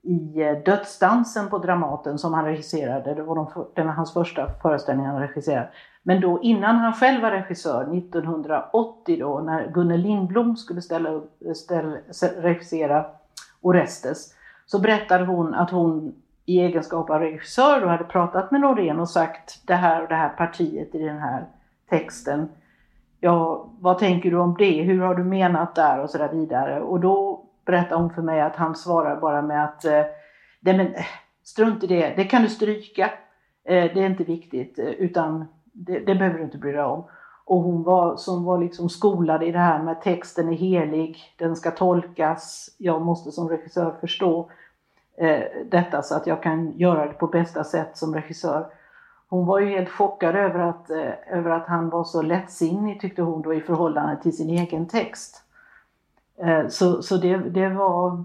i 0.02 0.42
eh, 0.42 0.58
Dödsdansen 0.64 1.48
på 1.48 1.58
Dramaten 1.58 2.18
som 2.18 2.34
han 2.34 2.44
regisserade. 2.44 3.14
Det 3.14 3.22
var 3.22 3.34
de, 3.34 3.66
den 3.74 3.88
hans 3.88 4.12
första 4.12 4.48
föreställning 4.62 5.06
han 5.06 5.20
regisserade. 5.20 5.68
Men 6.02 6.20
då 6.20 6.42
innan 6.42 6.76
han 6.76 6.92
själv 6.92 7.22
var 7.22 7.30
regissör, 7.30 7.96
1980 7.98 9.16
då, 9.20 9.40
när 9.40 9.70
Gunnel 9.70 10.00
Lindblom 10.00 10.56
skulle 10.56 10.82
ställa 10.82 11.20
ställa, 11.54 11.96
regissera 12.36 13.06
Orestes, 13.60 14.34
så 14.66 14.78
berättade 14.78 15.24
hon 15.24 15.54
att 15.54 15.70
hon 15.70 16.14
i 16.46 16.60
egenskap 16.60 17.10
av 17.10 17.20
regissör 17.20 17.80
då 17.80 17.86
hade 17.86 18.04
pratat 18.04 18.50
med 18.50 18.60
Norén 18.60 19.00
och 19.00 19.08
sagt 19.08 19.66
det 19.66 19.74
här 19.74 20.02
och 20.02 20.08
det 20.08 20.14
här 20.14 20.28
partiet 20.28 20.94
i 20.94 20.98
den 20.98 21.18
här 21.18 21.46
texten. 21.90 22.48
Ja, 23.20 23.70
vad 23.80 23.98
tänker 23.98 24.30
du 24.30 24.36
om 24.36 24.56
det? 24.58 24.82
Hur 24.82 25.00
har 25.00 25.14
du 25.14 25.24
menat 25.24 25.74
där? 25.74 26.00
Och 26.00 26.10
så 26.10 26.18
där 26.18 26.28
vidare. 26.28 26.80
Och 26.80 27.00
då 27.00 27.44
berättade 27.64 28.00
hon 28.00 28.14
för 28.14 28.22
mig 28.22 28.40
att 28.40 28.56
han 28.56 28.74
svarar 28.74 29.20
bara 29.20 29.42
med 29.42 29.64
att 29.64 29.84
eh, 29.84 30.02
Nej 30.66 30.76
men, 30.76 30.94
eh, 30.94 31.04
strunt 31.44 31.84
i 31.84 31.86
det, 31.86 32.14
det 32.16 32.24
kan 32.24 32.42
du 32.42 32.48
stryka. 32.48 33.10
Eh, 33.64 33.94
det 33.94 34.02
är 34.02 34.06
inte 34.06 34.24
viktigt, 34.24 34.78
utan 34.78 35.44
det, 35.72 35.98
det 35.98 36.14
behöver 36.14 36.38
du 36.38 36.44
inte 36.44 36.58
bry 36.58 36.72
dig 36.72 36.82
om. 36.82 37.04
Och 37.44 37.60
hon 37.60 37.82
var, 37.82 38.16
som 38.16 38.44
var 38.44 38.58
liksom 38.58 38.88
skolad 38.88 39.42
i 39.42 39.52
det 39.52 39.58
här 39.58 39.82
med 39.82 40.02
texten 40.02 40.48
är 40.48 40.56
helig, 40.56 41.18
den 41.38 41.56
ska 41.56 41.70
tolkas, 41.70 42.74
jag 42.78 43.02
måste 43.02 43.32
som 43.32 43.48
regissör 43.48 43.94
förstå 44.00 44.50
eh, 45.16 45.42
detta 45.70 46.02
så 46.02 46.14
att 46.14 46.26
jag 46.26 46.42
kan 46.42 46.78
göra 46.78 47.06
det 47.06 47.12
på 47.12 47.26
bästa 47.26 47.64
sätt 47.64 47.96
som 47.96 48.14
regissör. 48.14 48.66
Hon 49.28 49.46
var 49.46 49.60
ju 49.60 49.66
helt 49.66 49.90
chockad 49.90 50.36
över 50.36 50.58
att, 50.58 50.90
eh, 50.90 51.38
över 51.38 51.50
att 51.50 51.66
han 51.66 51.90
var 51.90 52.04
så 52.04 52.22
lättsinnig 52.22 53.00
tyckte 53.00 53.22
hon 53.22 53.42
då 53.42 53.54
i 53.54 53.60
förhållande 53.60 54.22
till 54.22 54.36
sin 54.36 54.50
egen 54.50 54.88
text. 54.88 55.42
Eh, 56.38 56.68
så 56.68 57.02
så 57.02 57.16
det, 57.16 57.36
det 57.36 57.68
var 57.68 58.24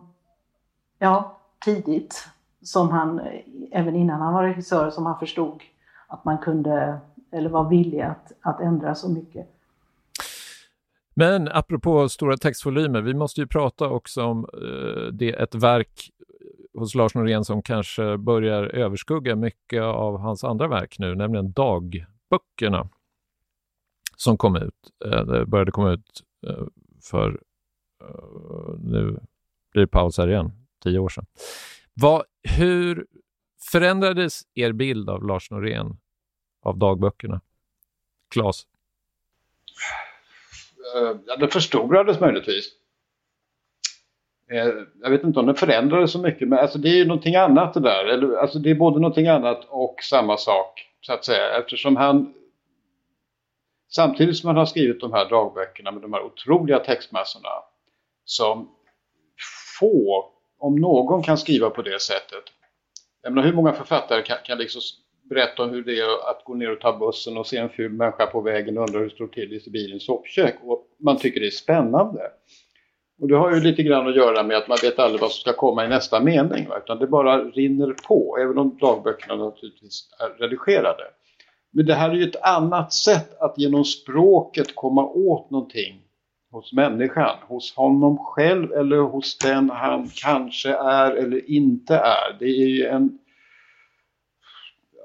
ja, 0.99 1.37
tidigt 1.65 2.27
som 2.61 2.89
han, 2.89 3.19
eh, 3.19 3.41
även 3.71 3.95
innan 3.95 4.21
han 4.21 4.33
var 4.33 4.43
regissör, 4.43 4.89
som 4.89 5.05
han 5.05 5.19
förstod 5.19 5.63
att 6.07 6.25
man 6.25 6.37
kunde 6.37 6.99
eller 7.31 7.49
var 7.49 7.69
villig 7.69 8.01
att, 8.01 8.31
att 8.41 8.61
ändra 8.61 8.95
så 8.95 9.09
mycket. 9.09 9.47
Men 11.13 11.47
apropå 11.47 12.09
stora 12.09 12.37
textvolymer, 12.37 13.01
vi 13.01 13.13
måste 13.13 13.41
ju 13.41 13.47
prata 13.47 13.89
också 13.89 14.23
om 14.23 14.45
eh, 14.53 15.13
det, 15.13 15.29
ett 15.29 15.55
verk 15.55 16.10
hos 16.81 16.95
Lars 16.95 17.15
Norén 17.15 17.45
som 17.45 17.61
kanske 17.61 18.17
börjar 18.17 18.63
överskugga 18.63 19.35
mycket 19.35 19.81
av 19.81 20.17
hans 20.17 20.43
andra 20.43 20.67
verk 20.67 20.95
nu, 20.99 21.15
nämligen 21.15 21.51
dagböckerna 21.51 22.89
som 24.15 24.37
kom 24.37 24.55
ut. 24.55 24.91
eh, 25.05 25.45
började 25.45 25.71
komma 25.71 25.91
ut 25.91 26.21
eh, 26.47 26.65
för, 27.03 27.41
eh, 28.01 28.79
nu 28.79 29.19
blir 29.71 29.81
det 29.81 29.87
paus 29.87 30.17
här 30.17 30.27
igen, 30.27 30.51
tio 30.83 30.99
år 30.99 31.09
sedan. 31.09 31.25
Vad, 31.93 32.23
hur 32.43 33.05
förändrades 33.71 34.41
er 34.53 34.71
bild 34.71 35.09
av 35.09 35.23
Lars 35.23 35.51
Norén 35.51 35.97
av 36.61 36.77
dagböckerna? 36.77 37.41
Klas? 38.29 38.67
Eh, 40.95 41.17
ja, 41.25 41.37
det 41.37 41.47
förstorades 41.47 42.19
möjligtvis. 42.19 42.80
Eh, 44.51 44.73
jag 45.01 45.09
vet 45.09 45.23
inte 45.23 45.39
om 45.39 45.45
den 45.45 45.55
förändrades 45.55 46.11
så 46.11 46.19
mycket, 46.19 46.47
men 46.47 46.59
alltså 46.59 46.77
det 46.77 46.89
är 46.89 46.95
ju 46.95 47.05
någonting 47.05 47.35
annat 47.35 47.73
det 47.73 47.79
där. 47.79 48.35
Alltså 48.37 48.59
det 48.59 48.69
är 48.69 48.75
både 48.75 48.99
någonting 48.99 49.27
annat 49.27 49.65
och 49.69 49.95
samma 50.03 50.37
sak, 50.37 50.87
så 51.01 51.13
att 51.13 51.25
säga. 51.25 51.57
Eftersom 51.59 51.95
han, 51.95 52.33
samtidigt 53.91 54.37
som 54.37 54.47
han 54.47 54.57
har 54.57 54.65
skrivit 54.65 55.01
de 55.01 55.13
här 55.13 55.29
dagböckerna 55.29 55.91
med 55.91 56.01
de 56.01 56.13
här 56.13 56.23
otroliga 56.23 56.79
textmassorna, 56.79 57.49
som 58.25 58.69
få, 59.79 60.25
om 60.59 60.75
någon 60.75 61.23
kan 61.23 61.37
skriva 61.37 61.69
på 61.69 61.81
det 61.81 62.01
sättet. 62.01 62.43
Jag 63.23 63.33
menar, 63.33 63.47
hur 63.47 63.55
många 63.55 63.73
författare 63.73 64.21
kan, 64.21 64.37
kan 64.45 64.57
liksom 64.57 64.81
berätta 65.29 65.63
om 65.63 65.69
hur 65.69 65.83
det 65.83 65.99
är 65.99 66.29
att 66.29 66.43
gå 66.45 66.53
ner 66.53 66.71
och 66.71 66.79
ta 66.79 66.97
bussen 66.97 67.37
och 67.37 67.47
se 67.47 67.57
en 67.57 67.69
ful 67.69 67.91
människa 67.91 68.25
på 68.25 68.41
vägen 68.41 68.77
och 68.77 68.83
undra 68.83 68.99
hur 68.99 69.09
det 69.09 69.15
står 69.15 69.27
till 69.27 69.53
i 69.53 69.69
bilens 69.69 70.05
soppkök. 70.05 70.55
Och 70.63 70.87
man 70.99 71.17
tycker 71.17 71.39
det 71.39 71.47
är 71.47 71.51
spännande. 71.51 72.31
Och 73.21 73.27
det 73.27 73.37
har 73.37 73.53
ju 73.53 73.59
lite 73.59 73.83
grann 73.83 74.07
att 74.07 74.15
göra 74.15 74.43
med 74.43 74.57
att 74.57 74.67
man 74.67 74.77
vet 74.81 74.99
aldrig 74.99 75.21
vad 75.21 75.31
som 75.31 75.39
ska 75.41 75.53
komma 75.53 75.85
i 75.85 75.87
nästa 75.87 76.19
mening. 76.19 76.67
Va? 76.69 76.77
Utan 76.77 76.99
det 76.99 77.07
bara 77.07 77.43
rinner 77.43 77.95
på, 78.07 78.37
även 78.37 78.57
om 78.57 78.77
dagböckerna 78.77 79.35
naturligtvis 79.35 80.09
är 80.19 80.29
redigerade. 80.29 81.03
Men 81.71 81.85
det 81.85 81.93
här 81.93 82.09
är 82.09 82.13
ju 82.13 82.23
ett 82.23 82.43
annat 82.43 82.93
sätt 82.93 83.39
att 83.39 83.57
genom 83.57 83.85
språket 83.85 84.75
komma 84.75 85.05
åt 85.05 85.51
någonting 85.51 86.01
hos 86.51 86.73
människan. 86.73 87.37
Hos 87.47 87.75
honom 87.75 88.17
själv 88.17 88.73
eller 88.73 88.97
hos 88.97 89.37
den 89.37 89.69
han 89.69 90.09
kanske 90.15 90.69
är 90.69 91.11
eller 91.11 91.49
inte 91.49 91.95
är. 91.95 92.37
Det 92.39 92.45
är 92.45 92.67
ju 92.67 92.85
en 92.85 93.19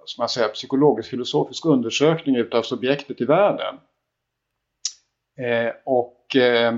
som 0.05 0.23
man 0.23 0.29
säger, 0.29 0.49
psykologisk 0.49 1.11
filosofisk 1.11 1.67
undersökning 1.67 2.37
utav 2.37 2.63
subjektet 2.63 3.21
i 3.21 3.25
världen. 3.25 3.75
Eh, 5.39 5.73
och 5.85 6.37
eh, 6.37 6.75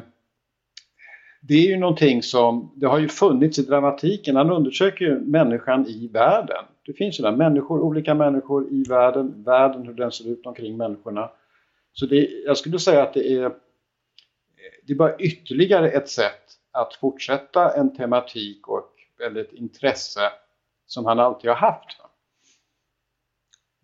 det 1.48 1.54
är 1.54 1.66
ju 1.66 1.76
någonting 1.76 2.22
som, 2.22 2.72
det 2.74 2.86
har 2.86 2.98
ju 2.98 3.08
funnits 3.08 3.58
i 3.58 3.62
dramatiken, 3.62 4.36
han 4.36 4.50
undersöker 4.50 5.04
ju 5.04 5.20
människan 5.20 5.86
i 5.86 6.08
världen. 6.08 6.64
Det 6.86 6.92
finns 6.92 7.20
ju 7.20 7.22
där 7.22 7.32
människor, 7.32 7.80
olika 7.80 8.14
människor 8.14 8.72
i 8.72 8.82
världen, 8.88 9.42
världen 9.42 9.86
hur 9.86 9.94
den 9.94 10.12
ser 10.12 10.28
ut 10.28 10.46
omkring 10.46 10.76
människorna. 10.76 11.30
Så 11.92 12.06
det, 12.06 12.28
jag 12.46 12.56
skulle 12.56 12.78
säga 12.78 13.02
att 13.02 13.14
det 13.14 13.32
är, 13.32 13.52
det 14.86 14.92
är 14.92 14.96
bara 14.96 15.16
ytterligare 15.16 15.90
ett 15.90 16.08
sätt 16.08 16.42
att 16.72 16.94
fortsätta 16.94 17.74
en 17.74 17.96
tematik 17.96 18.68
och, 18.68 18.90
eller 19.26 19.40
ett 19.40 19.52
intresse 19.52 20.20
som 20.86 21.06
han 21.06 21.20
alltid 21.20 21.50
har 21.50 21.56
haft 21.56 21.98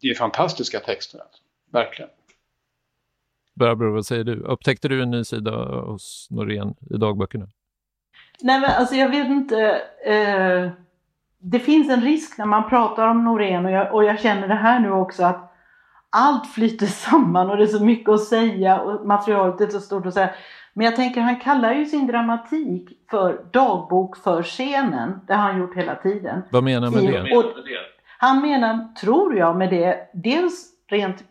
det 0.05 0.11
är 0.11 0.15
fantastiska 0.15 0.81
texter. 0.81 1.19
Alltså. 1.19 1.43
Verkligen. 1.71 2.11
Barbro, 3.55 3.93
vad 3.93 4.07
säger 4.07 4.25
du? 4.25 4.41
Upptäckte 4.41 4.89
du 4.89 5.03
en 5.03 5.11
ny 5.11 5.25
sida 5.25 5.51
hos 5.81 6.29
Norén 6.31 6.75
i 6.91 6.97
dagböckerna? 6.97 7.47
Nej, 8.43 8.61
men 8.61 8.71
alltså 8.71 8.95
jag 8.95 9.09
vet 9.09 9.27
inte. 9.27 9.83
Eh, 10.07 10.71
det 11.39 11.59
finns 11.59 11.91
en 11.91 12.01
risk 12.01 12.39
när 12.39 12.47
man 12.47 12.69
pratar 12.69 13.09
om 13.09 13.25
Norén 13.25 13.67
och 13.67 13.71
jag, 13.71 13.95
och 13.95 14.05
jag 14.05 14.21
känner 14.21 14.49
det 14.49 14.55
här 14.55 14.81
nu 14.81 14.91
också 14.91 15.25
att 15.25 15.53
allt 16.11 16.47
flyter 16.47 16.87
samman 17.11 17.51
och 17.51 17.57
det 17.57 17.63
är 17.63 17.67
så 17.67 17.85
mycket 17.85 18.09
att 18.09 18.25
säga 18.25 18.81
och 18.81 19.07
materialet 19.07 19.61
är 19.61 19.67
så 19.67 19.81
stort 19.81 20.07
att 20.07 20.15
säga. 20.15 20.31
Men 20.73 20.85
jag 20.85 20.97
tänker, 20.97 21.21
han 21.21 21.41
kallar 21.41 21.75
ju 21.75 21.87
sin 21.87 22.07
dramatik 22.07 22.89
för 23.11 23.45
dagbok 23.53 24.17
för 24.17 24.43
scenen. 24.43 25.21
Det 25.27 25.35
har 25.35 25.43
han 25.43 25.61
gjort 25.61 25.77
hela 25.77 25.95
tiden. 25.95 26.43
Vad 26.51 26.65
menar 26.65 26.91
han 26.91 27.05
med 27.05 27.13
det? 27.13 27.37
Och 27.37 27.45
han 28.19 28.41
menar, 28.43 28.95
tror 29.01 29.37
jag, 29.37 29.57
med 29.57 29.71
det, 29.71 30.11
dels 30.15 30.67
rent 30.89 31.25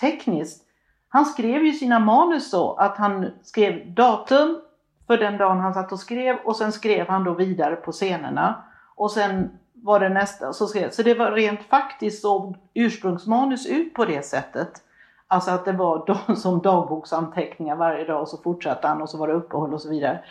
tekniskt. 0.00 0.67
Han 1.08 1.24
skrev 1.24 1.62
ju 1.62 1.72
sina 1.72 1.98
manus 1.98 2.50
så 2.50 2.74
att 2.74 2.96
han 2.96 3.30
skrev 3.42 3.94
datum 3.94 4.60
för 5.06 5.18
den 5.18 5.36
dagen 5.36 5.60
han 5.60 5.74
satt 5.74 5.92
och 5.92 6.00
skrev 6.00 6.36
och 6.44 6.56
sen 6.56 6.72
skrev 6.72 7.08
han 7.08 7.24
då 7.24 7.34
vidare 7.34 7.76
på 7.76 7.92
scenerna. 7.92 8.64
Och 8.94 9.10
sen 9.10 9.50
var 9.74 10.00
det 10.00 10.08
nästa. 10.08 10.52
Så, 10.52 10.66
skrev, 10.66 10.90
så 10.90 11.02
det 11.02 11.14
var 11.14 11.32
rent 11.32 11.62
faktiskt 11.62 12.22
så 12.22 12.54
ursprungsmanus 12.74 13.66
ut 13.66 13.94
på 13.94 14.04
det 14.04 14.24
sättet. 14.24 14.70
Alltså 15.26 15.50
att 15.50 15.64
det 15.64 15.72
var 15.72 16.34
som 16.34 16.58
dagboksanteckningar 16.58 17.76
varje 17.76 18.04
dag 18.04 18.20
och 18.20 18.28
så 18.28 18.36
fortsatte 18.36 18.88
han 18.88 19.02
och 19.02 19.10
så 19.10 19.18
var 19.18 19.28
det 19.28 19.34
uppehåll 19.34 19.74
och 19.74 19.82
så 19.82 19.90
vidare. 19.90 20.24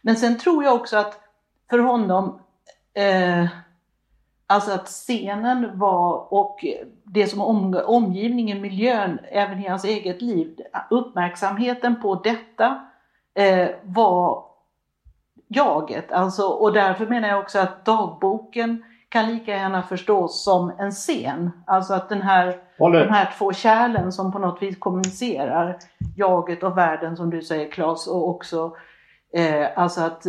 Men 0.00 0.16
sen 0.16 0.38
tror 0.38 0.64
jag 0.64 0.74
också 0.74 0.96
att 0.96 1.20
för 1.70 1.78
honom, 1.78 2.38
eh, 2.94 3.46
alltså 4.46 4.72
att 4.72 4.86
scenen 4.86 5.78
var 5.78 6.32
och 6.32 6.64
det 7.04 7.26
som 7.26 7.40
om, 7.40 7.80
omgivningen, 7.86 8.60
miljön, 8.60 9.18
även 9.30 9.58
i 9.58 9.68
hans 9.68 9.84
eget 9.84 10.22
liv, 10.22 10.60
uppmärksamheten 10.90 12.02
på 12.02 12.14
detta 12.14 12.86
eh, 13.34 13.68
var 13.82 14.44
jaget. 15.48 16.12
Alltså, 16.12 16.42
och 16.42 16.72
därför 16.72 17.06
menar 17.06 17.28
jag 17.28 17.40
också 17.40 17.58
att 17.58 17.84
dagboken 17.84 18.84
kan 19.08 19.26
lika 19.26 19.52
gärna 19.52 19.82
förstås 19.82 20.44
som 20.44 20.72
en 20.78 20.90
scen. 20.90 21.50
Alltså 21.66 21.94
att 21.94 22.08
den 22.08 22.22
här, 22.22 22.56
de 22.78 23.08
här 23.08 23.34
två 23.38 23.52
kärlen 23.52 24.12
som 24.12 24.32
på 24.32 24.38
något 24.38 24.62
vis 24.62 24.78
kommunicerar, 24.78 25.78
jaget 26.16 26.62
och 26.62 26.78
världen 26.78 27.16
som 27.16 27.30
du 27.30 27.42
säger 27.42 27.70
Claes, 27.70 28.06
och 28.06 28.28
också 28.28 28.76
eh, 29.34 29.66
alltså 29.76 30.00
att 30.00 30.26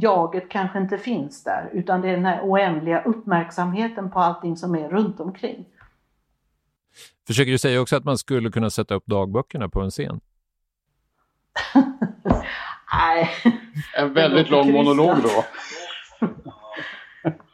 jaget 0.00 0.48
kanske 0.48 0.78
inte 0.78 0.98
finns 0.98 1.44
där 1.44 1.70
utan 1.72 2.00
det 2.00 2.08
är 2.08 2.12
den 2.12 2.24
här 2.24 2.40
oändliga 2.42 3.02
uppmärksamheten 3.02 4.10
på 4.10 4.18
allting 4.18 4.56
som 4.56 4.74
är 4.74 4.88
runt 4.88 5.20
omkring. 5.20 5.64
Försöker 7.26 7.52
du 7.52 7.58
säga 7.58 7.80
också 7.80 7.96
att 7.96 8.04
man 8.04 8.18
skulle 8.18 8.50
kunna 8.50 8.70
sätta 8.70 8.94
upp 8.94 9.06
dagböckerna 9.06 9.68
på 9.68 9.80
en 9.80 9.90
scen? 9.90 10.20
Nej. 12.92 13.30
En 13.96 14.14
väldigt 14.14 14.50
lång 14.50 14.72
monolog 14.72 15.16
då. 15.22 15.44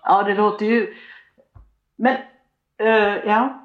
ja, 0.03 0.23
det 0.23 0.35
låter 0.35 0.67
ju... 0.67 0.95
Men, 1.97 2.17
uh, 2.83 3.27
ja. 3.27 3.60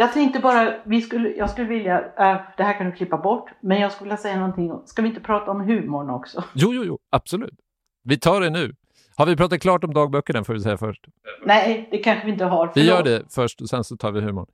Jag 0.00 0.12
tänkte 0.12 0.40
bara, 0.40 0.74
vi 0.84 1.02
skulle, 1.02 1.28
jag 1.28 1.50
skulle 1.50 1.68
vilja, 1.68 2.00
uh, 2.00 2.40
det 2.56 2.62
här 2.62 2.78
kan 2.78 2.86
du 2.86 2.92
klippa 2.92 3.18
bort, 3.18 3.50
men 3.60 3.80
jag 3.80 3.92
skulle 3.92 4.08
vilja 4.08 4.16
säga 4.16 4.36
någonting. 4.36 4.72
Ska 4.86 5.02
vi 5.02 5.08
inte 5.08 5.20
prata 5.20 5.50
om 5.50 5.60
humorn 5.60 6.10
också? 6.10 6.44
Jo, 6.54 6.74
jo, 6.74 6.84
jo, 6.84 6.98
absolut. 7.10 7.54
Vi 8.04 8.18
tar 8.18 8.40
det 8.40 8.50
nu. 8.50 8.74
Har 9.16 9.26
vi 9.26 9.36
pratat 9.36 9.60
klart 9.60 9.84
om 9.84 9.94
dagböckerna 9.94 10.44
får 10.44 10.54
vi 10.54 10.60
säga 10.60 10.76
först? 10.76 11.04
Nej, 11.44 11.88
det 11.90 11.98
kanske 11.98 12.26
vi 12.26 12.32
inte 12.32 12.44
har. 12.44 12.72
Vi 12.74 12.86
gör 12.86 13.02
det 13.02 13.22
först 13.34 13.60
och 13.60 13.68
sen 13.68 13.84
så 13.84 13.96
tar 13.96 14.12
vi 14.12 14.20
humorn. 14.20 14.46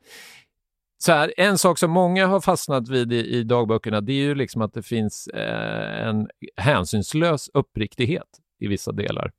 Så 0.99 1.13
här, 1.13 1.35
en 1.37 1.59
sak 1.59 1.79
som 1.79 1.91
många 1.91 2.27
har 2.27 2.41
fastnat 2.41 2.89
vid 2.89 3.13
i, 3.13 3.37
i 3.37 3.43
dagböckerna 3.43 4.01
det 4.01 4.13
är 4.13 4.25
ju 4.25 4.35
liksom 4.35 4.63
att 4.63 4.75
det 4.75 4.83
finns 4.83 5.27
eh, 5.27 6.09
en 6.09 6.29
hänsynslös 6.57 7.51
uppriktighet 7.55 8.29
i 8.61 8.67
vissa 8.67 8.93
delar. 8.93 9.33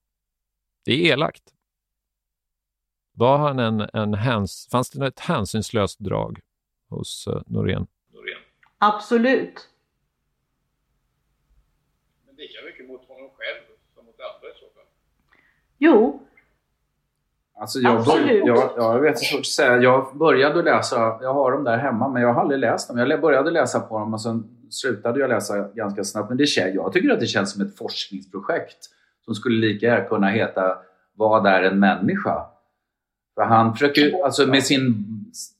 Det 0.86 0.92
är 0.92 1.14
elakt. 1.14 1.44
Var 3.16 3.38
han 3.38 3.60
en, 3.60 3.90
en 3.94 4.14
häns, 4.14 4.68
fanns 4.72 4.90
det 4.90 5.08
ett 5.08 5.20
hänsynslöst 5.20 6.00
drag 6.00 6.40
hos 6.90 7.28
uh, 7.28 7.42
Norén? 7.46 7.88
Absolut. 8.78 9.70
Men 12.26 12.36
lika 12.36 12.66
mycket 12.66 12.88
mot 12.88 13.08
honom 13.08 13.30
själv 13.30 13.62
som 13.96 14.06
mot 14.06 14.16
andra 14.20 14.48
i 14.50 14.54
så 14.54 14.66
fall? 14.76 14.86
Jo, 15.78 16.26
Alltså 17.60 17.80
jag, 17.80 18.06
bör, 18.06 18.48
jag, 18.48 18.72
jag 18.78 19.00
vet 19.00 19.22
inte 19.22 19.40
att 19.40 19.46
säga. 19.46 19.78
Jag 19.78 20.18
började 20.18 20.62
läsa, 20.62 21.20
jag 21.22 21.34
har 21.34 21.52
dem 21.52 21.64
där 21.64 21.78
hemma, 21.78 22.10
men 22.10 22.22
jag 22.22 22.34
har 22.34 22.42
aldrig 22.42 22.60
läst 22.60 22.88
dem. 22.88 22.98
Jag 22.98 23.22
började 23.22 23.52
läsa 23.52 23.80
på 23.80 24.00
dem 24.00 24.14
och 24.14 24.22
sen 24.22 24.44
slutade 24.70 25.20
jag 25.20 25.30
läsa 25.30 25.68
ganska 25.74 26.04
snabbt. 26.04 26.30
Men 26.30 26.38
det, 26.38 26.58
jag 26.58 26.94
tycker 26.94 27.10
att 27.10 27.20
det 27.20 27.28
känns 27.28 27.52
som 27.52 27.62
ett 27.62 27.78
forskningsprojekt 27.78 28.78
som 29.26 29.36
skulle 29.36 29.68
lika 29.68 29.86
gärna 29.86 30.06
kunna 30.06 30.28
heta 30.28 30.78
Vad 31.14 31.46
är 31.46 31.64
en 31.64 31.80
människa? 31.80 32.46
För 33.36 33.42
han 33.42 33.74
försöker, 33.74 34.24
alltså 34.24 34.48
med 34.48 34.64
sin, 34.64 35.06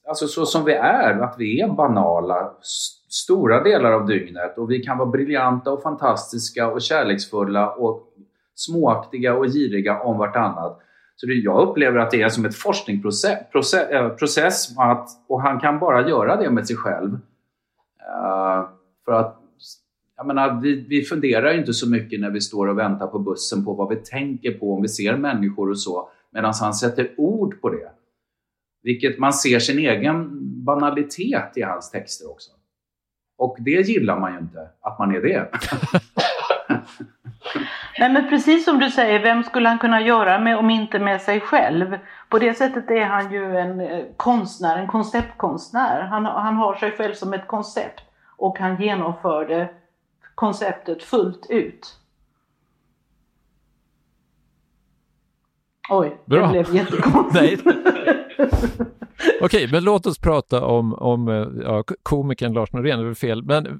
alltså 0.08 0.26
så 0.26 0.46
som 0.46 0.64
vi 0.64 0.72
är, 0.72 1.20
att 1.20 1.34
vi 1.38 1.60
är 1.60 1.68
banala 1.68 2.52
stora 3.08 3.62
delar 3.62 3.92
av 3.92 4.06
dygnet 4.06 4.58
och 4.58 4.70
vi 4.70 4.78
kan 4.82 4.98
vara 4.98 5.08
briljanta 5.08 5.72
och 5.72 5.82
fantastiska 5.82 6.68
och 6.68 6.82
kärleksfulla 6.82 7.70
och 7.70 8.12
småaktiga 8.54 9.34
och 9.34 9.46
giriga 9.46 10.00
om 10.00 10.18
vartannat. 10.18 10.80
Så 11.16 11.26
det, 11.26 11.34
jag 11.34 11.68
upplever 11.68 11.98
att 11.98 12.10
det 12.10 12.22
är 12.22 12.28
som 12.28 12.44
ett 12.44 12.54
forskningsprocess 12.54 13.38
process, 13.52 13.88
äh, 13.90 14.00
eh, 14.00 14.08
process 14.08 14.78
att, 14.78 15.08
och 15.28 15.42
han 15.42 15.60
kan 15.60 15.78
bara 15.78 16.08
göra 16.08 16.36
det 16.36 16.50
med 16.50 16.66
sig 16.66 16.76
själv. 16.76 17.12
Uh, 17.12 18.68
för 19.04 19.12
att 19.12 19.42
jag 20.16 20.26
menar, 20.26 20.60
vi, 20.60 20.86
vi 20.88 21.02
funderar 21.02 21.58
inte 21.58 21.72
så 21.72 21.90
mycket 21.90 22.20
när 22.20 22.30
vi 22.30 22.40
står 22.40 22.66
och 22.66 22.78
väntar 22.78 23.06
på 23.06 23.18
bussen 23.18 23.64
på 23.64 23.72
vad 23.72 23.88
vi 23.88 23.96
tänker 23.96 24.52
på 24.52 24.74
om 24.74 24.82
vi 24.82 24.88
ser 24.88 25.16
människor 25.16 25.70
och 25.70 25.78
så, 25.78 26.08
medan 26.36 26.54
han 26.60 26.74
sätter 26.74 27.14
ord 27.16 27.60
på 27.60 27.70
det. 27.70 27.90
Vilket 28.82 29.18
man 29.18 29.32
ser 29.32 29.58
sin 29.58 29.78
egen 29.78 30.28
banalitet 30.64 31.52
i 31.56 31.62
hans 31.62 31.90
texter 31.90 32.30
också. 32.30 32.50
Och 33.38 33.56
det 33.60 33.88
gillar 33.88 34.20
man 34.20 34.32
ju 34.32 34.38
inte, 34.38 34.68
att 34.80 34.98
man 34.98 35.14
är 35.14 35.20
det. 35.20 35.48
Nej 37.98 38.12
men 38.12 38.28
precis 38.28 38.64
som 38.64 38.78
du 38.78 38.90
säger, 38.90 39.22
vem 39.22 39.44
skulle 39.44 39.68
han 39.68 39.78
kunna 39.78 40.00
göra 40.00 40.38
med 40.38 40.56
om 40.56 40.70
inte 40.70 40.98
med 40.98 41.22
sig 41.22 41.40
själv? 41.40 41.98
På 42.28 42.38
det 42.38 42.54
sättet 42.54 42.90
är 42.90 43.04
han 43.04 43.32
ju 43.32 43.56
en 43.56 43.80
eh, 43.80 44.04
konstnär, 44.16 44.78
en 44.78 44.88
konceptkonstnär. 44.88 46.00
Han, 46.00 46.26
han 46.26 46.56
har 46.56 46.74
sig 46.74 46.92
själv 46.92 47.14
som 47.14 47.32
ett 47.32 47.46
koncept 47.46 48.04
och 48.36 48.58
han 48.58 48.82
genomförde 48.82 49.68
konceptet 50.34 51.02
fullt 51.02 51.46
ut. 51.50 51.98
Oj, 55.88 56.16
Bra. 56.24 56.46
det 56.46 56.52
blev 56.52 56.74
jättekonstigt. 56.74 57.66
Okej, 59.40 59.68
men 59.72 59.84
låt 59.84 60.06
oss 60.06 60.18
prata 60.18 60.64
om, 60.64 60.94
om 60.94 61.28
eh, 61.28 61.46
ja, 61.62 61.84
komikern 62.02 62.52
Lars 62.52 62.72
Norén, 62.72 63.02
det 63.02 63.10
är 63.10 63.14
fel, 63.14 63.42
men 63.42 63.66
eh, 63.66 63.72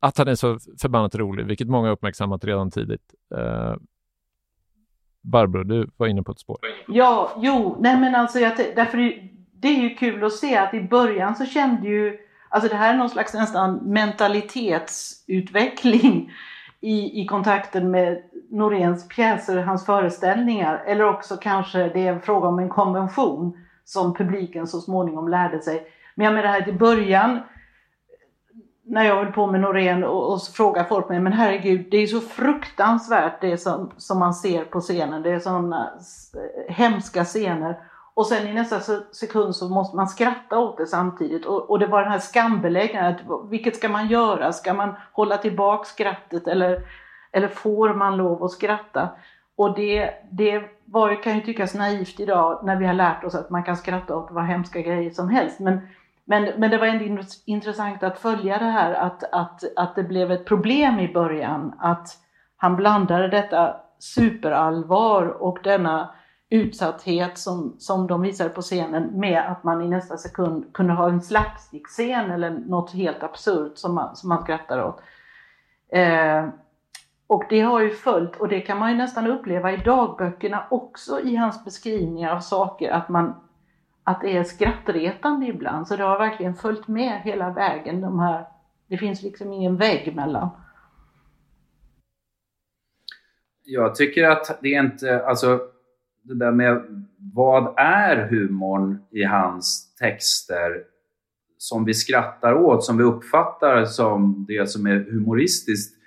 att 0.00 0.18
han 0.18 0.28
är 0.28 0.34
så 0.34 0.58
förbannat 0.80 1.14
rolig, 1.14 1.46
vilket 1.46 1.68
många 1.68 1.90
uppmärksammat 1.90 2.44
redan 2.44 2.70
tidigt. 2.70 3.14
Uh, 3.34 3.74
Barbro, 5.22 5.64
du 5.64 5.90
var 5.96 6.06
inne 6.06 6.22
på 6.22 6.32
ett 6.32 6.38
spår. 6.38 6.58
Ja, 6.88 7.32
jo, 7.38 7.76
nej 7.80 8.00
men 8.00 8.14
alltså 8.14 8.38
jag, 8.38 8.56
därför 8.56 8.96
det 9.52 9.68
är 9.68 9.82
ju 9.82 9.94
kul 9.94 10.24
att 10.24 10.32
se 10.32 10.56
att 10.56 10.74
i 10.74 10.80
början 10.80 11.36
så 11.36 11.46
kände 11.46 11.88
ju, 11.88 12.18
alltså 12.48 12.68
det 12.68 12.76
här 12.76 12.94
är 12.94 12.98
någon 12.98 13.10
slags 13.10 13.34
nästan 13.34 13.74
mentalitetsutveckling 13.74 16.32
i, 16.80 17.22
i 17.22 17.26
kontakten 17.26 17.90
med 17.90 18.22
Noréns 18.50 19.08
pjäser, 19.08 19.56
hans 19.56 19.86
föreställningar, 19.86 20.82
eller 20.86 21.04
också 21.04 21.36
kanske 21.36 21.78
det 21.88 22.06
är 22.06 22.12
en 22.12 22.20
fråga 22.20 22.48
om 22.48 22.58
en 22.58 22.68
konvention 22.68 23.58
som 23.84 24.14
publiken 24.14 24.66
så 24.66 24.80
småningom 24.80 25.28
lärde 25.28 25.60
sig. 25.60 25.86
Men 26.14 26.24
jag 26.24 26.34
menar 26.34 26.48
här 26.48 26.68
i 26.68 26.72
början 26.72 27.40
när 28.84 29.04
jag 29.04 29.16
höll 29.16 29.32
på 29.32 29.46
med 29.46 29.60
Norén 29.60 30.04
och, 30.04 30.32
och 30.32 30.42
så 30.42 30.52
frågar 30.52 30.84
folk 30.84 31.08
mig, 31.08 31.20
men 31.20 31.32
herregud, 31.32 31.86
det 31.90 31.96
är 31.96 32.06
så 32.06 32.20
fruktansvärt 32.20 33.40
det 33.40 33.58
som, 33.58 33.90
som 33.96 34.18
man 34.18 34.34
ser 34.34 34.64
på 34.64 34.80
scenen. 34.80 35.22
Det 35.22 35.30
är 35.30 35.38
sådana 35.38 35.90
eh, 36.34 36.74
hemska 36.74 37.24
scener. 37.24 37.78
Och 38.18 38.26
sen 38.26 38.48
i 38.48 38.52
nästa 38.52 38.80
sekund 39.12 39.56
så 39.56 39.68
måste 39.68 39.96
man 39.96 40.08
skratta 40.08 40.58
åt 40.58 40.76
det 40.76 40.86
samtidigt. 40.86 41.46
Och, 41.46 41.70
och 41.70 41.78
det 41.78 41.86
var 41.86 42.02
den 42.02 42.12
här 42.12 42.18
skambeläggandet. 42.18 43.22
Vilket 43.50 43.76
ska 43.76 43.88
man 43.88 44.08
göra? 44.08 44.52
Ska 44.52 44.74
man 44.74 44.94
hålla 45.12 45.36
tillbaka 45.36 45.84
skrattet 45.84 46.48
eller, 46.48 46.82
eller 47.32 47.48
får 47.48 47.94
man 47.94 48.16
lov 48.16 48.44
att 48.44 48.50
skratta? 48.50 49.08
Och 49.56 49.74
det, 49.74 50.14
det 50.30 50.62
var, 50.84 51.22
kan 51.22 51.34
ju 51.34 51.40
tyckas 51.40 51.74
naivt 51.74 52.20
idag 52.20 52.60
när 52.64 52.76
vi 52.76 52.86
har 52.86 52.94
lärt 52.94 53.24
oss 53.24 53.34
att 53.34 53.50
man 53.50 53.64
kan 53.64 53.76
skratta 53.76 54.16
åt 54.16 54.30
vad 54.30 54.44
hemska 54.44 54.80
grejer 54.80 55.10
som 55.10 55.28
helst. 55.28 55.60
Men 55.60 55.80
men, 56.24 56.52
men 56.56 56.70
det 56.70 56.78
var 56.78 56.86
ändå 56.86 57.22
intressant 57.44 58.02
att 58.02 58.18
följa 58.18 58.58
det 58.58 58.64
här 58.64 58.94
att, 58.94 59.24
att, 59.32 59.76
att 59.76 59.94
det 59.94 60.02
blev 60.02 60.32
ett 60.32 60.44
problem 60.44 61.00
i 61.00 61.12
början. 61.12 61.74
Att 61.78 62.08
han 62.56 62.76
blandade 62.76 63.28
detta 63.28 63.76
superallvar 63.98 65.42
och 65.42 65.58
denna 65.62 66.14
utsatthet 66.50 67.38
som, 67.38 67.76
som 67.78 68.06
de 68.06 68.22
visade 68.22 68.50
på 68.50 68.62
scenen 68.62 69.20
med 69.20 69.50
att 69.52 69.64
man 69.64 69.82
i 69.82 69.88
nästa 69.88 70.16
sekund 70.16 70.72
kunde 70.72 70.92
ha 70.92 71.08
en 71.08 71.22
slapstick-scen 71.22 72.30
eller 72.30 72.50
något 72.50 72.92
helt 72.92 73.22
absurt 73.22 73.78
som 73.78 73.94
man, 73.94 74.16
som 74.16 74.28
man 74.28 74.42
skrattar 74.42 74.84
åt. 74.84 75.02
Eh, 75.88 76.48
och 77.26 77.44
det 77.48 77.60
har 77.60 77.80
ju 77.80 77.90
följt, 77.90 78.36
och 78.36 78.48
det 78.48 78.60
kan 78.60 78.78
man 78.78 78.90
ju 78.90 78.96
nästan 78.96 79.26
uppleva 79.26 79.72
i 79.72 79.76
dagböckerna 79.76 80.66
också 80.70 81.20
i 81.20 81.36
hans 81.36 81.64
beskrivningar 81.64 82.32
av 82.32 82.40
saker, 82.40 82.90
att 82.90 83.08
man 83.08 83.34
att 84.08 84.20
det 84.20 84.36
är 84.36 84.44
skrattretande 84.44 85.46
ibland. 85.46 85.88
Så 85.88 85.96
det 85.96 86.02
har 86.02 86.18
verkligen 86.18 86.54
följt 86.54 86.88
med 86.88 87.20
hela 87.22 87.50
vägen. 87.50 88.00
De 88.00 88.18
här, 88.18 88.46
det 88.86 88.98
finns 88.98 89.22
liksom 89.22 89.52
ingen 89.52 89.76
vägg 89.76 90.16
mellan. 90.16 90.48
Jag 93.64 93.94
tycker 93.94 94.24
att 94.24 94.58
det 94.62 94.74
är 94.74 94.80
inte, 94.80 95.26
alltså 95.26 95.60
det 96.22 96.34
där 96.34 96.52
med 96.52 97.06
vad 97.34 97.74
är 97.76 98.28
humorn 98.28 98.98
i 99.10 99.24
hans 99.24 99.94
texter 100.00 100.82
som 101.58 101.84
vi 101.84 101.94
skrattar 101.94 102.54
åt, 102.54 102.84
som 102.84 102.96
vi 102.96 103.04
uppfattar 103.04 103.84
som 103.84 104.44
det 104.48 104.70
som 104.70 104.86
är 104.86 105.10
humoristiskt, 105.10 105.98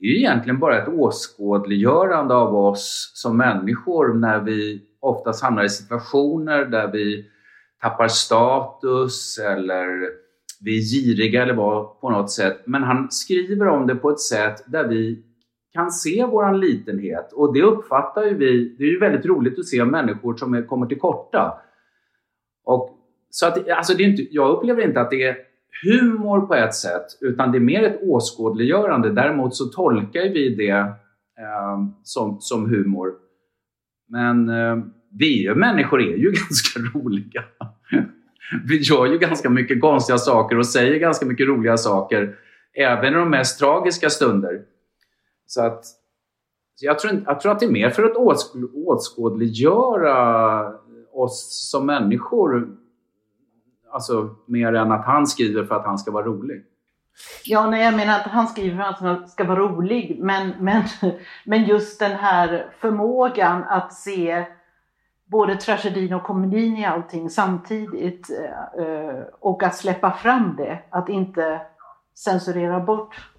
är 0.00 0.06
ju 0.06 0.18
egentligen 0.18 0.58
bara 0.58 0.82
ett 0.82 0.88
åskådliggörande 0.88 2.34
av 2.34 2.54
oss 2.54 3.12
som 3.14 3.36
människor 3.36 4.14
när 4.14 4.40
vi 4.40 4.82
oftast 5.00 5.42
hamnar 5.42 5.64
i 5.64 5.68
situationer 5.68 6.64
där 6.64 6.92
vi 6.92 7.26
tappar 7.80 8.08
status 8.08 9.38
eller 9.38 9.86
vi 10.60 10.78
är 10.78 10.82
giriga 10.82 11.42
eller 11.42 11.54
vad 11.54 12.00
på 12.00 12.10
något 12.10 12.30
sätt. 12.30 12.62
Men 12.66 12.82
han 12.82 13.10
skriver 13.10 13.68
om 13.68 13.86
det 13.86 13.94
på 13.94 14.10
ett 14.10 14.20
sätt 14.20 14.64
där 14.66 14.88
vi 14.88 15.22
kan 15.72 15.90
se 15.90 16.24
våran 16.24 16.60
litenhet 16.60 17.32
och 17.32 17.54
det 17.54 17.62
uppfattar 17.62 18.22
ju 18.22 18.34
vi. 18.34 18.74
Det 18.78 18.84
är 18.84 18.88
ju 18.88 18.98
väldigt 18.98 19.26
roligt 19.26 19.58
att 19.58 19.66
se 19.66 19.84
människor 19.84 20.36
som 20.36 20.54
är, 20.54 20.62
kommer 20.62 20.86
till 20.86 20.98
korta. 20.98 21.58
Och, 22.64 22.98
så 23.30 23.46
att, 23.46 23.68
alltså 23.68 23.94
det 23.94 24.02
är 24.04 24.08
inte, 24.08 24.26
jag 24.30 24.50
upplever 24.50 24.82
inte 24.82 25.00
att 25.00 25.10
det 25.10 25.22
är 25.22 25.36
humor 25.84 26.40
på 26.40 26.54
ett 26.54 26.74
sätt 26.74 27.06
utan 27.20 27.52
det 27.52 27.58
är 27.58 27.60
mer 27.60 27.82
ett 27.82 28.00
åskådliggörande. 28.02 29.12
Däremot 29.12 29.54
så 29.54 29.64
tolkar 29.64 30.22
vi 30.22 30.54
det 30.54 30.70
eh, 30.70 31.78
som, 32.02 32.40
som 32.40 32.70
humor. 32.70 33.12
Men 34.08 34.48
eh, 34.48 34.84
vi 35.18 35.54
människor 35.54 36.02
är 36.02 36.16
ju 36.16 36.32
ganska 36.48 36.80
roliga. 36.94 37.44
vi 38.68 38.76
gör 38.76 39.06
ju 39.06 39.18
ganska 39.18 39.50
mycket 39.50 39.80
konstiga 39.80 40.18
saker 40.18 40.58
och 40.58 40.66
säger 40.66 40.98
ganska 40.98 41.26
mycket 41.26 41.48
roliga 41.48 41.76
saker 41.76 42.34
även 42.74 43.12
i 43.12 43.16
de 43.16 43.30
mest 43.30 43.58
tragiska 43.58 44.10
stunder. 44.10 44.60
Så 45.52 45.66
att 45.66 45.84
jag 46.80 46.98
tror, 46.98 47.22
jag 47.26 47.40
tror 47.40 47.52
att 47.52 47.60
det 47.60 47.66
är 47.66 47.70
mer 47.70 47.90
för 47.90 48.02
att 48.02 48.16
åskådliggöra 48.74 50.72
oss 51.12 51.68
som 51.70 51.86
människor. 51.86 52.76
Alltså 53.90 54.36
mer 54.46 54.72
än 54.74 54.92
att 54.92 55.04
han 55.04 55.26
skriver 55.26 55.64
för 55.64 55.74
att 55.74 55.86
han 55.86 55.98
ska 55.98 56.10
vara 56.10 56.24
rolig. 56.24 56.64
Ja, 57.44 57.70
nej, 57.70 57.84
jag 57.84 57.96
menar 57.96 58.20
att 58.20 58.26
han 58.26 58.46
skriver 58.46 58.76
för 58.76 58.82
att 58.82 59.00
han 59.00 59.28
ska 59.28 59.44
vara 59.44 59.58
rolig. 59.58 60.18
Men, 60.20 60.52
men, 60.60 60.82
men 61.44 61.64
just 61.64 61.98
den 61.98 62.12
här 62.12 62.74
förmågan 62.80 63.64
att 63.64 63.92
se 63.92 64.46
både 65.24 65.56
tragedin 65.56 66.14
och 66.14 66.22
komedin 66.22 66.76
i 66.76 66.84
allting 66.84 67.30
samtidigt. 67.30 68.30
Eh, 68.78 69.22
och 69.40 69.62
att 69.62 69.76
släppa 69.76 70.10
fram 70.10 70.56
det. 70.56 70.78
Att 70.90 71.08
inte 71.08 71.60
censurera 72.14 72.80
bort 72.80 73.31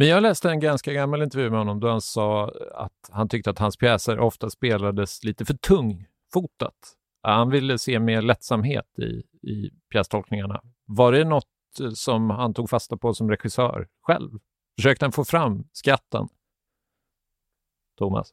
men 0.00 0.08
jag 0.08 0.22
läste 0.22 0.50
en 0.50 0.60
ganska 0.60 0.92
gammal 0.92 1.22
intervju 1.22 1.50
med 1.50 1.58
honom 1.58 1.80
då 1.80 1.88
han 1.88 2.00
sa 2.00 2.52
att 2.74 3.10
han 3.12 3.28
tyckte 3.28 3.50
att 3.50 3.58
hans 3.58 3.76
pjäser 3.76 4.18
ofta 4.18 4.50
spelades 4.50 5.24
lite 5.24 5.44
för 5.44 5.54
tungfotat. 5.54 6.74
Han 7.22 7.50
ville 7.50 7.78
se 7.78 7.98
mer 7.98 8.22
lättsamhet 8.22 8.98
i, 8.98 9.22
i 9.50 9.70
pjästolkningarna. 9.92 10.60
Var 10.86 11.12
det 11.12 11.24
något 11.24 11.44
eh, 11.80 11.90
som 11.90 12.30
han 12.30 12.54
tog 12.54 12.70
fasta 12.70 12.96
på 12.96 13.14
som 13.14 13.30
regissör 13.30 13.88
själv? 14.02 14.30
Försökte 14.78 15.04
han 15.04 15.12
få 15.12 15.24
fram 15.24 15.64
skratten? 15.72 16.28
Thomas? 17.98 18.30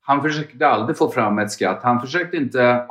Han 0.00 0.22
försökte 0.22 0.66
aldrig 0.66 0.98
få 0.98 1.08
fram 1.08 1.38
ett 1.38 1.50
skratt. 1.50 1.82
Han 1.82 2.00
försökte 2.00 2.36
inte 2.36 2.86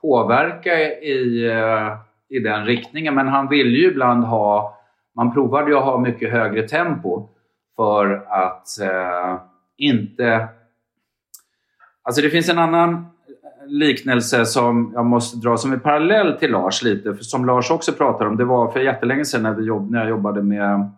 påverka 0.00 0.78
i, 0.90 1.46
eh, 1.46 1.98
i 2.28 2.38
den 2.38 2.64
riktningen, 2.64 3.14
men 3.14 3.28
han 3.28 3.48
ville 3.48 3.78
ju 3.78 3.90
ibland 3.90 4.24
ha 4.24 4.77
man 5.18 5.32
provade 5.32 5.70
ju 5.70 5.76
att 5.76 5.84
ha 5.84 5.98
mycket 5.98 6.32
högre 6.32 6.68
tempo 6.68 7.28
för 7.76 8.26
att 8.28 8.80
eh, 8.80 9.40
inte... 9.76 10.48
Alltså 12.02 12.22
det 12.22 12.30
finns 12.30 12.48
en 12.48 12.58
annan 12.58 13.06
liknelse 13.66 14.46
som 14.46 14.92
jag 14.94 15.06
måste 15.06 15.38
dra 15.38 15.56
som 15.56 15.72
en 15.72 15.80
parallell 15.80 16.38
till 16.38 16.50
Lars 16.50 16.82
lite, 16.82 17.14
för 17.14 17.24
som 17.24 17.44
Lars 17.44 17.70
också 17.70 17.92
pratar 17.92 18.26
om. 18.26 18.36
Det 18.36 18.44
var 18.44 18.70
för 18.70 18.80
jättelänge 18.80 19.24
sedan 19.24 19.42
när, 19.42 19.54
vi 19.54 19.64
jobb, 19.64 19.90
när 19.90 19.98
jag 19.98 20.08
jobbade 20.08 20.42
med 20.42 20.90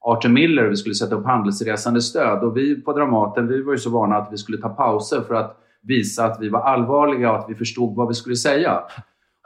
Arthur 0.00 0.28
Miller 0.28 0.64
och 0.64 0.70
vi 0.70 0.76
skulle 0.76 0.94
sätta 0.94 1.14
upp 1.14 1.26
handelsresande 1.26 2.00
stöd. 2.00 2.44
Och 2.44 2.56
vi 2.56 2.82
på 2.82 2.92
Dramaten 2.92 3.48
vi 3.48 3.62
var 3.62 3.72
ju 3.72 3.78
så 3.78 3.90
vana 3.90 4.16
att 4.16 4.32
vi 4.32 4.36
skulle 4.36 4.58
ta 4.58 4.68
pauser 4.68 5.20
för 5.20 5.34
att 5.34 5.56
visa 5.82 6.24
att 6.24 6.40
vi 6.40 6.48
var 6.48 6.60
allvarliga 6.60 7.32
och 7.32 7.38
att 7.38 7.50
vi 7.50 7.54
förstod 7.54 7.96
vad 7.96 8.08
vi 8.08 8.14
skulle 8.14 8.36
säga. 8.36 8.82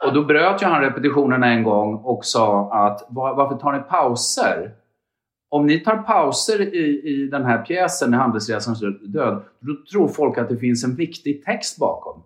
Och 0.05 0.13
då 0.13 0.23
bröt 0.23 0.61
ju 0.61 0.65
han 0.65 0.81
repetitionerna 0.81 1.47
en 1.47 1.63
gång 1.63 1.95
och 1.95 2.25
sa 2.25 2.71
att 2.73 3.07
varför 3.09 3.55
tar 3.55 3.71
ni 3.71 3.79
pauser? 3.79 4.71
Om 5.49 5.65
ni 5.65 5.79
tar 5.79 5.97
pauser 5.97 6.75
i, 6.75 7.01
i 7.03 7.27
den 7.27 7.45
här 7.45 7.57
pjäsen, 7.65 8.13
i 8.13 8.17
Handelsresans 8.17 8.79
död, 9.01 9.43
då 9.59 9.73
tror 9.91 10.07
folk 10.07 10.37
att 10.37 10.49
det 10.49 10.57
finns 10.57 10.83
en 10.83 10.95
viktig 10.95 11.45
text 11.45 11.79
bakom. 11.79 12.23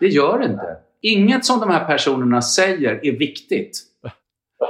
Det 0.00 0.06
gör 0.06 0.38
det 0.38 0.44
inte. 0.44 0.76
Inget 1.02 1.44
som 1.44 1.60
de 1.60 1.70
här 1.70 1.84
personerna 1.84 2.42
säger 2.42 3.06
är 3.06 3.18
viktigt. 3.18 3.82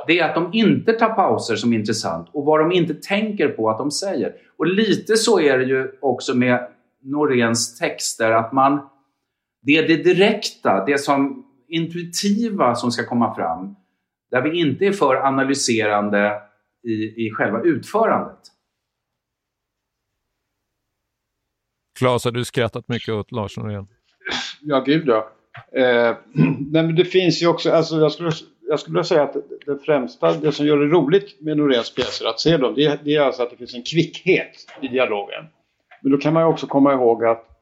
Det 0.07 0.19
är 0.19 0.29
att 0.29 0.35
de 0.35 0.51
inte 0.53 0.93
tar 0.93 1.09
pauser 1.09 1.57
som 1.57 1.73
är 1.73 1.79
intressant 1.79 2.29
och 2.33 2.45
vad 2.45 2.61
de 2.61 2.73
inte 2.73 2.95
tänker 2.95 3.49
på 3.49 3.71
att 3.71 3.79
de 3.79 3.91
säger. 3.91 4.35
Och 4.59 4.67
lite 4.67 5.17
så 5.17 5.41
är 5.41 5.59
det 5.59 5.65
ju 5.65 5.93
också 6.01 6.37
med 6.37 6.69
Noréns 7.03 7.79
texter, 7.79 8.31
att 8.31 8.53
man... 8.53 8.89
Det 9.63 9.77
är 9.77 9.89
det 9.89 9.97
direkta, 9.97 10.85
det 10.85 10.99
som 10.99 11.44
intuitiva 11.69 12.75
som 12.75 12.91
ska 12.93 13.07
komma 13.07 13.35
fram. 13.35 13.77
Där 14.31 14.43
vi 14.43 14.61
inte 14.61 14.85
är 14.85 14.93
för 14.93 15.15
analyserande 15.15 16.43
i, 16.83 17.27
i 17.27 17.31
själva 17.31 17.62
utförandet. 17.62 18.39
Claes, 21.99 22.25
har 22.25 22.33
du 22.33 22.45
skrattat 22.45 22.89
mycket 22.89 23.15
åt 23.15 23.33
Lars 23.33 23.57
Norén? 23.57 23.87
Ja, 24.61 24.81
gud 24.81 25.09
ja. 25.09 25.31
Eh, 25.73 26.17
nej, 26.73 26.83
men 26.83 26.95
det 26.95 27.05
finns 27.05 27.43
ju 27.43 27.47
också, 27.47 27.71
alltså 27.71 28.01
jag 28.01 28.12
skulle, 28.12 28.31
jag 28.69 28.81
skulle 28.81 29.05
säga 29.05 29.23
att 29.23 29.37
det 29.67 29.79
främsta, 29.79 30.33
det 30.33 30.53
som 30.53 30.67
gör 30.67 30.79
det 30.79 30.87
roligt 30.87 31.41
med 31.41 31.57
Noréns 31.57 31.95
pjäser 31.95 32.27
att 32.27 32.41
se 32.41 32.57
dem, 32.57 32.75
det, 32.75 33.01
det 33.05 33.15
är 33.17 33.21
alltså 33.21 33.43
att 33.43 33.51
det 33.51 33.57
finns 33.57 33.75
en 33.75 33.83
kvickhet 33.83 34.67
i 34.81 34.89
dialogen. 34.89 35.45
Men 36.03 36.12
då 36.12 36.19
kan 36.19 36.35
man 36.35 36.43
ju 36.43 36.47
också 36.47 36.67
komma 36.67 36.93
ihåg 36.93 37.25
att 37.25 37.54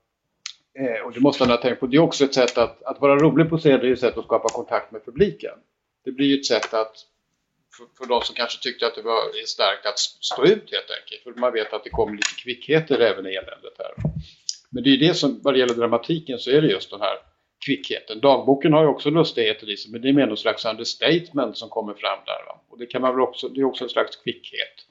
Eh, 0.78 1.06
och 1.06 1.12
det 1.12 1.20
måste 1.20 1.42
man 1.42 1.50
ha 1.50 1.56
tänkt 1.56 1.80
på. 1.80 1.86
Det 1.86 1.96
är 1.96 2.00
också 2.00 2.24
ett 2.24 2.34
sätt 2.34 2.58
att, 2.58 2.82
att 2.82 3.00
vara 3.00 3.16
rolig 3.16 3.50
på 3.50 3.58
scen, 3.58 3.80
det 3.80 3.88
är 3.88 3.92
ett 3.92 4.00
sätt 4.00 4.18
att 4.18 4.24
skapa 4.24 4.48
kontakt 4.48 4.92
med 4.92 5.04
publiken. 5.04 5.54
Det 6.04 6.12
blir 6.12 6.26
ju 6.26 6.34
ett 6.34 6.46
sätt 6.46 6.74
att, 6.74 6.96
för, 7.76 7.86
för 7.98 8.06
de 8.06 8.22
som 8.22 8.34
kanske 8.34 8.62
tyckte 8.62 8.86
att 8.86 8.94
det 8.94 9.02
var 9.02 9.46
starkt 9.46 9.86
att 9.86 9.98
stå 9.98 10.44
ut 10.44 10.70
helt 10.72 10.90
enkelt. 11.00 11.22
För 11.24 11.40
man 11.40 11.52
vet 11.52 11.72
att 11.72 11.84
det 11.84 11.90
kommer 11.90 12.12
lite 12.12 12.42
kvickheter 12.42 13.00
även 13.00 13.26
i 13.26 13.30
eländet 13.30 13.74
här. 13.78 13.94
Men 14.70 14.82
det 14.82 14.90
är 14.90 14.92
ju 14.92 15.08
det 15.08 15.14
som, 15.14 15.40
vad 15.42 15.54
det 15.54 15.58
gäller 15.58 15.74
dramatiken 15.74 16.38
så 16.38 16.50
är 16.50 16.62
det 16.62 16.68
just 16.68 16.90
den 16.90 17.00
här 17.00 17.16
kvickheten. 17.66 18.20
Dagboken 18.20 18.72
har 18.72 18.82
ju 18.82 18.88
också 18.88 19.10
lustigheter 19.10 19.70
i 19.70 19.76
sig, 19.76 19.92
men 19.92 20.02
det 20.02 20.08
är 20.08 20.12
mer 20.12 20.26
någon 20.26 20.36
slags 20.36 20.64
understatement 20.64 21.58
som 21.58 21.68
kommer 21.68 21.94
fram 21.94 22.18
där. 22.26 22.44
Va? 22.46 22.60
Och 22.68 22.78
det 22.78 22.86
kan 22.86 23.02
man 23.02 23.14
väl 23.14 23.20
också, 23.20 23.48
det 23.48 23.60
är 23.60 23.64
också 23.64 23.84
en 23.84 23.90
slags 23.90 24.16
kvickhet. 24.16 24.86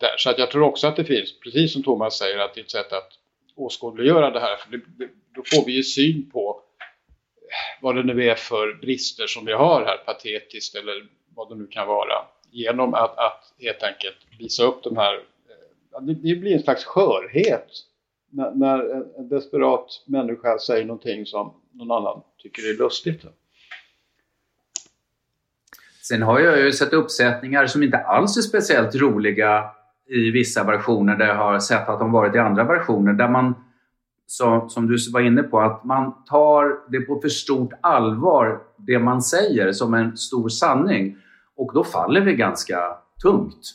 Där. 0.00 0.14
Så 0.18 0.30
att 0.30 0.38
jag 0.38 0.50
tror 0.50 0.62
också 0.62 0.86
att 0.86 0.96
det 0.96 1.04
finns, 1.04 1.40
precis 1.40 1.72
som 1.72 1.82
Thomas 1.82 2.18
säger, 2.18 2.38
att 2.38 2.54
det 2.54 2.60
är 2.60 2.64
ett 2.64 2.70
sätt 2.70 2.92
att 2.92 3.12
åskådliggöra 3.56 4.30
det 4.30 4.40
här. 4.40 4.56
För 4.56 4.70
det, 4.70 4.80
det, 4.98 5.08
då 5.34 5.42
får 5.52 5.66
vi 5.66 5.72
ju 5.72 5.82
syn 5.82 6.30
på 6.30 6.60
vad 7.80 7.96
det 7.96 8.02
nu 8.02 8.24
är 8.24 8.34
för 8.34 8.74
brister 8.74 9.26
som 9.26 9.44
vi 9.44 9.52
har 9.52 9.84
här, 9.84 9.96
patetiskt 9.96 10.74
eller 10.74 11.06
vad 11.34 11.48
det 11.48 11.54
nu 11.54 11.66
kan 11.66 11.86
vara. 11.86 12.14
Genom 12.50 12.94
att, 12.94 13.18
att 13.18 13.54
helt 13.58 13.82
enkelt 13.82 14.16
visa 14.38 14.62
upp 14.62 14.82
de 14.82 14.96
här, 14.96 15.14
eh, 15.14 16.00
det, 16.00 16.14
det 16.14 16.36
blir 16.36 16.52
en 16.54 16.62
slags 16.62 16.84
skörhet 16.84 17.68
när, 18.30 18.50
när 18.54 18.78
en 19.18 19.28
desperat 19.28 20.04
människa 20.06 20.58
säger 20.58 20.84
någonting 20.84 21.26
som 21.26 21.60
någon 21.72 21.90
annan 21.90 22.22
tycker 22.38 22.74
är 22.74 22.78
lustigt. 22.78 23.22
Sen 26.02 26.22
har 26.22 26.40
jag 26.40 26.60
ju 26.60 26.72
sett 26.72 26.92
uppsättningar 26.92 27.66
som 27.66 27.82
inte 27.82 27.98
alls 27.98 28.36
är 28.36 28.42
speciellt 28.42 28.94
roliga 28.94 29.70
i 30.08 30.30
vissa 30.30 30.64
versioner 30.64 31.16
där 31.16 31.26
jag 31.26 31.34
har 31.34 31.58
sett 31.58 31.88
att 31.88 31.98
de 31.98 32.12
varit 32.12 32.34
i 32.34 32.38
andra 32.38 32.64
versioner 32.64 33.12
där 33.12 33.28
man, 33.28 33.54
som, 34.26 34.70
som 34.70 34.86
du 34.86 34.96
var 35.12 35.20
inne 35.20 35.42
på, 35.42 35.60
att 35.60 35.84
man 35.84 36.24
tar 36.24 36.90
det 36.90 37.00
på 37.00 37.20
för 37.20 37.28
stort 37.28 37.72
allvar, 37.80 38.58
det 38.78 38.98
man 38.98 39.22
säger, 39.22 39.72
som 39.72 39.94
en 39.94 40.16
stor 40.16 40.48
sanning. 40.48 41.16
Och 41.56 41.70
då 41.74 41.84
faller 41.84 42.20
det 42.20 42.32
ganska 42.32 42.78
tungt. 43.22 43.74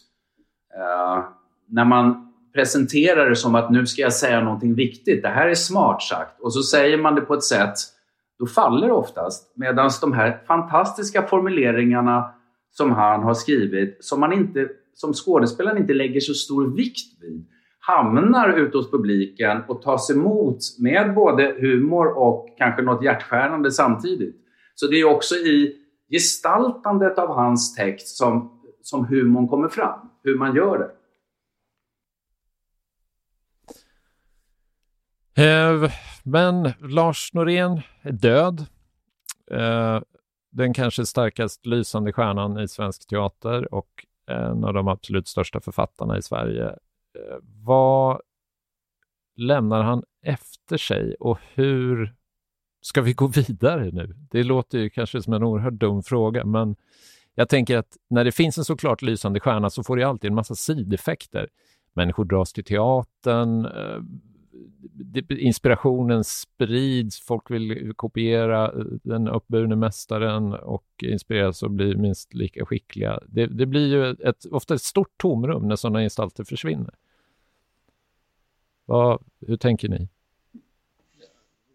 Uh, 0.78 1.24
när 1.68 1.86
man 1.86 2.34
presenterar 2.54 3.30
det 3.30 3.36
som 3.36 3.56
att 3.56 3.72
nu 3.72 3.86
ska 3.86 4.02
jag 4.02 4.14
säga 4.14 4.42
någonting 4.42 4.76
viktigt, 4.76 5.24
det 5.24 5.30
här 5.30 5.48
är 5.48 5.56
smart 5.56 6.02
sagt, 6.02 6.42
och 6.42 6.54
så 6.54 6.62
säger 6.62 6.98
man 6.98 7.16
det 7.16 7.22
på 7.22 7.34
ett 7.34 7.44
sätt, 7.44 7.76
då 8.40 8.46
faller 8.46 8.88
det 8.88 8.94
oftast. 8.94 9.52
Medan 9.56 9.90
de 10.02 10.14
här 10.14 10.42
fantastiska 10.48 11.28
formuleringarna 11.28 12.32
som 12.72 12.92
han 12.92 13.24
har 13.24 13.34
skrivit, 13.34 13.98
som 14.00 14.20
man 14.20 14.34
inte 14.34 14.68
som 14.94 15.14
skådespelaren 15.14 15.78
inte 15.78 15.94
lägger 15.94 16.20
så 16.20 16.34
stor 16.34 16.76
vikt 16.76 17.22
vid 17.22 17.46
hamnar 17.80 18.58
ute 18.58 18.78
hos 18.78 18.92
publiken 18.92 19.64
och 19.68 19.82
tas 19.82 20.10
emot 20.10 20.58
med 20.80 21.14
både 21.16 21.56
humor 21.60 22.18
och 22.18 22.56
kanske 22.58 22.82
något 22.82 23.04
hjärtskärande 23.04 23.72
samtidigt. 23.72 24.36
Så 24.76 24.88
det 24.88 25.00
är 25.00 25.06
också 25.06 25.36
i 25.36 25.76
gestaltandet 26.12 27.18
av 27.18 27.36
hans 27.36 27.76
text 27.76 28.18
som, 28.18 28.62
som 28.82 29.06
humorn 29.06 29.48
kommer 29.48 29.68
fram, 29.68 30.00
hur 30.24 30.38
man 30.38 30.56
gör 30.56 30.78
det. 30.78 30.92
Eh, 35.44 35.92
men 36.24 36.74
Lars 36.80 37.34
Norén 37.34 37.82
är 38.02 38.12
död. 38.12 38.66
Eh, 39.52 40.02
den 40.52 40.74
kanske 40.74 41.06
starkast 41.06 41.66
lysande 41.66 42.14
stjärnan 42.14 42.60
i 42.60 42.68
svensk 42.68 43.08
teater 43.08 43.74
och 43.74 44.06
Eh, 44.30 44.50
en 44.50 44.64
av 44.64 44.74
de 44.74 44.88
absolut 44.88 45.28
största 45.28 45.60
författarna 45.60 46.18
i 46.18 46.22
Sverige. 46.22 46.66
Eh, 46.66 47.38
vad 47.64 48.22
lämnar 49.36 49.84
han 49.84 50.04
efter 50.22 50.78
sig 50.78 51.16
och 51.20 51.40
hur 51.54 52.16
ska 52.82 53.02
vi 53.02 53.14
gå 53.14 53.28
vidare 53.28 53.92
nu? 53.92 54.16
Det 54.32 54.44
låter 54.44 54.80
ju 54.80 54.90
kanske 54.90 55.22
som 55.22 55.34
en 55.34 55.44
oerhört 55.44 55.74
dum 55.74 56.04
fråga, 56.04 56.46
men 56.46 56.76
jag 57.36 57.50
tänker 57.50 57.78
att 57.78 57.98
när 58.10 58.24
det 58.24 58.32
finns 58.32 58.58
en 58.58 58.66
såklart 58.66 59.02
lysande 59.02 59.40
stjärna 59.40 59.70
så 59.70 59.84
får 59.84 59.98
det 59.98 60.04
alltid 60.04 60.30
en 60.30 60.36
massa 60.36 60.56
sideffekter. 60.56 61.48
Människor 61.94 62.26
dras 62.26 62.54
till 62.54 62.64
teatern, 62.64 63.66
eh, 63.66 64.00
inspirationen 65.30 66.24
sprids, 66.24 67.22
folk 67.22 67.52
vill 67.52 67.94
kopiera 67.96 68.74
den 69.04 69.28
uppburne 69.28 69.76
mästaren 69.76 70.54
och 70.54 70.86
inspireras 71.04 71.64
och 71.64 71.72
bli 71.72 71.96
minst 71.96 72.34
lika 72.34 72.66
skickliga. 72.66 73.20
Det, 73.28 73.48
det 73.48 73.66
blir 73.66 73.88
ju 73.88 74.10
ett, 74.10 74.46
ofta 74.52 74.74
ett 74.74 74.82
stort 74.82 75.18
tomrum 75.18 75.68
när 75.68 75.76
sådana 75.76 76.00
gestalter 76.00 76.44
försvinner. 76.44 76.96
Vad, 78.86 79.24
hur 79.48 79.58
tänker 79.58 79.90
ni? 79.90 80.10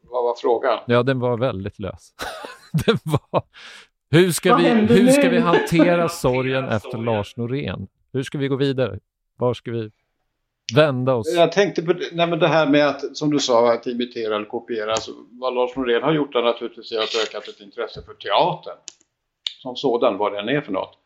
Vad 0.03 0.25
var 0.25 0.35
frågan? 0.35 0.79
Ja, 0.87 1.03
den 1.03 1.21
var 1.21 1.39
väldigt 1.39 1.79
lös. 1.79 2.15
den 2.87 2.99
var, 3.05 3.43
hur 4.11 4.31
ska, 4.31 4.57
vi, 4.57 4.69
hur 4.69 5.09
ska 5.09 5.29
vi 5.29 5.39
hantera 5.39 6.09
sorgen 6.09 6.65
efter 6.65 6.99
Lars 6.99 7.37
Norén? 7.37 7.89
Hur 8.13 8.23
ska 8.23 8.39
vi 8.39 8.49
gå 8.49 8.57
vidare? 8.57 9.01
Var 9.37 9.55
ska 9.55 9.71
vi 9.71 9.91
vända 10.75 11.15
oss? 11.15 11.35
Jag 11.37 11.53
tänkte 11.53 11.83
på 11.83 11.93
nej, 12.13 12.27
men 12.27 12.39
det 12.39 12.49
här 12.49 12.67
med 12.67 12.89
att, 12.89 13.17
som 13.17 13.31
du 13.31 13.39
sa, 13.39 13.73
att 13.73 13.87
imitera 13.87 14.37
eller 14.37 14.47
kopiera. 14.47 14.91
Alltså, 14.93 15.13
vad 15.31 15.55
Lars 15.55 15.77
Norén 15.77 16.03
har 16.03 16.13
gjort 16.13 16.35
är 16.35 16.43
naturligtvis 16.43 16.93
att 16.93 17.23
ökat 17.23 17.49
ett 17.49 17.61
intresse 17.61 18.03
för 18.03 18.15
teatern. 18.15 18.79
Som 19.63 19.77
sådan, 19.77 20.19
vad 20.19 20.33
den 20.33 20.49
är 20.49 20.61
för 20.61 20.73
något. 20.73 20.99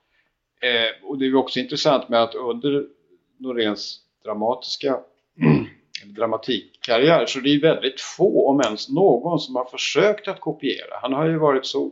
Eh, 0.61 1.09
och 1.09 1.19
det 1.19 1.27
är 1.27 1.37
också 1.37 1.61
intressant 1.61 2.09
med 2.09 2.23
att 2.23 2.35
under 2.35 2.87
Noréns 3.39 4.01
dramatiska 4.25 5.01
dramatikkarriär 6.05 7.27
så 7.27 7.41
det 7.41 7.51
är 7.51 7.61
väldigt 7.61 8.01
få, 8.01 8.49
om 8.49 8.61
ens 8.61 8.89
någon, 8.89 9.39
som 9.39 9.57
har 9.57 9.65
försökt 9.65 10.29
att 10.29 10.41
kopiera. 10.41 10.99
Han 11.03 11.13
har 11.13 11.27
ju 11.27 11.39
varit 11.39 11.67
så 11.67 11.91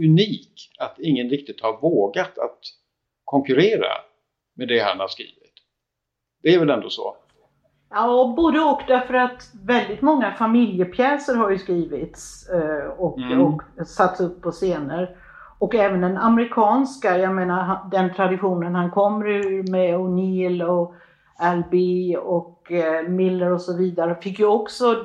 unik 0.00 0.70
att 0.78 0.98
ingen 0.98 1.30
riktigt 1.30 1.60
har 1.60 1.80
vågat 1.80 2.38
att 2.38 2.58
konkurrera 3.24 3.92
med 4.54 4.68
det 4.68 4.78
han 4.78 5.00
har 5.00 5.08
skrivit. 5.08 5.37
Det 6.42 6.54
är 6.54 6.58
väl 6.58 6.70
ändå 6.70 6.88
så? 6.90 7.14
Ja, 7.90 8.34
både 8.36 8.60
och 8.60 8.82
därför 8.86 9.14
att 9.14 9.50
väldigt 9.64 10.02
många 10.02 10.32
familjepjäser 10.32 11.34
har 11.34 11.50
ju 11.50 11.58
skrivits 11.58 12.48
eh, 12.48 12.90
och, 12.98 13.18
mm. 13.18 13.40
och 13.40 13.62
satts 13.86 14.20
upp 14.20 14.42
på 14.42 14.50
scener. 14.50 15.16
Och 15.58 15.74
även 15.74 16.00
den 16.00 16.16
amerikanska, 16.16 17.18
jag 17.18 17.34
menar 17.34 17.78
den 17.90 18.14
traditionen 18.14 18.74
han 18.74 18.90
kommer 18.90 19.28
ur 19.28 19.70
med 19.70 19.96
O'Neill 19.96 20.62
och 20.62 20.94
Albee 21.38 22.16
och 22.16 22.72
eh, 22.72 23.08
Miller 23.08 23.52
och 23.52 23.60
så 23.60 23.76
vidare 23.76 24.14
fick 24.14 24.38
ju 24.38 24.46
också 24.46 24.96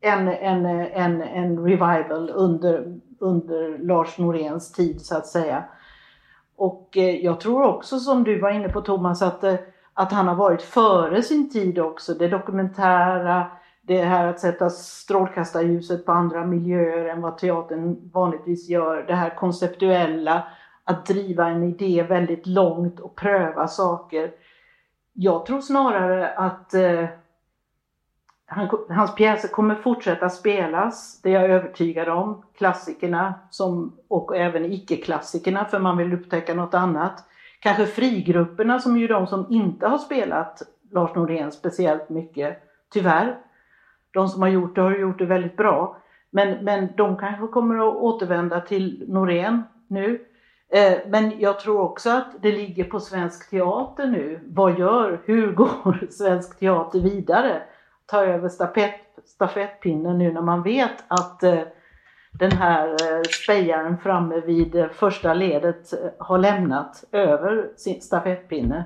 en, 0.00 0.28
en, 0.28 0.66
en, 0.66 1.22
en 1.22 1.64
revival 1.64 2.30
under, 2.34 3.00
under 3.18 3.78
Lars 3.78 4.18
Noréns 4.18 4.72
tid 4.72 5.00
så 5.00 5.16
att 5.16 5.26
säga. 5.26 5.64
Och 6.56 6.96
eh, 6.96 7.24
jag 7.24 7.40
tror 7.40 7.62
också 7.62 7.98
som 7.98 8.24
du 8.24 8.40
var 8.40 8.50
inne 8.50 8.68
på 8.68 8.80
Thomas 8.80 9.22
att 9.22 9.44
att 9.94 10.12
han 10.12 10.28
har 10.28 10.34
varit 10.34 10.62
före 10.62 11.22
sin 11.22 11.50
tid 11.50 11.78
också. 11.78 12.14
Det 12.14 12.28
dokumentära, 12.28 13.46
det 13.82 14.02
här 14.02 14.26
att 14.26 14.40
sätta 14.40 14.70
strålkastarljuset 14.70 16.06
på 16.06 16.12
andra 16.12 16.46
miljöer 16.46 17.04
än 17.04 17.20
vad 17.20 17.38
teatern 17.38 18.10
vanligtvis 18.12 18.68
gör. 18.68 19.02
Det 19.02 19.14
här 19.14 19.36
konceptuella, 19.36 20.42
att 20.84 21.06
driva 21.06 21.48
en 21.48 21.62
idé 21.62 22.02
väldigt 22.02 22.46
långt 22.46 23.00
och 23.00 23.16
pröva 23.16 23.68
saker. 23.68 24.30
Jag 25.12 25.46
tror 25.46 25.60
snarare 25.60 26.28
att 26.28 26.74
eh, 26.74 27.04
han, 28.46 28.68
hans 28.88 29.14
pjäser 29.14 29.48
kommer 29.48 29.74
fortsätta 29.74 30.30
spelas, 30.30 31.20
det 31.22 31.34
är 31.34 31.40
jag 31.40 31.50
övertygad 31.50 32.08
om. 32.08 32.42
Klassikerna 32.56 33.34
som, 33.50 33.96
och 34.08 34.36
även 34.36 34.64
icke-klassikerna 34.64 35.64
för 35.64 35.78
man 35.78 35.96
vill 35.96 36.12
upptäcka 36.12 36.54
något 36.54 36.74
annat 36.74 37.24
kanske 37.64 37.86
frigrupperna 37.86 38.78
som 38.78 38.96
är 38.96 39.00
ju 39.00 39.06
de 39.06 39.26
som 39.26 39.46
inte 39.50 39.86
har 39.86 39.98
spelat 39.98 40.62
Lars 40.90 41.14
Norén 41.14 41.52
speciellt 41.52 42.08
mycket, 42.08 42.62
tyvärr. 42.92 43.38
De 44.10 44.28
som 44.28 44.42
har 44.42 44.48
gjort 44.48 44.74
det 44.74 44.80
har 44.80 44.98
gjort 44.98 45.18
det 45.18 45.26
väldigt 45.26 45.56
bra. 45.56 45.96
Men, 46.30 46.64
men 46.64 46.88
de 46.96 47.16
kanske 47.16 47.46
kommer 47.46 47.88
att 47.88 47.94
återvända 47.94 48.60
till 48.60 49.04
Norén 49.08 49.62
nu. 49.88 50.24
Eh, 50.72 50.98
men 51.06 51.40
jag 51.40 51.60
tror 51.60 51.80
också 51.80 52.10
att 52.10 52.42
det 52.42 52.52
ligger 52.52 52.84
på 52.84 53.00
svensk 53.00 53.50
teater 53.50 54.06
nu. 54.06 54.40
Vad 54.46 54.78
gör, 54.78 55.22
hur 55.24 55.52
går 55.52 56.06
svensk 56.10 56.58
teater 56.58 57.00
vidare? 57.00 57.62
Ta 58.06 58.24
över 58.24 58.48
stafett, 58.48 59.18
stafettpinnen 59.24 60.18
nu 60.18 60.32
när 60.32 60.42
man 60.42 60.62
vet 60.62 61.04
att 61.08 61.42
eh, 61.42 61.60
den 62.38 62.52
här 62.52 62.88
eh, 62.88 63.22
spejaren 63.22 63.98
framme 63.98 64.40
vid 64.40 64.74
eh, 64.74 64.88
första 64.88 65.34
ledet 65.34 65.92
eh, 65.92 66.10
har 66.18 66.38
lämnat 66.38 67.04
över 67.12 67.70
sin 67.76 68.00
stafettpinne. 68.00 68.84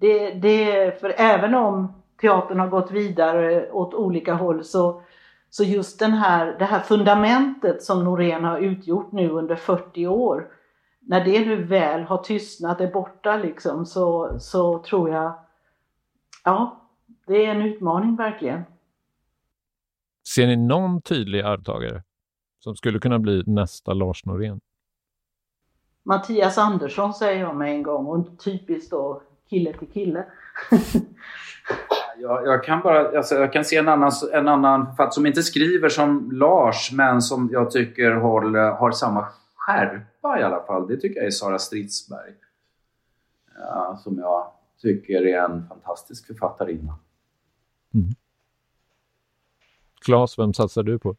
Det, 0.00 0.30
det, 0.30 1.00
för 1.00 1.14
även 1.16 1.54
om 1.54 1.92
teatern 2.20 2.60
har 2.60 2.68
gått 2.68 2.90
vidare 2.90 3.70
åt 3.70 3.94
olika 3.94 4.34
håll 4.34 4.64
så, 4.64 5.02
så 5.50 5.64
just 5.64 5.98
den 5.98 6.12
här, 6.12 6.56
det 6.58 6.64
här 6.64 6.80
fundamentet 6.80 7.82
som 7.82 8.04
Norén 8.04 8.44
har 8.44 8.58
utgjort 8.58 9.12
nu 9.12 9.30
under 9.30 9.56
40 9.56 10.06
år, 10.06 10.46
när 11.00 11.24
det 11.24 11.46
nu 11.46 11.64
väl 11.64 12.02
har 12.02 12.18
tystnat, 12.18 12.80
är 12.80 12.92
borta 12.92 13.36
liksom, 13.36 13.86
så, 13.86 14.36
så 14.40 14.78
tror 14.78 15.10
jag, 15.10 15.32
ja, 16.44 16.88
det 17.26 17.46
är 17.46 17.50
en 17.50 17.62
utmaning 17.62 18.16
verkligen. 18.16 18.62
Ser 20.34 20.46
ni 20.46 20.56
någon 20.56 21.02
tydlig 21.02 21.40
arvtagare? 21.40 22.02
Som 22.58 22.76
skulle 22.76 22.98
kunna 22.98 23.18
bli 23.18 23.42
nästa 23.46 23.94
Lars 23.94 24.24
Norén? 24.24 24.60
Mattias 26.02 26.58
Andersson 26.58 27.14
säger 27.14 27.40
jag 27.40 27.56
med 27.56 27.70
en 27.70 27.82
gång 27.82 28.06
och 28.06 28.38
typiskt 28.38 28.90
då 28.90 29.22
kille 29.50 29.72
till 29.72 29.88
kille. 29.88 30.26
jag, 32.18 32.46
jag, 32.46 32.64
kan 32.64 32.80
bara, 32.80 33.18
alltså, 33.18 33.34
jag 33.34 33.52
kan 33.52 33.64
se 33.64 33.76
en 33.76 33.88
annan, 33.88 34.12
en 34.32 34.48
annan 34.48 34.86
författare 34.86 35.12
som 35.12 35.26
inte 35.26 35.42
skriver 35.42 35.88
som 35.88 36.30
Lars 36.32 36.92
men 36.92 37.22
som 37.22 37.48
jag 37.52 37.70
tycker 37.70 38.12
håller, 38.12 38.70
har 38.70 38.90
samma 38.90 39.26
skärpa 39.54 40.40
i 40.40 40.42
alla 40.42 40.60
fall. 40.66 40.88
Det 40.88 40.96
tycker 40.96 41.16
jag 41.16 41.26
är 41.26 41.30
Sara 41.30 41.58
Stridsberg. 41.58 42.34
Ja, 43.58 44.00
som 44.04 44.18
jag 44.18 44.52
tycker 44.82 45.26
är 45.26 45.44
en 45.44 45.68
fantastisk 45.68 46.26
författarinna. 46.26 46.98
Mm. 47.94 48.08
Claes, 50.04 50.38
vem 50.38 50.54
satsar 50.54 50.82
du 50.82 50.98
på? 50.98 51.16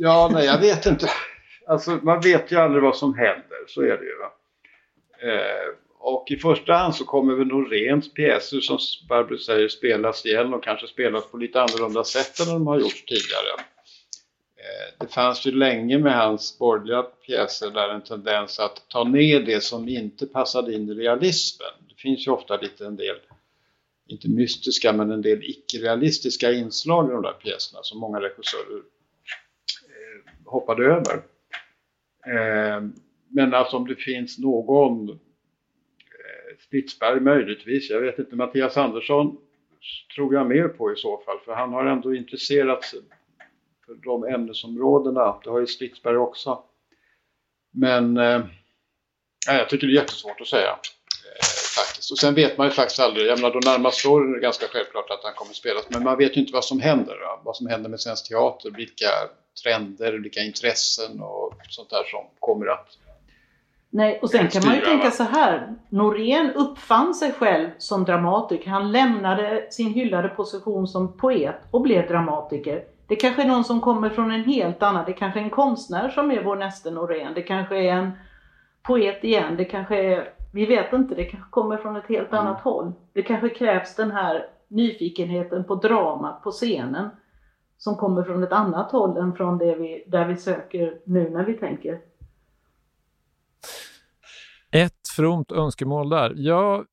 Ja, 0.00 0.30
nej, 0.32 0.46
jag 0.46 0.60
vet 0.60 0.86
inte. 0.86 1.10
Alltså, 1.66 1.90
man 2.02 2.20
vet 2.20 2.52
ju 2.52 2.56
aldrig 2.56 2.82
vad 2.82 2.96
som 2.96 3.14
händer, 3.14 3.58
så 3.66 3.82
är 3.82 3.96
det 3.98 4.04
ju. 4.04 4.16
Va? 4.18 4.32
Eh, 5.22 5.74
och 5.98 6.30
i 6.30 6.36
första 6.36 6.72
hand 6.74 6.94
så 6.94 7.04
kommer 7.04 7.34
väl 7.34 7.46
Noréns 7.46 8.14
pjäser 8.14 8.60
som 8.60 8.78
Barbro 9.08 9.38
säger 9.38 9.68
spelas 9.68 10.26
igen 10.26 10.54
och 10.54 10.64
kanske 10.64 10.86
spelas 10.86 11.30
på 11.30 11.36
lite 11.36 11.62
annorlunda 11.62 12.04
sätt 12.04 12.40
än 12.40 12.46
de 12.46 12.66
har 12.66 12.80
gjorts 12.80 13.04
tidigare. 13.04 13.60
Eh, 14.56 14.94
det 15.00 15.12
fanns 15.12 15.46
ju 15.46 15.52
länge 15.52 15.98
med 15.98 16.16
hans 16.16 16.58
borgerliga 16.58 17.02
pjäser 17.02 17.70
där 17.70 17.88
en 17.88 18.04
tendens 18.04 18.58
att 18.58 18.88
ta 18.88 19.04
ner 19.04 19.40
det 19.40 19.60
som 19.60 19.88
inte 19.88 20.26
passade 20.26 20.74
in 20.74 20.88
i 20.88 20.94
realismen. 20.94 21.72
Det 21.88 21.94
finns 21.94 22.26
ju 22.26 22.30
ofta 22.30 22.56
lite 22.56 22.86
en 22.86 22.96
del, 22.96 23.16
inte 24.08 24.28
mystiska 24.28 24.92
men 24.92 25.10
en 25.10 25.22
del 25.22 25.42
icke-realistiska 25.42 26.52
inslag 26.52 27.08
i 27.08 27.12
de 27.12 27.22
där 27.22 27.32
pjäserna 27.32 27.80
som 27.82 27.98
många 27.98 28.20
regissörer 28.20 28.82
hoppade 30.44 30.84
över. 30.84 31.14
Eh, 32.26 32.82
men 33.28 33.54
alltså 33.54 33.76
om 33.76 33.88
det 33.88 33.96
finns 33.96 34.38
någon 34.38 35.10
eh, 35.10 35.16
möjligtvis, 37.20 37.90
jag 37.90 38.00
vet 38.00 38.18
inte, 38.18 38.36
Mattias 38.36 38.76
Andersson 38.76 39.36
tror 40.14 40.34
jag 40.34 40.48
mer 40.48 40.68
på 40.68 40.92
i 40.92 40.96
så 40.96 41.18
fall 41.18 41.38
för 41.44 41.52
han 41.52 41.72
har 41.72 41.86
ändå 41.86 42.14
intresserat 42.14 42.84
sig 42.84 43.00
för 43.86 43.94
de 43.94 44.24
ämnesområdena, 44.24 45.40
det 45.44 45.50
har 45.50 45.60
ju 45.60 45.66
Stridsberg 45.66 46.16
också. 46.16 46.62
Men 47.70 48.16
eh, 48.16 48.46
jag 49.46 49.68
tycker 49.68 49.86
det 49.86 49.92
är 49.92 49.94
jättesvårt 49.94 50.40
att 50.40 50.46
säga 50.46 50.78
så 52.08 52.16
sen 52.16 52.34
vet 52.34 52.58
man 52.58 52.66
ju 52.66 52.70
faktiskt 52.70 53.00
aldrig. 53.00 53.26
Jag 53.26 53.40
menar, 53.40 53.60
de 53.60 53.70
närmaste 53.70 54.08
åren 54.08 54.30
är 54.30 54.34
det 54.34 54.40
ganska 54.40 54.66
självklart 54.66 55.10
att 55.10 55.24
han 55.24 55.34
kommer 55.34 55.50
att 55.50 55.56
spelas. 55.56 55.84
Men 55.88 56.04
man 56.04 56.18
vet 56.18 56.36
ju 56.36 56.40
inte 56.40 56.52
vad 56.52 56.64
som 56.64 56.80
händer. 56.80 57.14
Då. 57.14 57.40
Vad 57.44 57.56
som 57.56 57.66
händer 57.66 57.90
med 57.90 58.00
svensk 58.00 58.28
teater. 58.28 58.70
Vilka 58.70 59.10
trender, 59.62 60.12
vilka 60.12 60.40
intressen 60.40 61.20
och 61.20 61.52
sånt 61.68 61.90
där 61.90 62.04
som 62.04 62.24
kommer 62.38 62.66
att 62.66 62.88
Nej, 63.90 64.18
och 64.22 64.30
sen 64.30 64.48
kan 64.48 64.62
man 64.66 64.74
ju 64.74 64.80
tänka 64.80 65.10
så 65.10 65.22
här. 65.22 65.74
Norén 65.88 66.52
uppfann 66.54 67.14
sig 67.14 67.32
själv 67.32 67.68
som 67.78 68.04
dramatiker. 68.04 68.70
Han 68.70 68.92
lämnade 68.92 69.66
sin 69.70 69.94
hyllade 69.94 70.28
position 70.28 70.86
som 70.86 71.16
poet 71.16 71.56
och 71.70 71.80
blev 71.80 72.08
dramatiker. 72.08 72.84
Det 73.08 73.16
kanske 73.16 73.42
är 73.42 73.46
någon 73.46 73.64
som 73.64 73.80
kommer 73.80 74.10
från 74.10 74.30
en 74.30 74.44
helt 74.44 74.82
annan, 74.82 75.04
det 75.06 75.12
kanske 75.12 75.40
är 75.40 75.44
en 75.44 75.50
konstnär 75.50 76.08
som 76.08 76.30
är 76.30 76.42
vår 76.42 76.56
nästa 76.56 76.90
Norén. 76.90 77.34
Det 77.34 77.42
kanske 77.42 77.76
är 77.76 77.92
en 77.92 78.10
poet 78.82 79.24
igen, 79.24 79.56
det 79.56 79.64
kanske 79.64 79.96
är, 79.96 80.32
vi 80.58 80.66
vet 80.66 80.92
inte, 80.92 81.14
det 81.14 81.24
kanske 81.24 81.50
kommer 81.50 81.76
från 81.76 81.96
ett 81.96 82.06
helt 82.08 82.32
mm. 82.32 82.46
annat 82.46 82.60
håll. 82.60 82.92
Det 83.12 83.22
kanske 83.22 83.48
krävs 83.48 83.96
den 83.96 84.10
här 84.10 84.46
nyfikenheten 84.68 85.64
på 85.64 85.74
dramat 85.74 86.42
på 86.42 86.50
scenen 86.50 87.10
som 87.76 87.96
kommer 87.96 88.22
från 88.22 88.42
ett 88.42 88.52
annat 88.52 88.92
håll 88.92 89.16
än 89.16 89.34
från 89.34 89.58
det 89.58 89.74
vi, 89.74 90.04
där 90.06 90.28
vi 90.28 90.36
söker 90.36 91.00
nu 91.06 91.30
när 91.30 91.44
vi 91.44 91.54
tänker. 91.54 92.00
Ett 94.70 95.08
fromt 95.16 95.52
önskemål 95.52 96.08
där. 96.08 96.32
Jag 96.36 96.86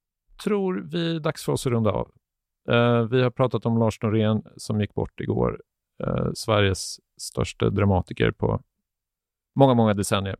tror 0.43 0.87
vi 0.91 1.15
är 1.15 1.19
dags 1.19 1.45
för 1.45 1.51
oss 1.51 1.67
att 1.67 1.71
runda 1.71 1.91
av. 1.91 2.11
Uh, 2.69 3.01
vi 3.01 3.21
har 3.21 3.29
pratat 3.29 3.65
om 3.65 3.77
Lars 3.77 4.01
Norén 4.01 4.43
som 4.57 4.81
gick 4.81 4.93
bort 4.93 5.19
igår. 5.19 5.61
Uh, 6.07 6.29
Sveriges 6.33 6.99
största 7.17 7.69
dramatiker 7.69 8.31
på 8.31 8.61
många, 9.55 9.73
många 9.73 9.93
decennier. 9.93 10.35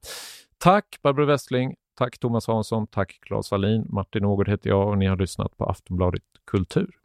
Tack 0.58 1.00
Barbro 1.04 1.26
Westling, 1.26 1.76
tack 1.96 2.18
Thomas 2.18 2.48
Hansson, 2.48 2.88
tack 2.88 3.20
Claes 3.22 3.52
Wallin. 3.52 3.86
Martin 3.90 4.26
Ågård 4.26 4.50
heter 4.50 4.70
jag 4.70 4.88
och 4.88 4.98
ni 4.98 5.06
har 5.06 5.18
lyssnat 5.18 5.58
på 5.58 5.66
Aftonbladet 5.66 6.24
Kultur. 6.46 7.05